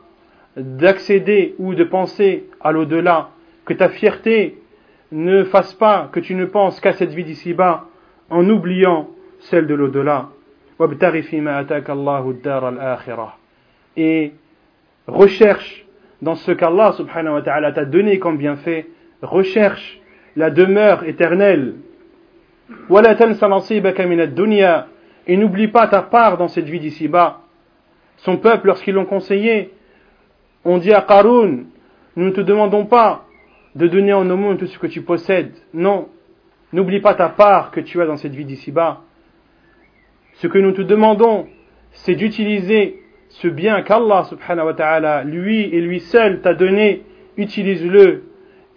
d'accéder 0.55 1.55
ou 1.59 1.75
de 1.75 1.83
penser 1.83 2.49
à 2.61 2.71
l'au-delà, 2.71 3.29
que 3.65 3.73
ta 3.73 3.89
fierté 3.89 4.59
ne 5.11 5.43
fasse 5.43 5.73
pas 5.73 6.09
que 6.11 6.19
tu 6.19 6.35
ne 6.35 6.45
penses 6.45 6.79
qu'à 6.79 6.93
cette 6.93 7.11
vie 7.11 7.23
d'ici-bas 7.23 7.85
en 8.29 8.49
oubliant 8.49 9.09
celle 9.39 9.67
de 9.67 9.75
l'au-delà. 9.75 10.29
Et 13.97 14.33
recherche 15.07 15.85
dans 16.21 16.35
ce 16.35 16.51
qu'Allah 16.51 16.93
subhanahu 16.93 17.33
wa 17.35 17.41
ta'ala 17.41 17.71
t'a 17.71 17.85
donné 17.85 18.19
comme 18.19 18.37
bienfait, 18.37 18.87
recherche 19.21 19.99
la 20.35 20.49
demeure 20.49 21.03
éternelle. 21.03 21.75
Et 25.27 25.37
n'oublie 25.37 25.67
pas 25.67 25.87
ta 25.87 26.01
part 26.01 26.37
dans 26.37 26.47
cette 26.47 26.65
vie 26.65 26.79
d'ici-bas. 26.79 27.41
Son 28.17 28.37
peuple, 28.37 28.67
lorsqu'ils 28.67 28.93
l'ont 28.93 29.05
conseillé, 29.05 29.71
ont 30.65 30.77
dit 30.77 30.93
à 30.93 31.01
Qarun, 31.01 31.65
nous 32.15 32.25
ne 32.25 32.31
te 32.31 32.41
demandons 32.41 32.85
pas 32.85 33.25
de 33.75 33.87
donner 33.87 34.13
en 34.13 34.29
aumône 34.29 34.57
tout 34.57 34.67
ce 34.67 34.79
que 34.79 34.87
tu 34.87 35.01
possèdes. 35.01 35.53
Non, 35.73 36.07
n'oublie 36.71 36.99
pas 36.99 37.15
ta 37.15 37.29
part 37.29 37.71
que 37.71 37.79
tu 37.79 38.01
as 38.01 38.05
dans 38.05 38.17
cette 38.17 38.33
vie 38.33 38.45
d'ici-bas. 38.45 39.01
Ce 40.35 40.47
que 40.47 40.57
nous 40.57 40.71
te 40.71 40.81
demandons, 40.81 41.47
c'est 41.91 42.15
d'utiliser 42.15 43.02
ce 43.33 43.47
bien 43.47 43.81
qu'Allah 43.81 44.25
subhanahu 44.25 44.67
wa 44.67 44.73
ta'ala, 44.75 45.23
lui 45.23 45.61
et 45.61 45.81
lui 45.81 46.01
seul 46.01 46.41
t'a 46.41 46.53
donné, 46.53 47.01
utilise-le 47.35 48.25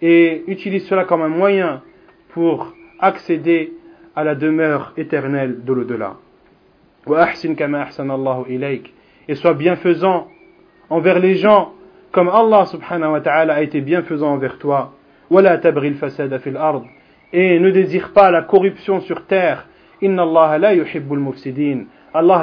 et 0.01 0.43
utilise 0.47 0.87
cela 0.87 1.05
comme 1.05 1.21
un 1.21 1.27
moyen 1.27 1.83
pour 2.29 2.73
accéder 2.99 3.73
à 4.15 4.23
la 4.23 4.33
demeure 4.33 4.93
éternelle 4.97 5.63
de 5.63 5.73
l'au-delà. 5.73 6.15
Et 9.27 9.35
sois 9.35 9.53
bienfaisant 9.53 10.27
envers 10.89 11.19
les 11.19 11.35
gens 11.35 11.73
comme 12.11 12.29
Allah 12.29 12.65
subhanahu 12.65 13.11
wa 13.11 13.21
ta'ala 13.21 13.53
a 13.55 13.61
été 13.61 13.81
bienfaisant 13.81 14.33
envers 14.33 14.57
toi. 14.57 14.95
Et 17.33 17.59
ne 17.59 17.69
désire 17.69 18.11
pas 18.11 18.31
la 18.31 18.41
corruption 18.41 19.01
sur 19.01 19.27
terre. 19.27 19.67
Allah 20.01 20.57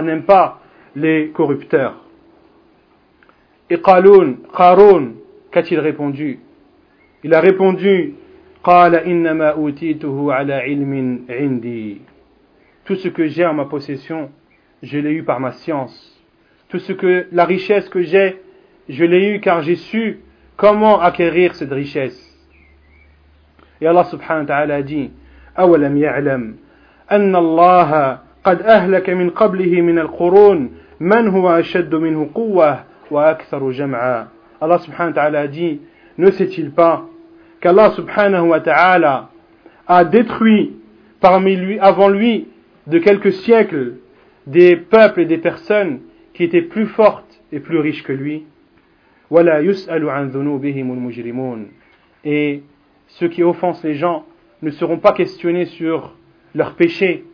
n'aime 0.03 0.23
pas 0.23 0.61
les 0.95 1.33
corrupteurs. 1.35 2.04
Et 3.71 3.81
Qarun, 3.81 4.37
Qarun, 4.57 5.13
qu'a-t-il 5.51 5.81
répondu 5.81 6.41
Il 7.23 7.35
a 7.35 7.41
répondu 7.41 8.15
قال 8.65 8.95
إنما 8.95 9.51
أوتيته 9.51 10.33
على 10.33 10.55
علم 10.55 11.25
عندي 11.31 12.01
Tout 12.85 12.97
ce 12.97 13.09
que 13.09 13.27
j'ai 13.27 13.47
en 13.47 13.55
ma 13.55 13.65
possession, 13.65 14.31
je 14.83 14.99
l'ai 14.99 15.13
eu 15.13 15.23
par 15.23 15.41
ma 15.41 15.53
science. 15.53 15.95
Tout 16.69 16.79
ce 16.79 16.93
que 16.93 17.27
la 17.33 17.45
richesse 17.47 17.89
que 17.89 18.03
j'ai, 18.03 18.41
je 18.89 19.05
l'ai 19.05 19.35
eu 19.35 19.41
car 19.41 19.63
j'ai 19.63 19.77
su 19.77 20.21
comment 20.57 21.01
acquérir 21.01 21.55
cette 21.55 21.73
richesse. 21.73 22.21
Et 23.81 23.87
Allah 23.87 24.05
subhanahu 24.05 24.43
wa 24.43 24.47
ta'ala 24.47 24.83
dit 24.83 25.11
أولم 25.59 25.97
يعلم 25.97 26.57
أن 27.13 27.37
الله 27.37 28.19
قد 28.45 28.63
أهلك 28.63 29.11
من 29.11 29.31
قبله 29.31 29.81
من 29.81 29.99
القرون 29.99 30.71
من 31.01 31.29
هو 31.29 31.51
أشد 31.51 31.95
منه 31.95 32.31
قوة 32.35 32.85
Allah 33.17 34.79
subhanahu 34.79 35.49
dit, 35.49 35.81
ne 36.19 36.31
sait-il 36.31 36.71
pas 36.71 37.07
qu'Allah 37.61 37.91
subhanahu 37.91 38.49
wa 38.49 38.61
ta'ala 38.61 39.31
a 39.87 40.05
détruit 40.05 40.77
parmi 41.21 41.57
lui, 41.57 41.79
avant 41.79 42.09
lui, 42.09 42.49
de 42.87 42.99
quelques 42.99 43.33
siècles, 43.33 43.95
des 44.47 44.77
peuples 44.77 45.21
et 45.21 45.27
des 45.27 45.39
personnes 45.39 46.01
qui 46.35 46.45
étaient 46.45 46.63
plus 46.63 46.87
fortes 46.87 47.41
et 47.53 47.61
plus 47.61 47.79
riches 47.79 48.03
que 48.03 48.13
lui. 48.13 48.45
Et 52.25 52.63
ceux 53.07 53.29
qui 53.29 53.43
offensent 53.43 53.83
les 53.85 53.95
gens 53.95 54.27
ne 54.63 54.71
seront 54.71 54.99
pas 54.99 55.13
questionnés 55.13 55.65
sur 55.67 56.15
leurs 56.55 56.75
péchés, 56.75 57.25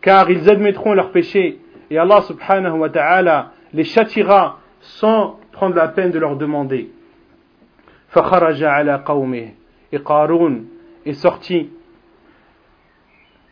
car 0.00 0.30
ils 0.30 0.48
admettront 0.48 0.94
leurs 0.94 1.10
péchés, 1.10 1.58
et 1.90 1.98
Allah 1.98 2.22
subhanahu 2.22 2.78
wa 2.78 2.88
ta'ala 2.88 3.52
les 3.72 3.84
châtira 3.84 4.60
sans 4.83 5.39
prendre 5.51 5.75
la 5.75 5.87
peine 5.87 6.11
de 6.11 6.19
leur 6.19 6.35
demander. 6.35 6.91
Et 9.91 9.99
Qarun 9.99 10.55
est 11.05 11.13
sorti, 11.13 11.69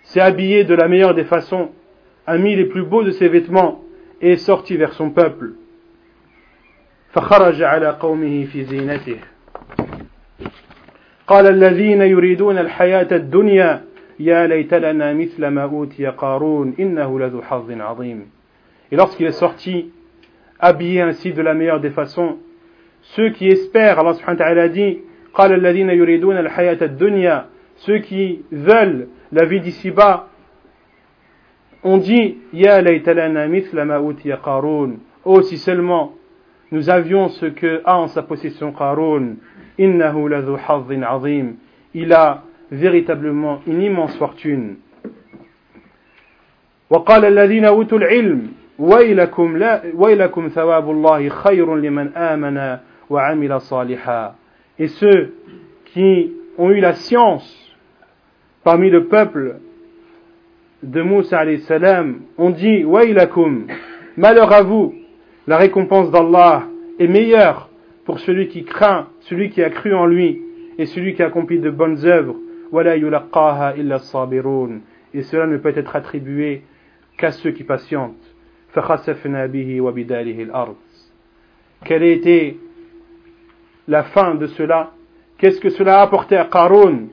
s'est 0.03 0.21
habillé 0.21 0.63
de 0.63 0.73
la 0.73 0.87
meilleure 0.87 1.13
des 1.13 1.25
façons, 1.25 1.71
a 2.25 2.37
mis 2.37 2.55
les 2.55 2.65
plus 2.65 2.83
beaux 2.83 3.03
de 3.03 3.11
ses 3.11 3.27
vêtements, 3.27 3.83
et 4.21 4.31
est 4.31 4.37
sorti 4.37 4.77
vers 4.77 4.93
son 4.93 5.11
peuple. 5.11 5.53
فخرج 7.17 7.61
على 7.63 7.89
قومه 7.89 8.45
في 8.45 8.63
زينته 8.63 9.17
قال 11.27 11.47
الذين 11.47 12.01
يريدون 12.01 12.57
الحياة 12.57 13.07
الدنيا 13.11 13.83
يا 14.19 14.47
ليت 14.47 14.73
لنا 14.73 15.13
مثل 15.13 15.47
ما 15.47 15.63
أوتي 15.63 16.07
قارون 16.07 16.75
إنه 16.79 17.19
لذو 17.19 17.41
حظ 17.41 17.71
عظيم 17.71 18.27
Et 18.91 18.95
lorsqu'il 18.95 19.25
est 19.25 19.31
sorti, 19.31 19.91
habillé 20.61 21.01
ainsi 21.01 21.33
de 21.33 21.41
la 21.41 21.53
meilleure 21.53 21.79
des 21.79 21.89
façons, 21.89 22.37
ceux 23.01 23.29
qui 23.29 23.47
espèrent, 23.47 23.99
Allah 23.99 24.13
subhanahu 24.13 24.39
wa 24.39 24.45
ta'ala 24.45 24.67
dit, 24.69 24.99
قال 25.33 25.53
الذين 25.53 25.89
يريدون 25.89 26.37
الحياة 26.37 26.77
الدنيا 26.81 27.45
ceux 27.75 27.99
qui 27.99 28.41
veulent 28.51 29.07
la 29.31 29.45
vie 29.45 29.61
d'ici-bas, 29.61 30.29
ont 31.83 31.97
dit, 31.97 32.37
يا 32.53 32.81
ليت 32.81 33.09
لنا 33.09 33.47
مثل 33.47 33.81
ما 33.81 33.95
أوتي 33.95 34.33
قارون, 34.33 34.99
oh 35.25 35.41
si 35.41 35.57
seulement 35.57 36.17
nous 36.71 36.89
avions 36.89 37.29
ce 37.29 37.45
que 37.45 37.81
a 37.85 37.97
en 37.97 38.07
sa 38.07 38.23
possession 38.23 38.73
Qarun. 38.73 39.35
Innahu 39.79 40.27
ladhu 40.27 40.55
hazzin 40.57 41.03
azim. 41.03 41.55
Il 41.93 42.11
a 42.11 42.43
véritablement 42.71 43.61
une 43.67 43.81
immense 43.81 44.17
fortune. 44.17 44.77
وقال 46.89 47.25
الذين 47.25 47.65
أوتوا 47.65 47.97
العلم 47.97 48.47
ويلكم, 48.81 49.57
لا 49.57 49.81
ويلكم 49.95 50.47
ثواب 50.47 50.91
الله 50.91 51.29
خير 51.29 51.75
لمن 51.75 52.17
آمن 52.17 52.77
وعمل 53.09 53.61
صالحا 53.61 54.35
Et 54.79 54.87
ceux 54.87 55.33
qui 55.85 56.33
ont 56.57 56.69
eu 56.69 56.79
la 56.79 56.93
science 56.93 57.75
parmi 58.63 58.89
le 58.91 59.05
peuple 59.05 59.55
de 60.83 61.01
Moussa 61.01 61.39
alayhi 61.39 61.61
salam 61.61 62.21
ont 62.37 62.51
dit 62.51 62.83
Wailakum, 62.83 63.65
malheur 64.15 64.51
à 64.53 64.61
vous, 64.61 64.93
la 65.47 65.57
récompense 65.57 66.11
d'Allah 66.11 66.65
est 66.99 67.07
meilleure 67.07 67.69
pour 68.05 68.19
celui 68.19 68.49
qui 68.49 68.63
craint, 68.65 69.07
celui 69.21 69.49
qui 69.49 69.63
a 69.63 69.69
cru 69.69 69.95
en 69.95 70.05
lui 70.05 70.41
et 70.77 70.85
celui 70.85 71.15
qui 71.15 71.23
a 71.23 71.27
accompli 71.27 71.59
de 71.59 71.71
bonnes 71.71 72.05
œuvres. 72.05 72.35
Et 75.13 75.21
cela 75.23 75.47
ne 75.47 75.57
peut 75.57 75.73
être 75.75 75.95
attribué 75.95 76.61
qu'à 77.17 77.31
ceux 77.31 77.51
qui 77.51 77.63
patientent. 77.63 78.30
Quelle 81.84 82.02
été 82.04 82.58
la 83.88 84.02
fin 84.04 84.34
de 84.34 84.46
cela? 84.46 84.92
Qu'est-ce 85.38 85.60
que 85.60 85.70
cela 85.70 85.98
a 85.98 86.02
apporté 86.02 86.36
à 86.36 86.44
Qarun 86.44 87.08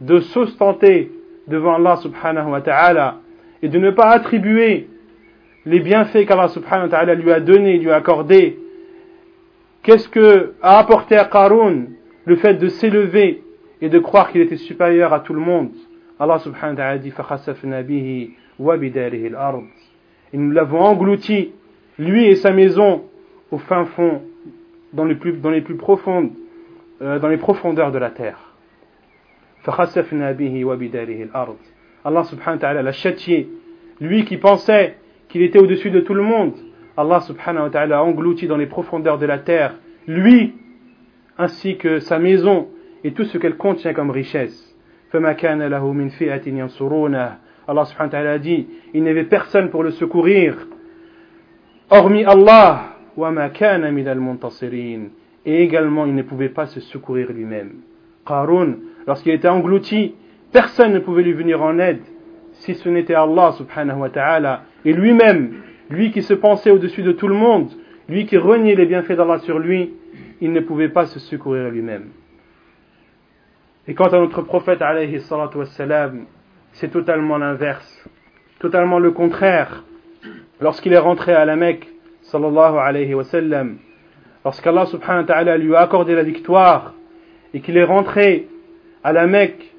de 0.00 0.20
s'ostenter 0.20 1.10
devant 1.48 1.74
Allah 1.74 1.96
subhanahu 1.96 2.50
wa 2.50 2.60
ta'ala 2.60 3.20
et 3.62 3.68
de 3.68 3.78
ne 3.78 3.90
pas 3.90 4.10
attribuer 4.10 4.88
les 5.64 5.80
bienfaits 5.80 6.26
qu'Allah 6.26 6.48
subhanahu 6.48 6.84
wa 6.84 6.90
ta'ala 6.90 7.14
lui 7.14 7.32
a 7.32 7.40
donnés, 7.40 7.78
lui 7.78 7.90
a 7.90 7.96
accordés, 7.96 8.58
qu'est-ce 9.82 10.08
que 10.08 10.54
a 10.62 10.78
apporté 10.78 11.16
à 11.16 11.24
Qarun 11.24 11.86
le 12.24 12.36
fait 12.36 12.54
de 12.54 12.68
s'élever 12.68 13.42
et 13.80 13.88
de 13.88 13.98
croire 13.98 14.30
qu'il 14.30 14.40
était 14.40 14.56
supérieur 14.56 15.12
à 15.12 15.20
tout 15.20 15.34
le 15.34 15.40
monde? 15.40 15.70
Allah 16.18 16.38
subhanahu 16.38 16.76
wa 16.76 16.76
ta'ala 16.76 16.98
dit 16.98 17.12
Et 20.32 20.38
nous 20.38 20.50
l'avons 20.50 20.80
englouti, 20.80 21.52
lui 21.98 22.26
et 22.26 22.36
sa 22.36 22.52
maison, 22.52 23.04
au 23.50 23.58
fin 23.58 23.84
fond, 23.84 24.22
dans 24.92 25.04
les 25.04 25.14
plus, 25.14 25.34
profondes, 25.76 26.30
euh, 27.00 27.18
dans 27.18 27.28
les 27.28 27.36
profondeurs 27.36 27.92
de 27.92 27.98
la 27.98 28.10
terre. 28.10 28.54
Allah 32.04 32.24
subhanahu 32.24 32.56
wa 32.56 32.58
ta'ala 32.58 32.82
l'a 32.82 32.92
châtié, 32.92 33.48
lui 34.00 34.24
qui 34.24 34.36
pensait 34.36 34.96
qu'il 35.28 35.42
était 35.42 35.58
au-dessus 35.58 35.90
de 35.90 36.00
tout 36.00 36.14
le 36.14 36.22
monde. 36.22 36.54
Allah 36.96 37.20
subhanahu 37.20 37.64
wa 37.64 37.70
ta'ala 37.70 37.98
a 37.98 38.02
englouti 38.02 38.46
dans 38.46 38.56
les 38.56 38.66
profondeurs 38.66 39.18
de 39.18 39.26
la 39.26 39.38
terre, 39.38 39.74
lui, 40.06 40.54
ainsi 41.38 41.76
que 41.76 42.00
sa 42.00 42.18
maison 42.18 42.68
et 43.04 43.12
tout 43.12 43.24
ce 43.24 43.38
qu'elle 43.38 43.56
contient 43.56 43.94
comme 43.94 44.10
richesse. 44.10 44.68
Allah 47.68 47.84
subhanahu 47.84 48.12
wa 48.12 48.18
ta'ala 48.18 48.38
dit, 48.38 48.66
il 48.92 49.02
n'y 49.02 49.10
avait 49.10 49.24
personne 49.24 49.70
pour 49.70 49.82
le 49.82 49.90
secourir, 49.92 50.56
hormis 51.90 52.24
Allah, 52.24 52.96
Et 55.44 55.62
également, 55.62 56.06
il 56.06 56.14
ne 56.14 56.22
pouvait 56.22 56.48
pas 56.48 56.66
se 56.66 56.80
secourir 56.80 57.32
lui-même. 57.32 57.72
Qarun, 58.26 58.76
lorsqu'il 59.06 59.32
était 59.32 59.48
englouti, 59.48 60.14
personne 60.52 60.92
ne 60.92 60.98
pouvait 60.98 61.22
lui 61.22 61.32
venir 61.32 61.62
en 61.62 61.78
aide, 61.78 62.02
si 62.52 62.74
ce 62.74 62.88
n'était 62.88 63.14
Allah 63.14 63.52
subhanahu 63.52 63.98
wa 63.98 64.10
ta'ala. 64.10 64.62
Et 64.84 64.92
lui-même, 64.92 65.62
lui 65.90 66.10
qui 66.10 66.22
se 66.22 66.34
pensait 66.34 66.70
au-dessus 66.70 67.02
de 67.02 67.12
tout 67.12 67.28
le 67.28 67.34
monde, 67.34 67.70
lui 68.08 68.26
qui 68.26 68.36
reniait 68.36 68.74
les 68.74 68.86
bienfaits 68.86 69.12
d'Allah 69.12 69.38
sur 69.40 69.58
lui, 69.58 69.92
il 70.40 70.52
ne 70.52 70.60
pouvait 70.60 70.88
pas 70.88 71.06
se 71.06 71.18
secourir 71.18 71.70
lui-même. 71.70 72.08
Et 73.86 73.94
quant 73.94 74.06
à 74.06 74.18
notre 74.18 74.42
prophète 74.42 74.80
alayhi 74.80 75.20
salatu 75.20 75.58
wassalam, 75.58 76.26
c'est 76.72 76.90
totalement 76.90 77.38
l'inverse, 77.38 78.08
totalement 78.58 78.98
le 78.98 79.10
contraire. 79.10 79.84
Lorsqu'il 80.60 80.92
est 80.92 80.98
rentré 80.98 81.32
à 81.32 81.44
la 81.44 81.56
Mecque, 81.56 81.88
sallallahu 82.22 82.78
alayhi 82.78 83.14
wa 83.14 83.24
sallam, 83.24 83.78
lorsqu'Allah 84.44 84.86
subhanahu 84.86 85.22
wa 85.22 85.26
ta'ala 85.26 85.58
lui 85.58 85.74
a 85.74 85.80
accordé 85.80 86.14
la 86.14 86.22
victoire 86.22 86.94
et 87.54 87.60
qu'il 87.60 87.76
est 87.76 87.84
rentré 87.84 88.48
à 89.04 89.12
la 89.12 89.26
Mecque 89.26 89.72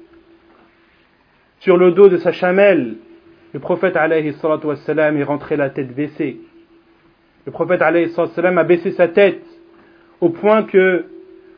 sur 1.60 1.76
le 1.78 1.92
dos 1.92 2.08
de 2.08 2.18
sa 2.18 2.32
chamelle, 2.32 2.96
le 3.54 3.60
prophète 3.60 3.96
alayhi 3.96 4.32
salatu 4.34 4.66
wassalam 4.66 5.16
est 5.16 5.22
rentré 5.22 5.56
la 5.56 5.70
tête 5.70 5.94
baissée. 5.94 6.40
Le 7.46 7.52
prophète 7.52 7.80
alayhi 7.80 8.10
salatu 8.10 8.30
wassalam 8.30 8.58
a 8.58 8.64
baissé 8.64 8.90
sa 8.92 9.08
tête 9.08 9.42
au 10.20 10.28
point 10.28 10.64
que 10.64 11.06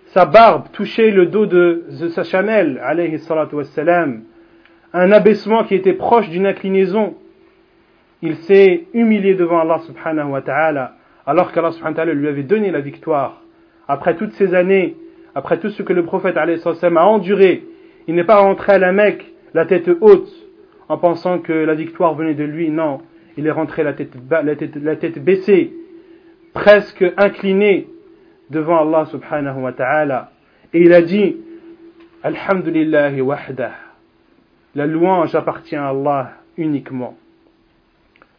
sa 0.08 0.24
barbe 0.24 0.68
touchait 0.72 1.10
le 1.10 1.26
dos 1.26 1.46
de, 1.46 1.84
sa 2.14 2.22
chamelle 2.22 2.80
alayhi 2.84 3.18
salatu 3.18 3.56
wassalam. 3.56 4.22
Un 4.92 5.12
abaissement 5.12 5.64
qui 5.64 5.74
était 5.74 5.92
proche 5.92 6.28
d'une 6.30 6.46
inclinaison 6.46 7.16
il 8.22 8.36
s'est 8.36 8.86
humilié 8.94 9.34
devant 9.34 9.60
Allah 9.60 9.78
subhanahu 9.80 10.30
wa 10.30 10.42
ta'ala, 10.42 10.94
alors 11.26 11.52
qu'Allah 11.52 11.72
subhanahu 11.72 11.92
wa 11.92 11.96
ta'ala 11.96 12.14
lui 12.14 12.28
avait 12.28 12.42
donné 12.42 12.70
la 12.70 12.80
victoire. 12.80 13.42
Après 13.88 14.16
toutes 14.16 14.32
ces 14.32 14.54
années, 14.54 14.96
après 15.34 15.58
tout 15.58 15.70
ce 15.70 15.82
que 15.82 15.92
le 15.92 16.04
prophète 16.04 16.36
a 16.36 17.06
enduré, 17.06 17.64
il 18.08 18.14
n'est 18.14 18.24
pas 18.24 18.38
rentré 18.38 18.72
à 18.72 18.78
la 18.78 18.92
Mecque 18.92 19.32
la 19.54 19.66
tête 19.66 19.90
haute 20.00 20.32
en 20.88 20.98
pensant 20.98 21.38
que 21.40 21.52
la 21.52 21.74
victoire 21.74 22.14
venait 22.14 22.34
de 22.34 22.44
lui. 22.44 22.70
Non, 22.70 23.00
il 23.36 23.46
est 23.46 23.50
rentré 23.50 23.82
la 23.82 23.92
tête, 23.92 24.12
la 24.30 24.56
tête, 24.56 24.76
la 24.76 24.96
tête 24.96 25.22
baissée, 25.22 25.72
presque 26.54 27.04
incliné 27.16 27.86
devant 28.50 28.80
Allah 28.80 29.06
subhanahu 29.06 29.60
wa 29.60 29.72
ta'ala. 29.72 30.32
Et 30.72 30.80
il 30.80 30.92
a 30.92 31.02
dit, 31.02 31.36
Alhamdulillahi 32.22 33.20
wahdah. 33.20 33.85
La 34.76 34.86
louange 34.86 35.34
appartient 35.34 35.74
à 35.74 35.88
Allah 35.88 36.32
uniquement. 36.58 37.16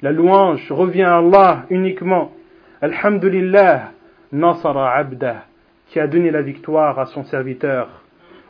La 0.03 0.11
louange 0.11 0.71
revient 0.71 1.01
à 1.01 1.17
Allah 1.17 1.65
uniquement. 1.71 2.31
Alhamdulillah, 2.79 3.91
nasara 4.31 4.93
abdah, 4.97 5.45
qui 5.87 5.99
a 5.99 6.05
donné 6.05 6.29
la 6.29 6.43
victoire 6.43 6.99
à 6.99 7.07
son 7.07 7.23
serviteur. 7.23 8.03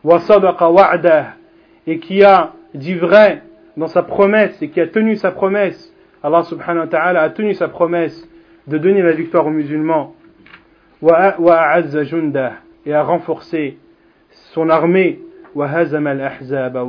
Wa 0.04 0.20
sadaqa 0.20 0.70
wa'dah, 0.70 1.28
et 1.88 2.00
qui 2.00 2.26
a 2.26 2.52
dit 2.74 2.96
vrai 2.96 3.44
dans 3.78 3.88
sa 3.88 4.04
promesse 4.04 4.62
et 4.62 4.68
qui 4.68 4.82
a 4.82 4.88
tenu 4.88 5.16
sa 5.16 5.32
promesse. 5.32 5.94
Allah 6.22 6.44
subhanahu 6.44 6.80
wa 6.80 6.88
ta'ala 6.88 7.22
a 7.22 7.30
tenu 7.30 7.54
sa 7.54 7.70
promesse 7.70 8.28
de 8.68 8.78
donner 8.78 9.02
la 9.02 9.14
victoire 9.14 9.48
aux 9.48 9.52
musulmans. 9.52 10.14
Wa 11.02 11.82
jundah, 12.04 12.56
et 12.86 12.94
a 12.94 13.04
renforcé 13.04 13.78
son 14.52 14.68
armée. 14.68 15.22
Wa 15.56 15.70
hazama 15.70 16.10
al-ahzaba. 16.10 16.84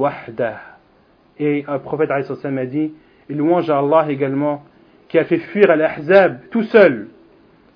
Et 1.40 1.64
le 1.68 1.78
prophète 1.78 2.10
a 2.10 2.66
dit, 2.66 2.92
et 3.30 3.34
louange 3.34 3.70
à 3.70 3.78
Allah 3.78 4.06
également, 4.08 4.64
qui 5.08 5.18
a 5.18 5.24
fait 5.24 5.38
fuir 5.38 5.70
al-Ahzab 5.70 6.40
tout 6.50 6.64
seul. 6.64 7.08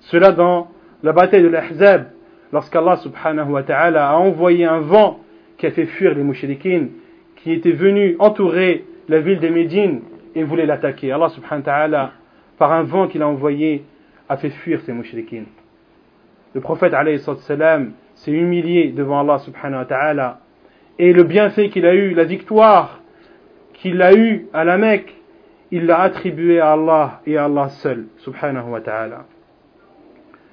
Cela 0.01 0.31
dans 0.31 0.69
la 1.01 1.13
bataille 1.13 1.43
de 1.43 1.47
l'Ahzab, 1.47 2.07
lorsqu'Allah 2.51 2.97
subhanahu 2.97 3.51
wa 3.51 3.63
ta'ala 3.63 4.09
a 4.09 4.15
envoyé 4.15 4.65
un 4.65 4.79
vent 4.79 5.19
qui 5.57 5.65
a 5.65 5.71
fait 5.71 5.85
fuir 5.85 6.13
les 6.13 6.23
mouchriquines, 6.23 6.89
qui 7.37 7.51
étaient 7.51 7.71
venus 7.71 8.15
entourer 8.19 8.85
la 9.09 9.19
ville 9.19 9.39
de 9.39 9.49
Médine 9.49 10.01
et 10.35 10.43
voulaient 10.43 10.65
l'attaquer. 10.65 11.11
Allah 11.11 11.29
subhanahu 11.29 11.59
wa 11.59 11.65
ta'ala, 11.65 12.11
par 12.57 12.71
un 12.71 12.83
vent 12.83 13.07
qu'il 13.07 13.21
a 13.21 13.27
envoyé, 13.27 13.83
a 14.29 14.37
fait 14.37 14.49
fuir 14.49 14.81
ces 14.81 14.93
mouchriquines. 14.93 15.47
Le 16.53 16.61
prophète 16.61 16.93
s'est 18.15 18.31
humilié 18.31 18.91
devant 18.91 19.19
Allah 19.21 19.39
subhanahu 19.39 19.79
wa 19.79 19.85
ta'ala 19.85 20.39
et 20.99 21.11
le 21.11 21.23
bienfait 21.23 21.69
qu'il 21.69 21.85
a 21.85 21.95
eu, 21.95 22.13
la 22.13 22.23
victoire 22.23 23.01
qu'il 23.83 24.01
a 24.01 24.13
eu 24.13 24.47
à 24.53 24.63
la 24.63 24.77
Mecque, 24.77 25.13
il 25.69 25.87
l'a 25.87 25.99
attribué 25.99 26.61
à 26.61 26.71
Allah 26.71 27.19
et 27.27 27.35
à 27.35 27.43
Allah 27.45 27.67
seul. 27.67 28.05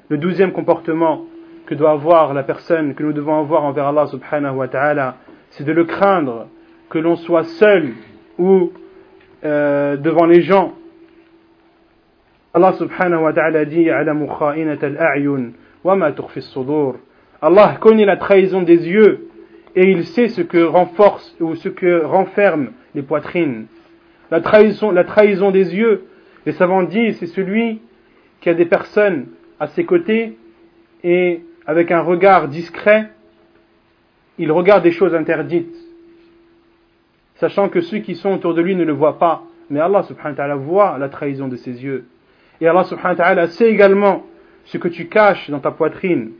Le 0.08 0.18
douzième 0.18 0.50
comportement 0.50 1.26
que 1.64 1.76
doit 1.76 1.92
avoir 1.92 2.34
la 2.34 2.42
personne, 2.42 2.96
que 2.96 3.04
nous 3.04 3.12
devons 3.12 3.38
avoir 3.38 3.62
envers 3.62 3.86
Allah 3.86 4.08
subhanahu 4.08 4.56
wa 4.56 4.66
ta'ala, 4.66 5.14
c'est 5.50 5.62
de 5.62 5.70
le 5.70 5.84
craindre, 5.84 6.48
que 6.88 6.98
l'on 6.98 7.14
soit 7.14 7.44
seul 7.44 7.90
ou 8.36 8.72
euh, 9.44 9.96
devant 9.96 10.26
les 10.26 10.42
gens. 10.42 10.74
Allah 12.52 12.72
subhanahu 12.72 13.22
wa 13.22 13.32
ta'ala 13.32 13.64
dit 13.64 13.88
Allah 17.42 17.76
connaît 17.80 18.04
la 18.04 18.16
trahison 18.16 18.62
des 18.62 18.88
yeux 18.88 19.28
et 19.76 19.88
il 19.88 20.04
sait 20.04 20.26
ce 20.26 20.42
que 20.42 20.64
renforce 20.64 21.36
ou 21.38 21.54
ce 21.54 21.68
que 21.68 22.02
renferme 22.02 22.72
les 22.93 23.01
poitrines. 23.01 23.67
La 24.31 24.41
trahison, 24.41 24.91
la 24.91 25.03
trahison 25.03 25.51
des 25.51 25.75
yeux, 25.75 26.05
les 26.45 26.51
savants 26.53 26.83
disent, 26.83 27.17
c'est 27.19 27.27
celui 27.27 27.81
qui 28.41 28.49
a 28.49 28.53
des 28.53 28.65
personnes 28.65 29.27
à 29.59 29.67
ses 29.67 29.85
côtés 29.85 30.37
et 31.03 31.41
avec 31.65 31.91
un 31.91 32.01
regard 32.01 32.47
discret, 32.47 33.09
il 34.37 34.51
regarde 34.51 34.83
des 34.83 34.91
choses 34.91 35.15
interdites, 35.15 35.75
sachant 37.35 37.69
que 37.69 37.81
ceux 37.81 37.99
qui 37.99 38.15
sont 38.15 38.33
autour 38.33 38.53
de 38.53 38.61
lui 38.61 38.75
ne 38.75 38.83
le 38.83 38.93
voient 38.93 39.17
pas. 39.17 39.43
Mais 39.69 39.79
Allah 39.79 40.03
subhanahu 40.03 40.33
wa 40.33 40.37
ta'ala 40.37 40.55
voit 40.55 40.97
la 40.99 41.09
trahison 41.09 41.47
de 41.47 41.55
ses 41.55 41.83
yeux. 41.83 42.05
Et 42.61 42.67
Allah 42.67 42.83
subhanahu 42.83 43.17
wa 43.17 43.23
ta'ala 43.23 43.47
sait 43.47 43.69
également 43.69 44.25
ce 44.65 44.77
que 44.77 44.87
tu 44.87 45.07
caches 45.07 45.49
dans 45.49 45.59
ta 45.59 45.71
poitrine. 45.71 46.31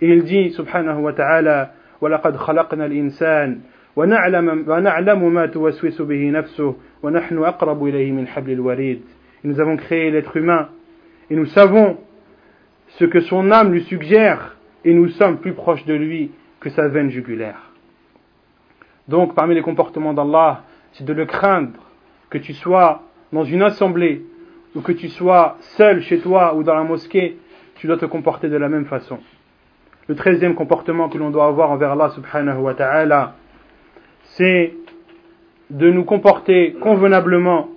Et 0.00 0.08
il 0.08 0.24
dit 0.24 0.50
subhanahu 0.50 1.00
wa 1.00 1.12
ta'ala, 1.12 1.72
وَلَقَدْ 2.00 2.36
خَلَقْنَا 2.36 2.86
الْإِنسَانَ 2.86 3.60
وَنَعْلَمُ 3.96 5.32
مَا 5.32 5.46
تُوَسْوِسُ 5.46 6.00
بِهِ 6.02 6.30
نَفْسُهُ 6.30 6.76
nous 9.44 9.60
avons 9.60 9.76
créé 9.76 10.10
l'être 10.10 10.36
humain 10.36 10.68
et 11.30 11.36
nous 11.36 11.46
savons 11.46 11.98
ce 12.88 13.04
que 13.04 13.20
son 13.20 13.50
âme 13.50 13.72
lui 13.72 13.82
suggère 13.84 14.56
et 14.84 14.92
nous 14.94 15.08
sommes 15.08 15.38
plus 15.38 15.52
proches 15.52 15.84
de 15.84 15.94
lui 15.94 16.30
que 16.60 16.70
sa 16.70 16.88
veine 16.88 17.10
jugulaire. 17.10 17.70
Donc 19.06 19.34
parmi 19.34 19.54
les 19.54 19.62
comportements 19.62 20.12
d'Allah, 20.12 20.64
c'est 20.92 21.04
de 21.04 21.12
le 21.12 21.24
craindre, 21.26 21.78
que 22.30 22.38
tu 22.38 22.52
sois 22.52 23.02
dans 23.32 23.44
une 23.44 23.62
assemblée 23.62 24.24
ou 24.74 24.80
que 24.80 24.92
tu 24.92 25.08
sois 25.08 25.56
seul 25.76 26.02
chez 26.02 26.18
toi 26.18 26.54
ou 26.56 26.64
dans 26.64 26.74
la 26.74 26.82
mosquée, 26.82 27.38
tu 27.76 27.86
dois 27.86 27.96
te 27.96 28.06
comporter 28.06 28.48
de 28.48 28.56
la 28.56 28.68
même 28.68 28.86
façon. 28.86 29.18
Le 30.08 30.14
treizième 30.14 30.54
comportement 30.54 31.08
que 31.08 31.18
l'on 31.18 31.30
doit 31.30 31.46
avoir 31.46 31.70
envers 31.70 31.92
Allah 31.92 32.10
subhanahu 32.10 32.58
wa 32.58 32.74
ta'ala, 32.74 33.36
c'est 34.35 34.73
de 35.69 35.91
nous 35.91 36.03
comporter 36.03 36.73
convenablement 36.81 37.69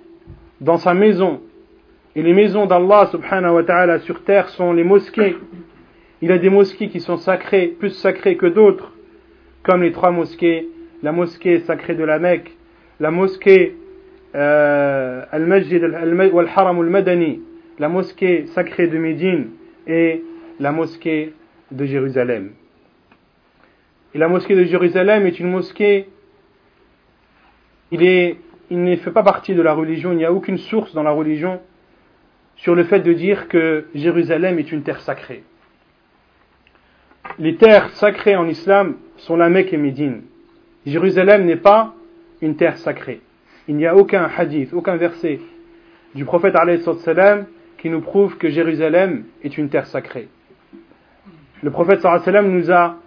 dans 0.61 0.77
sa 0.77 0.93
maison. 0.93 1.41
Et 2.15 2.23
les 2.23 2.33
maisons 2.33 2.65
d'Allah 2.65 3.07
subhanahu 3.11 3.55
wa 3.55 3.63
ta'ala 3.63 3.99
sur 3.99 4.23
terre 4.23 4.49
sont 4.49 4.73
les 4.73 4.83
mosquées. 4.83 5.35
Il 6.21 6.29
y 6.29 6.31
a 6.31 6.39
des 6.39 6.49
mosquées 6.49 6.89
qui 6.89 6.99
sont 6.99 7.17
sacrées, 7.17 7.67
plus 7.79 7.91
sacrées 7.91 8.37
que 8.37 8.47
d'autres, 8.47 8.91
comme 9.61 9.83
les 9.83 9.91
trois 9.91 10.09
mosquées, 10.09 10.67
la 11.03 11.11
mosquée 11.11 11.59
sacrée 11.59 11.93
de 11.93 12.03
la 12.03 12.17
Mecque, 12.17 12.51
la 12.99 13.11
mosquée 13.11 13.75
euh, 14.33 15.21
Al-Majid 15.31 15.83
al-Haram 15.83 16.79
al-Madani, 16.79 17.41
la 17.77 17.87
mosquée 17.87 18.47
sacrée 18.47 18.87
de 18.87 18.97
Médine 18.97 19.49
et 19.85 20.23
la 20.59 20.71
mosquée 20.71 21.33
de 21.71 21.85
Jérusalem. 21.85 22.53
Et 24.15 24.17
la 24.17 24.27
mosquée 24.27 24.55
de 24.55 24.63
Jérusalem 24.63 25.27
est 25.27 25.39
une 25.39 25.51
mosquée 25.51 26.07
il, 27.91 28.37
ne 28.71 28.95
fait 28.97 29.11
pas 29.11 29.23
partie 29.23 29.55
de 29.55 29.61
la 29.61 29.73
religion, 29.73 30.11
il 30.11 30.17
n'y 30.17 30.25
a 30.25 30.33
aucune 30.33 30.57
source 30.57 30.93
dans 30.93 31.03
la 31.03 31.11
religion 31.11 31.61
sur 32.57 32.75
le 32.75 32.83
fait 32.83 32.99
de 32.99 33.13
dire 33.13 33.47
que 33.47 33.85
Jérusalem 33.93 34.59
est 34.59 34.71
une 34.71 34.83
terre 34.83 35.01
sacrée. 35.01 35.43
Les 37.39 37.55
terres 37.55 37.89
sacrées 37.91 38.35
en 38.35 38.47
islam 38.47 38.95
sont 39.17 39.35
la 39.35 39.49
Mecque 39.49 39.73
et 39.73 39.77
Médine. 39.77 40.23
Jérusalem 40.85 41.45
n'est 41.45 41.57
pas 41.57 41.93
une 42.41 42.55
terre 42.55 42.77
sacrée. 42.77 43.21
Il 43.67 43.75
n'y 43.75 43.85
a 43.85 43.95
aucun 43.95 44.29
hadith, 44.37 44.73
aucun 44.73 44.95
verset 44.95 45.39
du 46.15 46.25
prophète 46.25 46.55
salam 46.99 47.45
qui 47.77 47.89
nous 47.89 48.01
prouve 48.01 48.37
que 48.37 48.49
Jérusalem 48.49 49.25
est 49.43 49.57
une 49.57 49.69
terre 49.69 49.85
sacrée. 49.85 50.29
Le 51.61 51.69
prophète 51.69 52.01
sallam 52.01 52.51
nous 52.51 52.71
a 52.71 52.97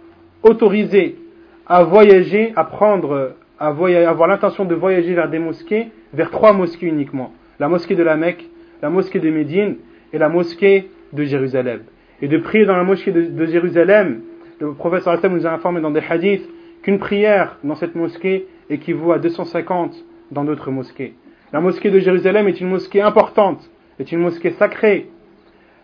autorisé 0.43 1.17
à 1.65 1.83
voyager, 1.83 2.53
à 2.55 2.63
prendre 2.63 3.35
avoir 3.61 4.27
l'intention 4.27 4.65
de 4.65 4.75
voyager 4.75 5.13
vers 5.13 5.29
des 5.29 5.39
mosquées, 5.39 5.89
vers 6.13 6.31
trois 6.31 6.53
mosquées 6.53 6.87
uniquement. 6.87 7.31
La 7.59 7.69
mosquée 7.69 7.95
de 7.95 8.03
la 8.03 8.17
Mecque, 8.17 8.49
la 8.81 8.89
mosquée 8.89 9.19
de 9.19 9.29
Médine 9.29 9.77
et 10.13 10.17
la 10.17 10.29
mosquée 10.29 10.89
de 11.13 11.23
Jérusalem. 11.23 11.81
Et 12.21 12.27
de 12.27 12.37
prier 12.37 12.65
dans 12.65 12.75
la 12.75 12.83
mosquée 12.83 13.11
de, 13.11 13.45
Jérusalem, 13.45 14.21
le 14.59 14.73
professeur 14.73 15.13
Hassan 15.13 15.33
nous 15.33 15.45
a 15.45 15.51
informé 15.51 15.81
dans 15.81 15.91
des 15.91 16.01
hadiths 16.07 16.47
qu'une 16.81 16.99
prière 16.99 17.57
dans 17.63 17.75
cette 17.75 17.95
mosquée 17.95 18.47
équivaut 18.69 19.11
à 19.11 19.19
250 19.19 19.93
dans 20.31 20.43
d'autres 20.43 20.71
mosquées. 20.71 21.13
La 21.53 21.61
mosquée 21.61 21.91
de 21.91 21.99
Jérusalem 21.99 22.47
est 22.47 22.61
une 22.61 22.69
mosquée 22.69 23.01
importante, 23.01 23.69
est 23.99 24.11
une 24.11 24.19
mosquée 24.19 24.51
sacrée, 24.51 25.09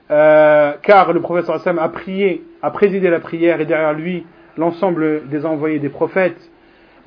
euh, 0.09 0.73
car 0.81 1.13
le 1.13 1.21
professeur 1.21 1.55
Hassan 1.55 1.77
a 1.77 1.89
prié, 1.89 2.43
a 2.61 2.71
présidé 2.71 3.09
la 3.09 3.19
prière 3.19 3.59
et 3.61 3.65
derrière 3.65 3.93
lui 3.93 4.25
l'ensemble 4.57 5.27
des 5.27 5.45
envoyés 5.45 5.79
des 5.79 5.89
prophètes. 5.89 6.49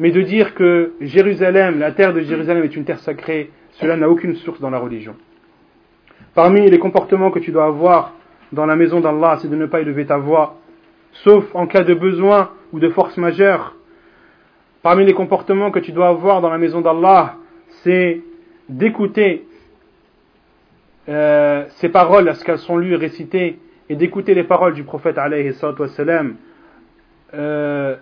Mais 0.00 0.12
de 0.12 0.22
dire 0.22 0.54
que 0.54 0.94
Jérusalem, 1.02 1.78
la 1.78 1.92
terre 1.92 2.14
de 2.14 2.20
Jérusalem 2.20 2.64
est 2.64 2.74
une 2.74 2.84
terre 2.84 3.00
sacrée, 3.00 3.50
cela 3.72 3.98
n'a 3.98 4.08
aucune 4.08 4.34
source 4.34 4.58
dans 4.58 4.70
la 4.70 4.78
religion. 4.78 5.14
Parmi 6.34 6.70
les 6.70 6.78
comportements 6.78 7.30
que 7.30 7.38
tu 7.38 7.50
dois 7.52 7.66
avoir 7.66 8.14
dans 8.50 8.64
la 8.64 8.76
maison 8.76 9.00
d'Allah, 9.00 9.36
c'est 9.42 9.50
de 9.50 9.56
ne 9.56 9.66
pas 9.66 9.82
élever 9.82 10.06
ta 10.06 10.16
voix, 10.16 10.56
sauf 11.12 11.44
en 11.54 11.66
cas 11.66 11.84
de 11.84 11.92
besoin 11.92 12.48
ou 12.72 12.80
de 12.80 12.88
force 12.88 13.18
majeure. 13.18 13.76
Parmi 14.80 15.04
les 15.04 15.12
comportements 15.12 15.70
que 15.70 15.80
tu 15.80 15.92
dois 15.92 16.08
avoir 16.08 16.40
dans 16.40 16.48
la 16.48 16.56
maison 16.56 16.80
d'Allah, 16.80 17.36
c'est 17.82 18.22
d'écouter 18.70 19.44
euh, 21.10 21.66
ces 21.72 21.90
paroles 21.90 22.26
à 22.30 22.32
ce 22.32 22.42
qu'elles 22.42 22.56
sont 22.56 22.78
lues 22.78 22.94
et 22.94 22.96
récitées, 22.96 23.58
et 23.90 23.96
d'écouter 23.96 24.32
les 24.32 24.44
paroles 24.44 24.72
du 24.72 24.84
prophète 24.84 25.18
alayhi 25.18 25.52
euh, 27.34 27.96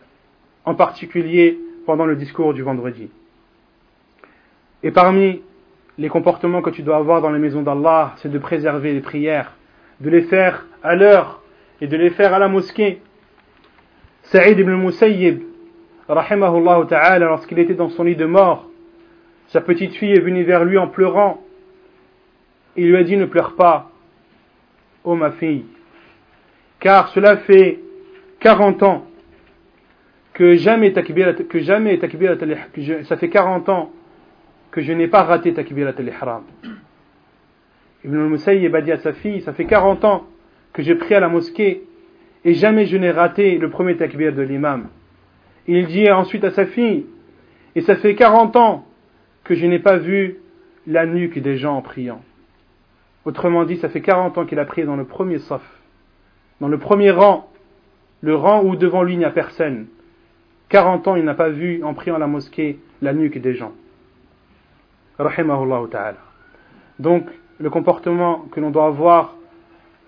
en 0.64 0.74
particulier 0.76 1.58
pendant 1.88 2.04
le 2.04 2.16
discours 2.16 2.52
du 2.52 2.60
vendredi. 2.60 3.08
Et 4.82 4.90
parmi 4.90 5.40
les 5.96 6.10
comportements 6.10 6.60
que 6.60 6.68
tu 6.68 6.82
dois 6.82 6.98
avoir 6.98 7.22
dans 7.22 7.30
les 7.30 7.38
maisons 7.38 7.62
d'Allah, 7.62 8.12
c'est 8.16 8.30
de 8.30 8.38
préserver 8.38 8.92
les 8.92 9.00
prières, 9.00 9.54
de 10.00 10.10
les 10.10 10.20
faire 10.24 10.66
à 10.82 10.94
l'heure 10.94 11.40
et 11.80 11.86
de 11.86 11.96
les 11.96 12.10
faire 12.10 12.34
à 12.34 12.38
la 12.38 12.48
mosquée. 12.48 13.00
Saïd 14.24 14.58
ibn 14.58 14.72
Musayyib, 14.72 15.40
rahimahullah 16.10 17.18
lorsqu'il 17.20 17.58
était 17.58 17.72
dans 17.72 17.88
son 17.88 18.04
lit 18.04 18.16
de 18.16 18.26
mort, 18.26 18.68
sa 19.46 19.62
petite 19.62 19.94
fille 19.94 20.12
est 20.12 20.20
venue 20.20 20.44
vers 20.44 20.66
lui 20.66 20.76
en 20.76 20.88
pleurant. 20.88 21.42
Il 22.76 22.90
lui 22.90 22.98
a 22.98 23.02
dit 23.02 23.16
ne 23.16 23.24
pleure 23.24 23.56
pas, 23.56 23.90
ô 25.04 25.14
ma 25.14 25.30
fille, 25.30 25.64
car 26.80 27.08
cela 27.08 27.38
fait 27.38 27.80
40 28.40 28.82
ans 28.82 29.07
que 30.38 30.54
jamais 30.54 30.92
que 30.92 31.58
jamais 31.58 31.98
ça 33.02 33.16
fait 33.16 33.28
40 33.28 33.68
ans 33.70 33.90
que 34.70 34.80
je 34.80 34.92
n'ai 34.92 35.08
pas 35.08 35.24
raté 35.24 35.52
takbirat 35.52 35.94
al-ihram. 35.98 36.44
Ibn 38.04 38.16
al-Musayyib 38.16 38.72
a 38.72 38.80
dit 38.80 38.92
à 38.92 38.98
sa 38.98 39.14
fille, 39.14 39.40
ça 39.40 39.52
fait 39.52 39.64
40 39.64 40.04
ans 40.04 40.28
que 40.72 40.82
j'ai 40.82 40.94
pris 40.94 41.16
à 41.16 41.20
la 41.20 41.28
mosquée 41.28 41.82
et 42.44 42.54
jamais 42.54 42.86
je 42.86 42.96
n'ai 42.96 43.10
raté 43.10 43.58
le 43.58 43.68
premier 43.68 43.96
takbir 43.96 44.32
de 44.32 44.42
l'imam. 44.42 44.86
Il 45.66 45.88
dit 45.88 46.08
ensuite 46.08 46.44
à 46.44 46.52
sa 46.52 46.66
fille, 46.66 47.06
et 47.74 47.80
ça 47.80 47.96
fait 47.96 48.14
40 48.14 48.54
ans 48.54 48.86
que 49.42 49.56
je 49.56 49.66
n'ai 49.66 49.80
pas 49.80 49.96
vu 49.96 50.36
la 50.86 51.04
nuque 51.04 51.40
des 51.40 51.56
gens 51.56 51.74
en 51.74 51.82
priant. 51.82 52.22
Autrement 53.24 53.64
dit, 53.64 53.76
ça 53.78 53.88
fait 53.88 54.02
40 54.02 54.38
ans 54.38 54.46
qu'il 54.46 54.60
a 54.60 54.64
prié 54.64 54.86
dans 54.86 54.94
le 54.94 55.04
premier 55.04 55.40
saf, 55.40 55.62
dans 56.60 56.68
le 56.68 56.78
premier 56.78 57.10
rang, 57.10 57.50
le 58.20 58.36
rang 58.36 58.62
où 58.62 58.76
devant 58.76 59.02
lui 59.02 59.14
il 59.14 59.18
n'y 59.18 59.24
a 59.24 59.30
personne. 59.30 59.88
40 60.68 61.08
ans 61.08 61.16
il 61.16 61.24
n'a 61.24 61.34
pas 61.34 61.48
vu 61.48 61.82
en 61.82 61.94
priant 61.94 62.18
la 62.18 62.26
mosquée 62.26 62.78
la 63.02 63.12
nuque 63.12 63.38
des 63.38 63.54
gens. 63.54 63.72
Donc, 66.98 67.26
le 67.58 67.70
comportement 67.70 68.46
que 68.52 68.60
l'on 68.60 68.70
doit 68.70 68.86
avoir 68.86 69.34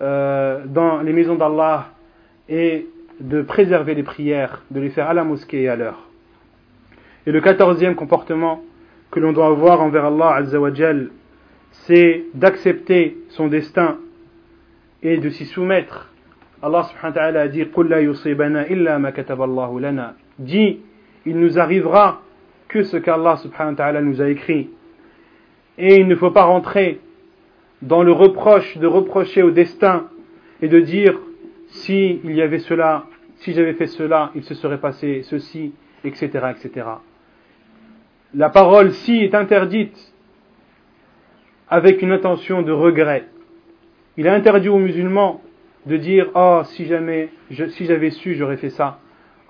euh, 0.01 0.63
dans 0.65 1.01
les 1.01 1.13
maisons 1.13 1.35
d'Allah 1.35 1.89
est 2.49 2.85
de 3.19 3.41
préserver 3.41 3.93
les 3.93 4.03
prières, 4.03 4.63
de 4.71 4.79
les 4.79 4.89
faire 4.89 5.07
à 5.09 5.13
la 5.13 5.23
mosquée 5.23 5.63
et 5.63 5.69
à 5.69 5.75
l'heure. 5.75 6.07
Et 7.25 7.31
le 7.31 7.41
quatorzième 7.41 7.95
comportement 7.95 8.63
que 9.11 9.19
l'on 9.19 9.33
doit 9.33 9.47
avoir 9.47 9.81
envers 9.81 10.05
Allah 10.05 10.35
Azzawajal, 10.35 11.09
c'est 11.71 12.23
d'accepter 12.33 13.17
son 13.29 13.47
destin 13.47 13.97
et 15.03 15.17
de 15.17 15.29
s'y 15.29 15.45
soumettre. 15.45 16.09
Allah 16.63 16.83
subhanahu 16.83 17.15
wa 17.15 17.21
ta'ala 17.21 17.41
a 17.41 17.47
dit 17.47 17.65
Dit, 20.39 20.79
il 21.25 21.37
nous 21.37 21.59
arrivera 21.59 22.21
que 22.67 22.83
ce 22.83 22.97
qu'Allah 22.97 23.37
subhanahu 23.37 23.73
wa 23.73 23.77
ta'ala 23.77 24.01
nous 24.01 24.21
a 24.21 24.29
écrit. 24.29 24.69
Et 25.77 25.95
il 25.95 26.07
ne 26.07 26.15
faut 26.15 26.31
pas 26.31 26.43
rentrer 26.43 26.99
dans 27.81 28.03
le 28.03 28.11
reproche 28.11 28.77
de 28.77 28.87
reprocher 28.87 29.43
au 29.43 29.51
destin 29.51 30.07
et 30.61 30.67
de 30.67 30.79
dire 30.79 31.19
si 31.67 32.21
y 32.23 32.41
avait 32.41 32.59
cela, 32.59 33.05
si 33.37 33.53
j'avais 33.53 33.73
fait 33.73 33.87
cela, 33.87 34.31
il 34.35 34.43
se 34.43 34.53
serait 34.53 34.79
passé 34.79 35.21
ceci, 35.23 35.73
etc., 36.03 36.53
etc. 36.55 36.87
La 38.33 38.49
parole 38.49 38.91
si 38.91 39.17
est 39.17 39.35
interdite 39.35 40.13
avec 41.69 42.01
une 42.01 42.11
intention 42.11 42.61
de 42.61 42.71
regret. 42.71 43.25
Il 44.15 44.25
est 44.25 44.29
interdit 44.29 44.69
aux 44.69 44.77
musulmans 44.77 45.41
de 45.85 45.97
dire 45.97 46.29
oh 46.35 46.61
si 46.63 46.85
jamais 46.85 47.29
si 47.49 47.85
j'avais 47.85 48.11
su 48.11 48.35
j'aurais 48.35 48.57
fait 48.57 48.69
ça. 48.69 49.00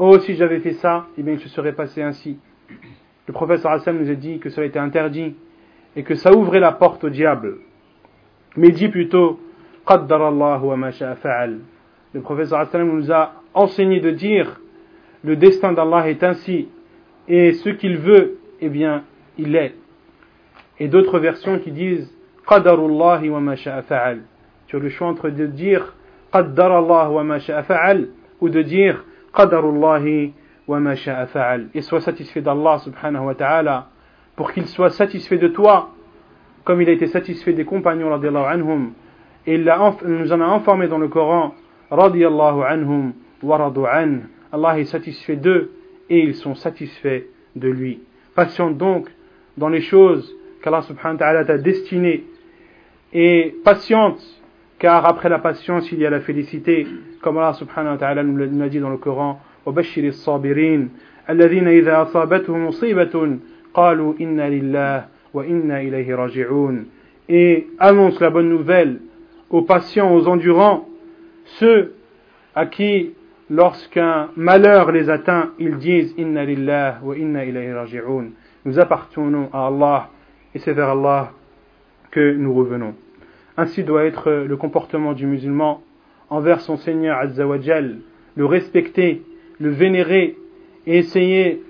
Oh 0.04 0.18
si 0.18 0.34
j'avais 0.34 0.62
fait 0.62 0.74
ça, 0.74 1.06
eh 1.16 1.22
bien 1.22 1.34
il 1.34 1.40
se 1.40 1.48
serait 1.48 1.74
passé 1.74 2.02
ainsi. 2.02 2.40
Le 3.28 3.34
professeur 3.34 3.70
Hassan 3.70 4.00
nous 4.00 4.10
a 4.10 4.16
dit 4.16 4.40
que 4.40 4.50
cela 4.50 4.66
était 4.66 4.80
interdit 4.80 5.36
et 5.96 6.02
que 6.02 6.16
ça 6.16 6.34
ouvrait 6.34 6.60
la 6.60 6.72
porte 6.72 7.04
au 7.04 7.12
diable. 7.12 7.58
Mais 8.58 8.70
dit 8.70 8.90
plutôt 8.90 9.40
Le 9.88 11.60
professeur 12.20 12.68
nous 12.84 13.12
a 13.12 13.34
enseigné 13.54 14.00
de 14.00 14.10
dire 14.10 14.60
le 15.24 15.36
destin 15.36 15.72
d'Allah 15.72 16.10
est 16.10 16.24
ainsi 16.24 16.68
et 17.28 17.54
ce 17.54 17.70
qu'il 17.70 18.00
veut, 18.00 18.40
eh 18.60 18.70
bien, 18.70 19.04
il 19.38 19.56
est. 19.56 19.76
Et 20.80 20.88
d'autres 20.88 21.20
versions 21.20 21.60
qui 21.60 21.70
disent 21.70 22.12
Qadarullahi 22.48 23.30
wa 23.30 23.40
ma. 23.40 23.56
Tu 23.56 23.70
as 23.70 24.16
le 24.80 24.90
choix 24.90 25.10
entre 25.10 25.30
de 25.30 25.46
dire 25.46 25.94
Qaddarallah 26.34 27.12
wa 27.12 27.24
ma 27.24 27.38
ou 28.40 28.50
de 28.50 28.64
dire 28.64 29.06
Qadarullahi 29.34 30.34
wa. 30.68 30.80
Et 31.74 31.82
sois 31.82 32.02
satisfait 32.02 32.42
d'Allah 32.42 32.80
subhanahu 32.80 33.26
wa 33.26 33.36
ta'ala 33.36 33.88
pour 34.36 34.52
qu'il 34.52 34.68
soit 34.68 34.90
satisfait 34.90 35.38
de 35.38 35.48
toi, 35.48 35.90
comme 36.64 36.82
il 36.82 36.90
a 36.90 36.94
été 36.94 37.08
satisfait 37.08 37.54
des 37.54 37.66
compagnons 37.66 38.12
anhum, 38.14 38.94
et 39.46 39.56
il, 39.56 39.74
nous 40.06 40.32
en 40.32 40.42
a 40.42 40.46
informé 40.46 40.88
dans 40.88 40.98
le 40.98 41.08
Coran, 41.08 41.56
anhum 41.90 43.14
wa 43.44 43.72
Allah 44.54 44.80
est 44.80 44.86
satisfait 44.86 45.36
d'eux 45.38 45.72
et 46.10 46.20
ils 46.20 46.36
sont 46.36 46.56
satisfaits 46.56 47.24
de 47.56 47.70
lui. 47.70 48.02
Patiente 48.36 48.78
donc 48.78 49.10
dans 49.58 49.70
les 49.70 49.82
choses 49.82 50.34
qu'Allah 50.62 50.82
subhanahu 50.82 51.14
wa 51.14 51.20
ta'ala 51.20 51.46
t'a 51.46 51.58
destinées 51.58 52.26
et 53.14 53.56
patiente 53.64 54.22
car 54.81 55.07
après 55.07 55.29
la 55.29 55.39
patience 55.39 55.91
il 55.93 55.99
y 55.99 56.07
a 56.07 56.11
la 56.11 56.21
félicité 56.21 56.87
comme 57.23 57.39
Allah 57.39 57.55
subhanahu 57.55 57.93
wa 57.93 57.99
ta'ala 57.99 58.23
nous 58.23 58.37
l'a 58.37 58.69
dit 58.69 58.81
dans 58.81 58.91
le 58.91 58.99
Coran 58.99 59.41
وبشر 59.67 60.05
الصابرين 60.05 60.89
الذين 61.31 61.69
إذا 61.69 62.03
أصابتهم 62.03 62.67
مصيبة 62.67 63.39
قالوا 63.75 64.15
إنا 64.21 64.51
لله 64.51 65.05
وإنا 65.35 65.81
إليه 65.81 66.15
راجعون 66.15 66.87
et 67.29 67.67
annonce 67.81 68.21
la 68.21 68.31
bonne 68.31 68.49
nouvelle 68.49 69.01
aux 69.51 69.63
patients, 69.63 70.15
aux 70.15 70.29
endurants, 70.29 70.89
ceux 71.59 71.95
à 72.55 72.67
qui, 72.67 73.15
lorsqu'un 73.51 74.29
malheur 74.37 74.93
les 74.93 75.11
atteint, 75.11 75.51
ils 75.59 75.77
disent 75.77 76.15
Inna 76.19 76.45
lillah 76.45 76.99
wa 77.03 77.17
inna 77.17 77.45
ilayhi 77.45 77.73
raji'un. 77.73 78.27
Nous 78.65 78.79
appartenons 78.79 79.49
à 79.53 79.67
Allah 79.67 80.11
et 80.55 80.61
c'est 80.61 80.73
vers 80.73 80.91
Allah 80.91 81.33
que 82.13 82.35
nous 82.35 82.55
revenons. 82.55 82.95
Ainsi 83.57 83.85
doit 83.85 84.05
être 84.05 84.31
le 84.31 84.57
comportement 84.57 85.13
du 85.13 85.27
musulman 85.27 85.83
envers 86.29 86.61
son 86.61 86.77
Seigneur 86.77 87.19
Azzawajal, 87.19 87.99
le 88.37 88.45
respecter, 88.45 89.23
le 89.59 89.71
vénérer 89.71 90.37
et 90.87 90.99
essayer 90.99 91.63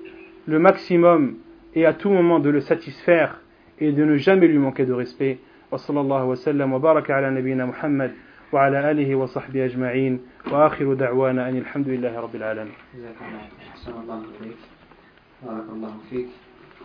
le 0.47 0.59
maximum 0.59 1.37
et 1.74 1.87
à 1.87 1.93
tout 1.93 2.11
moment 2.11 2.41
de 2.41 2.51
le 2.51 2.61
satisfaire 2.61 3.41
et 3.79 3.93
de 3.93 4.05
ne 4.05 4.16
jamais 4.16 4.49
lui 4.49 4.59
manquer 4.59 4.85
de 4.87 4.93
respect. 4.93 5.39
وصلى 5.72 6.01
الله 6.01 6.24
وسلم 6.24 6.72
وبارك 6.72 7.11
على 7.11 7.31
نبينا 7.31 7.66
محمد 7.66 8.12
وعلى 8.53 8.91
آله 8.91 9.14
وصحبه 9.14 9.64
أجمعين 9.64 10.20
وآخر 10.53 10.95
دعوانا 10.95 11.49
أن 11.49 11.57
الحمد 11.57 11.89
لله 11.89 12.20
رب 12.20 12.35
العالمين 12.37 12.74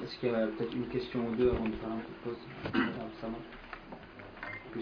Est-ce 0.04 0.18
qu'il 0.20 0.30
y 0.32 0.34
a 0.34 0.48
peut-être 0.48 0.74
une 0.74 0.88
question 0.88 1.20
ou 1.20 1.36
deux 1.36 1.50
avant 1.50 1.66
de 1.66 1.76
faire 1.76 1.90
un 1.90 2.02
coup 2.02 2.30
de 2.30 2.32
pause 2.32 3.55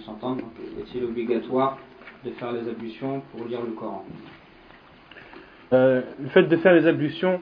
S'entendre. 0.00 0.44
Est-il 0.80 1.04
obligatoire 1.04 1.78
de 2.24 2.30
faire 2.32 2.52
les 2.52 2.68
ablutions 2.68 3.22
pour 3.30 3.46
lire 3.46 3.60
le 3.62 3.72
Coran? 3.72 4.04
Euh, 5.72 6.02
Le 6.20 6.28
fait 6.28 6.42
de 6.44 6.56
faire 6.56 6.74
les 6.74 6.86
ablutions, 6.86 7.40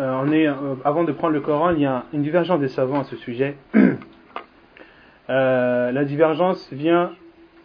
euh, 0.00 0.22
on 0.22 0.32
est, 0.32 0.46
euh, 0.46 0.74
avant 0.84 1.04
de 1.04 1.12
prendre 1.12 1.34
le 1.34 1.40
Coran, 1.40 1.70
il 1.70 1.80
y 1.80 1.86
a 1.86 2.04
une 2.12 2.22
divergence 2.22 2.60
des 2.60 2.68
savants 2.68 3.00
à 3.00 3.04
ce 3.04 3.16
sujet. 3.16 3.56
La 5.28 6.04
divergence 6.04 6.70
vient 6.72 7.12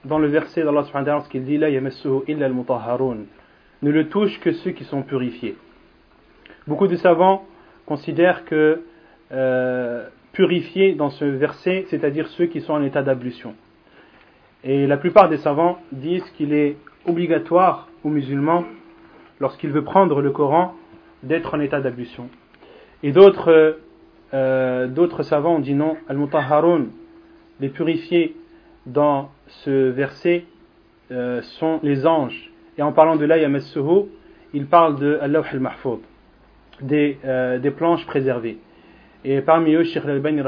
dans 0.06 0.20
le 0.20 0.28
verset 0.28 0.64
d'Allah 0.64 0.84
subhanahu 0.84 1.08
wa 1.08 1.14
lorsqu'il 1.16 1.44
dit 1.44 1.58
yamassuhu 1.58 2.22
illa 2.28 2.46
al-mutahharun 2.46 3.26
ne 3.82 3.92
le 3.92 4.08
touche 4.08 4.40
que 4.40 4.54
ceux 4.54 4.72
qui 4.72 4.86
sont 4.86 5.02
purifiés. 5.02 5.58
Beaucoup 6.66 6.88
de 6.88 6.96
savants 6.96 7.46
considèrent 7.86 8.46
que 8.46 8.82
purifiés 10.38 10.94
dans 10.94 11.10
ce 11.10 11.26
verset, 11.26 11.86
c'est-à-dire 11.90 12.28
ceux 12.28 12.46
qui 12.46 12.62
sont 12.62 12.74
en 12.74 12.84
état 12.84 13.02
d'ablution. 13.02 13.56
Et 14.64 14.86
la 14.86 14.98
plupart 14.98 15.30
des 15.30 15.38
savants 15.38 15.80
disent 15.92 16.30
qu'il 16.38 16.54
est 16.54 16.78
obligatoire 17.08 17.90
aux 18.04 18.10
musulmans, 18.10 18.64
lorsqu'il 19.40 19.72
veut 19.72 19.84
prendre 19.84 20.22
le 20.22 20.30
Coran, 20.30 20.76
d'être 21.24 21.56
en 21.56 21.60
état 21.60 21.82
d'ablution. 21.82 22.30
Et 23.02 23.12
d'autres 23.12 23.80
euh, 24.36 24.86
d'autres 24.86 25.24
savants 25.24 25.56
ont 25.56 25.60
dit 25.60 25.74
non, 25.74 25.98
al-mutahharun, 26.08 26.86
les 27.60 27.70
purifiés 27.70 28.36
dans 28.86 29.32
ce 29.48 29.90
verset 29.90 30.46
euh, 31.10 31.42
sont 31.42 31.80
les 31.82 32.06
anges. 32.06 32.52
Et 32.78 32.84
en 32.84 32.92
parlant 32.92 33.16
de 33.16 33.26
la 33.26 33.40
yamassuhu, 33.40 34.06
il 34.54 34.68
parle 34.68 35.00
de 35.00 35.18
Allah 35.20 35.42
al-mahfoud, 35.52 36.02
des, 36.82 37.18
euh, 37.26 37.58
des 37.58 37.72
planches 37.72 38.06
préservées. 38.06 38.60
Et 39.30 39.42
parmi 39.42 39.74
eux, 39.74 39.84
Sheikh 39.84 40.06
al-Albani 40.06 40.42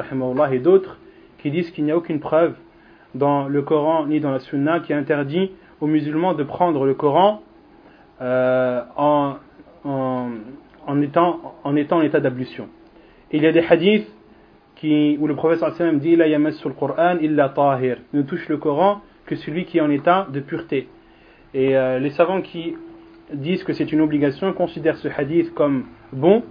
et 0.53 0.59
d'autres 0.59 0.97
qui 1.39 1.51
disent 1.51 1.69
qu'il 1.71 1.83
n'y 1.83 1.91
a 1.91 1.97
aucune 1.97 2.21
preuve 2.21 2.55
dans 3.13 3.49
le 3.49 3.61
Coran 3.61 4.05
ni 4.05 4.21
dans 4.21 4.31
la 4.31 4.39
Sunna 4.39 4.79
qui 4.79 4.93
interdit 4.93 5.51
aux 5.81 5.87
musulmans 5.87 6.33
de 6.33 6.43
prendre 6.43 6.85
le 6.85 6.93
Coran 6.93 7.41
euh, 8.21 8.81
en, 8.95 9.35
en, 9.83 11.01
étant, 11.01 11.55
en 11.65 11.75
état 11.75 12.21
d'ablution. 12.21 12.69
Il 13.31 13.43
y 13.43 13.47
a 13.47 13.51
des 13.51 13.65
hadiths 13.69 14.07
qui, 14.77 15.17
où 15.19 15.27
le 15.27 15.35
sallam 15.57 15.99
dit 15.99 16.15
La 16.15 16.29
yamassul 16.29 16.73
Qur'an 16.73 17.17
illa 17.19 17.49
tahir 17.49 17.97
ne 18.13 18.21
touche 18.21 18.47
le 18.47 18.55
Coran 18.55 19.01
que 19.25 19.35
celui 19.35 19.65
qui 19.65 19.79
est 19.79 19.81
en 19.81 19.89
état 19.89 20.25
de 20.31 20.39
pureté. 20.39 20.87
Et 21.53 21.75
euh, 21.75 21.99
les 21.99 22.11
savants 22.11 22.41
qui 22.41 22.77
disent 23.33 23.65
que 23.65 23.73
c'est 23.73 23.91
une 23.91 23.99
obligation 23.99 24.53
considèrent 24.53 24.97
ce 24.99 25.09
hadith 25.09 25.53
comme 25.53 25.83
bon 26.13 26.43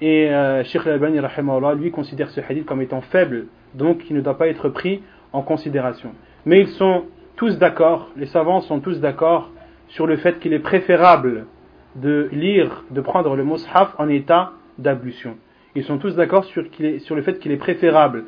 et 0.00 0.28
euh, 0.30 0.62
Sheikh 0.64 0.86
al-Albani 0.86 1.20
lui 1.78 1.90
considère 1.90 2.30
ce 2.30 2.40
hadith 2.40 2.66
comme 2.66 2.82
étant 2.82 3.00
faible 3.00 3.46
donc 3.74 3.98
qui 3.98 4.14
ne 4.14 4.20
doit 4.20 4.36
pas 4.36 4.48
être 4.48 4.68
pris 4.68 5.02
en 5.32 5.42
considération. 5.42 6.12
Mais 6.44 6.60
ils 6.60 6.68
sont 6.68 7.04
tous 7.36 7.58
d'accord, 7.58 8.10
les 8.16 8.26
savants 8.26 8.60
sont 8.62 8.80
tous 8.80 9.00
d'accord 9.00 9.50
sur 9.88 10.06
le 10.06 10.16
fait 10.16 10.38
qu'il 10.38 10.52
est 10.52 10.58
préférable 10.58 11.46
de 11.96 12.28
lire, 12.32 12.84
de 12.90 13.00
prendre 13.00 13.34
le 13.36 13.44
mushaf 13.44 13.94
en 13.98 14.08
état 14.08 14.52
d'ablution. 14.78 15.36
Ils 15.74 15.84
sont 15.84 15.98
tous 15.98 16.14
d'accord 16.14 16.44
sur, 16.44 16.62
le 16.62 17.22
fait 17.22 17.38
qu'il 17.38 17.52
est 17.52 17.56
préférable. 17.56 18.24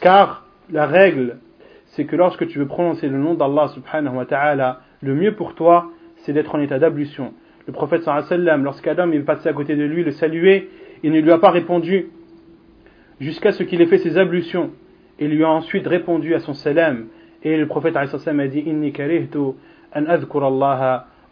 Car 0.00 0.46
la 0.70 0.86
règle, 0.86 1.38
c'est 1.86 2.04
que 2.04 2.16
lorsque 2.16 2.46
tu 2.46 2.58
veux 2.58 2.66
prononcer 2.66 3.08
le 3.08 3.18
nom 3.18 3.34
d'Allah 3.34 3.68
subhanahu 3.68 4.16
wa 4.16 4.24
ta'ala, 4.24 4.80
le 5.02 5.14
mieux 5.14 5.34
pour 5.34 5.54
toi, 5.54 5.90
c'est 6.18 6.32
d'être 6.32 6.54
en 6.54 6.60
état 6.60 6.78
d'ablution. 6.78 7.34
Le 7.66 7.72
prophète 7.72 8.02
sallam, 8.02 8.64
lorsqu'Adam 8.64 9.12
est 9.12 9.20
passé 9.20 9.48
à 9.48 9.52
côté 9.52 9.76
de 9.76 9.84
lui, 9.84 10.04
le 10.04 10.12
saluer, 10.12 10.70
il 11.02 11.12
ne 11.12 11.20
lui 11.20 11.30
a 11.30 11.38
pas 11.38 11.50
répondu 11.50 12.10
jusqu'à 13.20 13.52
ce 13.52 13.62
qu'il 13.62 13.80
ait 13.80 13.86
fait 13.86 13.98
ses 13.98 14.18
ablutions. 14.18 14.70
Il 15.18 15.28
lui 15.28 15.44
a 15.44 15.50
ensuite 15.50 15.86
répondu 15.86 16.34
à 16.34 16.40
son 16.40 16.54
salam. 16.54 17.06
Et 17.42 17.56
le 17.56 17.66
prophète 17.66 17.96
a 17.96 18.06
dit 18.06 18.60
Inni 18.60 18.92
an 19.94 20.04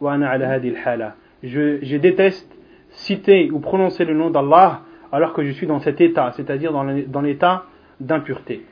wa 0.01 0.13
ana 0.13 0.31
ala 0.31 1.15
je, 1.43 1.79
je 1.83 1.97
déteste 1.97 2.51
citer 2.91 3.51
ou 3.51 3.61
prononcer 3.61 4.05
le 4.05 4.15
nom 4.15 4.31
d'Allah 4.31 4.83
alors 5.13 5.33
que 5.33 5.45
je 5.45 5.53
suis 5.53 5.67
dans 5.67 5.81
cet 5.81 6.01
état, 6.01 6.33
c'est-à-dire 6.37 6.73
dans 6.73 7.21
l'état 7.23 7.65
d'impureté. 8.01 8.65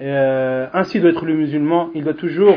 Euh, 0.00 0.66
ainsi 0.72 1.00
doit 1.00 1.10
être 1.10 1.24
le 1.24 1.34
musulman, 1.34 1.90
il 1.94 2.04
doit 2.04 2.14
toujours 2.14 2.56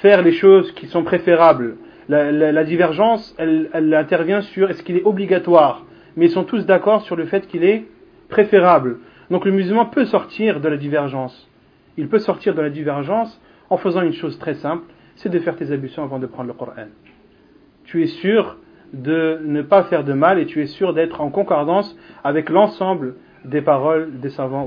faire 0.00 0.22
les 0.22 0.32
choses 0.32 0.72
qui 0.72 0.86
sont 0.86 1.02
préférables. 1.02 1.76
La, 2.08 2.64
divergence, 2.64 3.34
elle, 3.38 3.94
intervient 3.94 4.42
sur 4.42 4.70
est-ce 4.70 4.82
qu'il 4.82 4.96
est 4.96 5.04
obligatoire, 5.04 5.84
mais 6.16 6.26
ils 6.26 6.32
sont 6.32 6.44
tous 6.44 6.66
d'accord 6.66 7.02
sur 7.02 7.16
le 7.16 7.26
fait 7.26 7.46
qu'il 7.46 7.64
est 7.64 7.86
préférable. 8.28 8.98
Donc 9.30 9.44
le 9.44 9.52
musulman 9.52 9.86
peut 9.86 10.04
sortir 10.04 10.60
de 10.60 10.68
la 10.68 10.76
divergence. 10.76 11.48
Il 11.96 12.08
peut 12.08 12.18
sortir 12.18 12.54
de 12.54 12.62
la 12.62 12.70
divergence 12.70 13.40
en 13.70 13.76
faisant 13.76 14.02
une 14.02 14.12
chose 14.12 14.38
très 14.38 14.54
simple, 14.54 14.84
c'est 15.16 15.28
de 15.28 15.38
faire 15.38 15.56
tes 15.56 15.72
ablutions 15.72 16.02
avant 16.02 16.18
de 16.18 16.26
prendre 16.26 16.48
le 16.48 16.54
Coran. 16.54 16.88
Tu 17.84 18.02
es 18.02 18.06
sûr 18.06 18.56
de 18.92 19.40
ne 19.44 19.62
pas 19.62 19.84
faire 19.84 20.04
de 20.04 20.12
mal 20.12 20.38
et 20.38 20.46
tu 20.46 20.62
es 20.62 20.66
sûr 20.66 20.94
d'être 20.94 21.20
en 21.20 21.30
concordance 21.30 21.96
avec 22.22 22.48
l'ensemble 22.48 23.16
des 23.44 23.62
paroles 23.62 24.20
des 24.20 24.30
savants. 24.30 24.66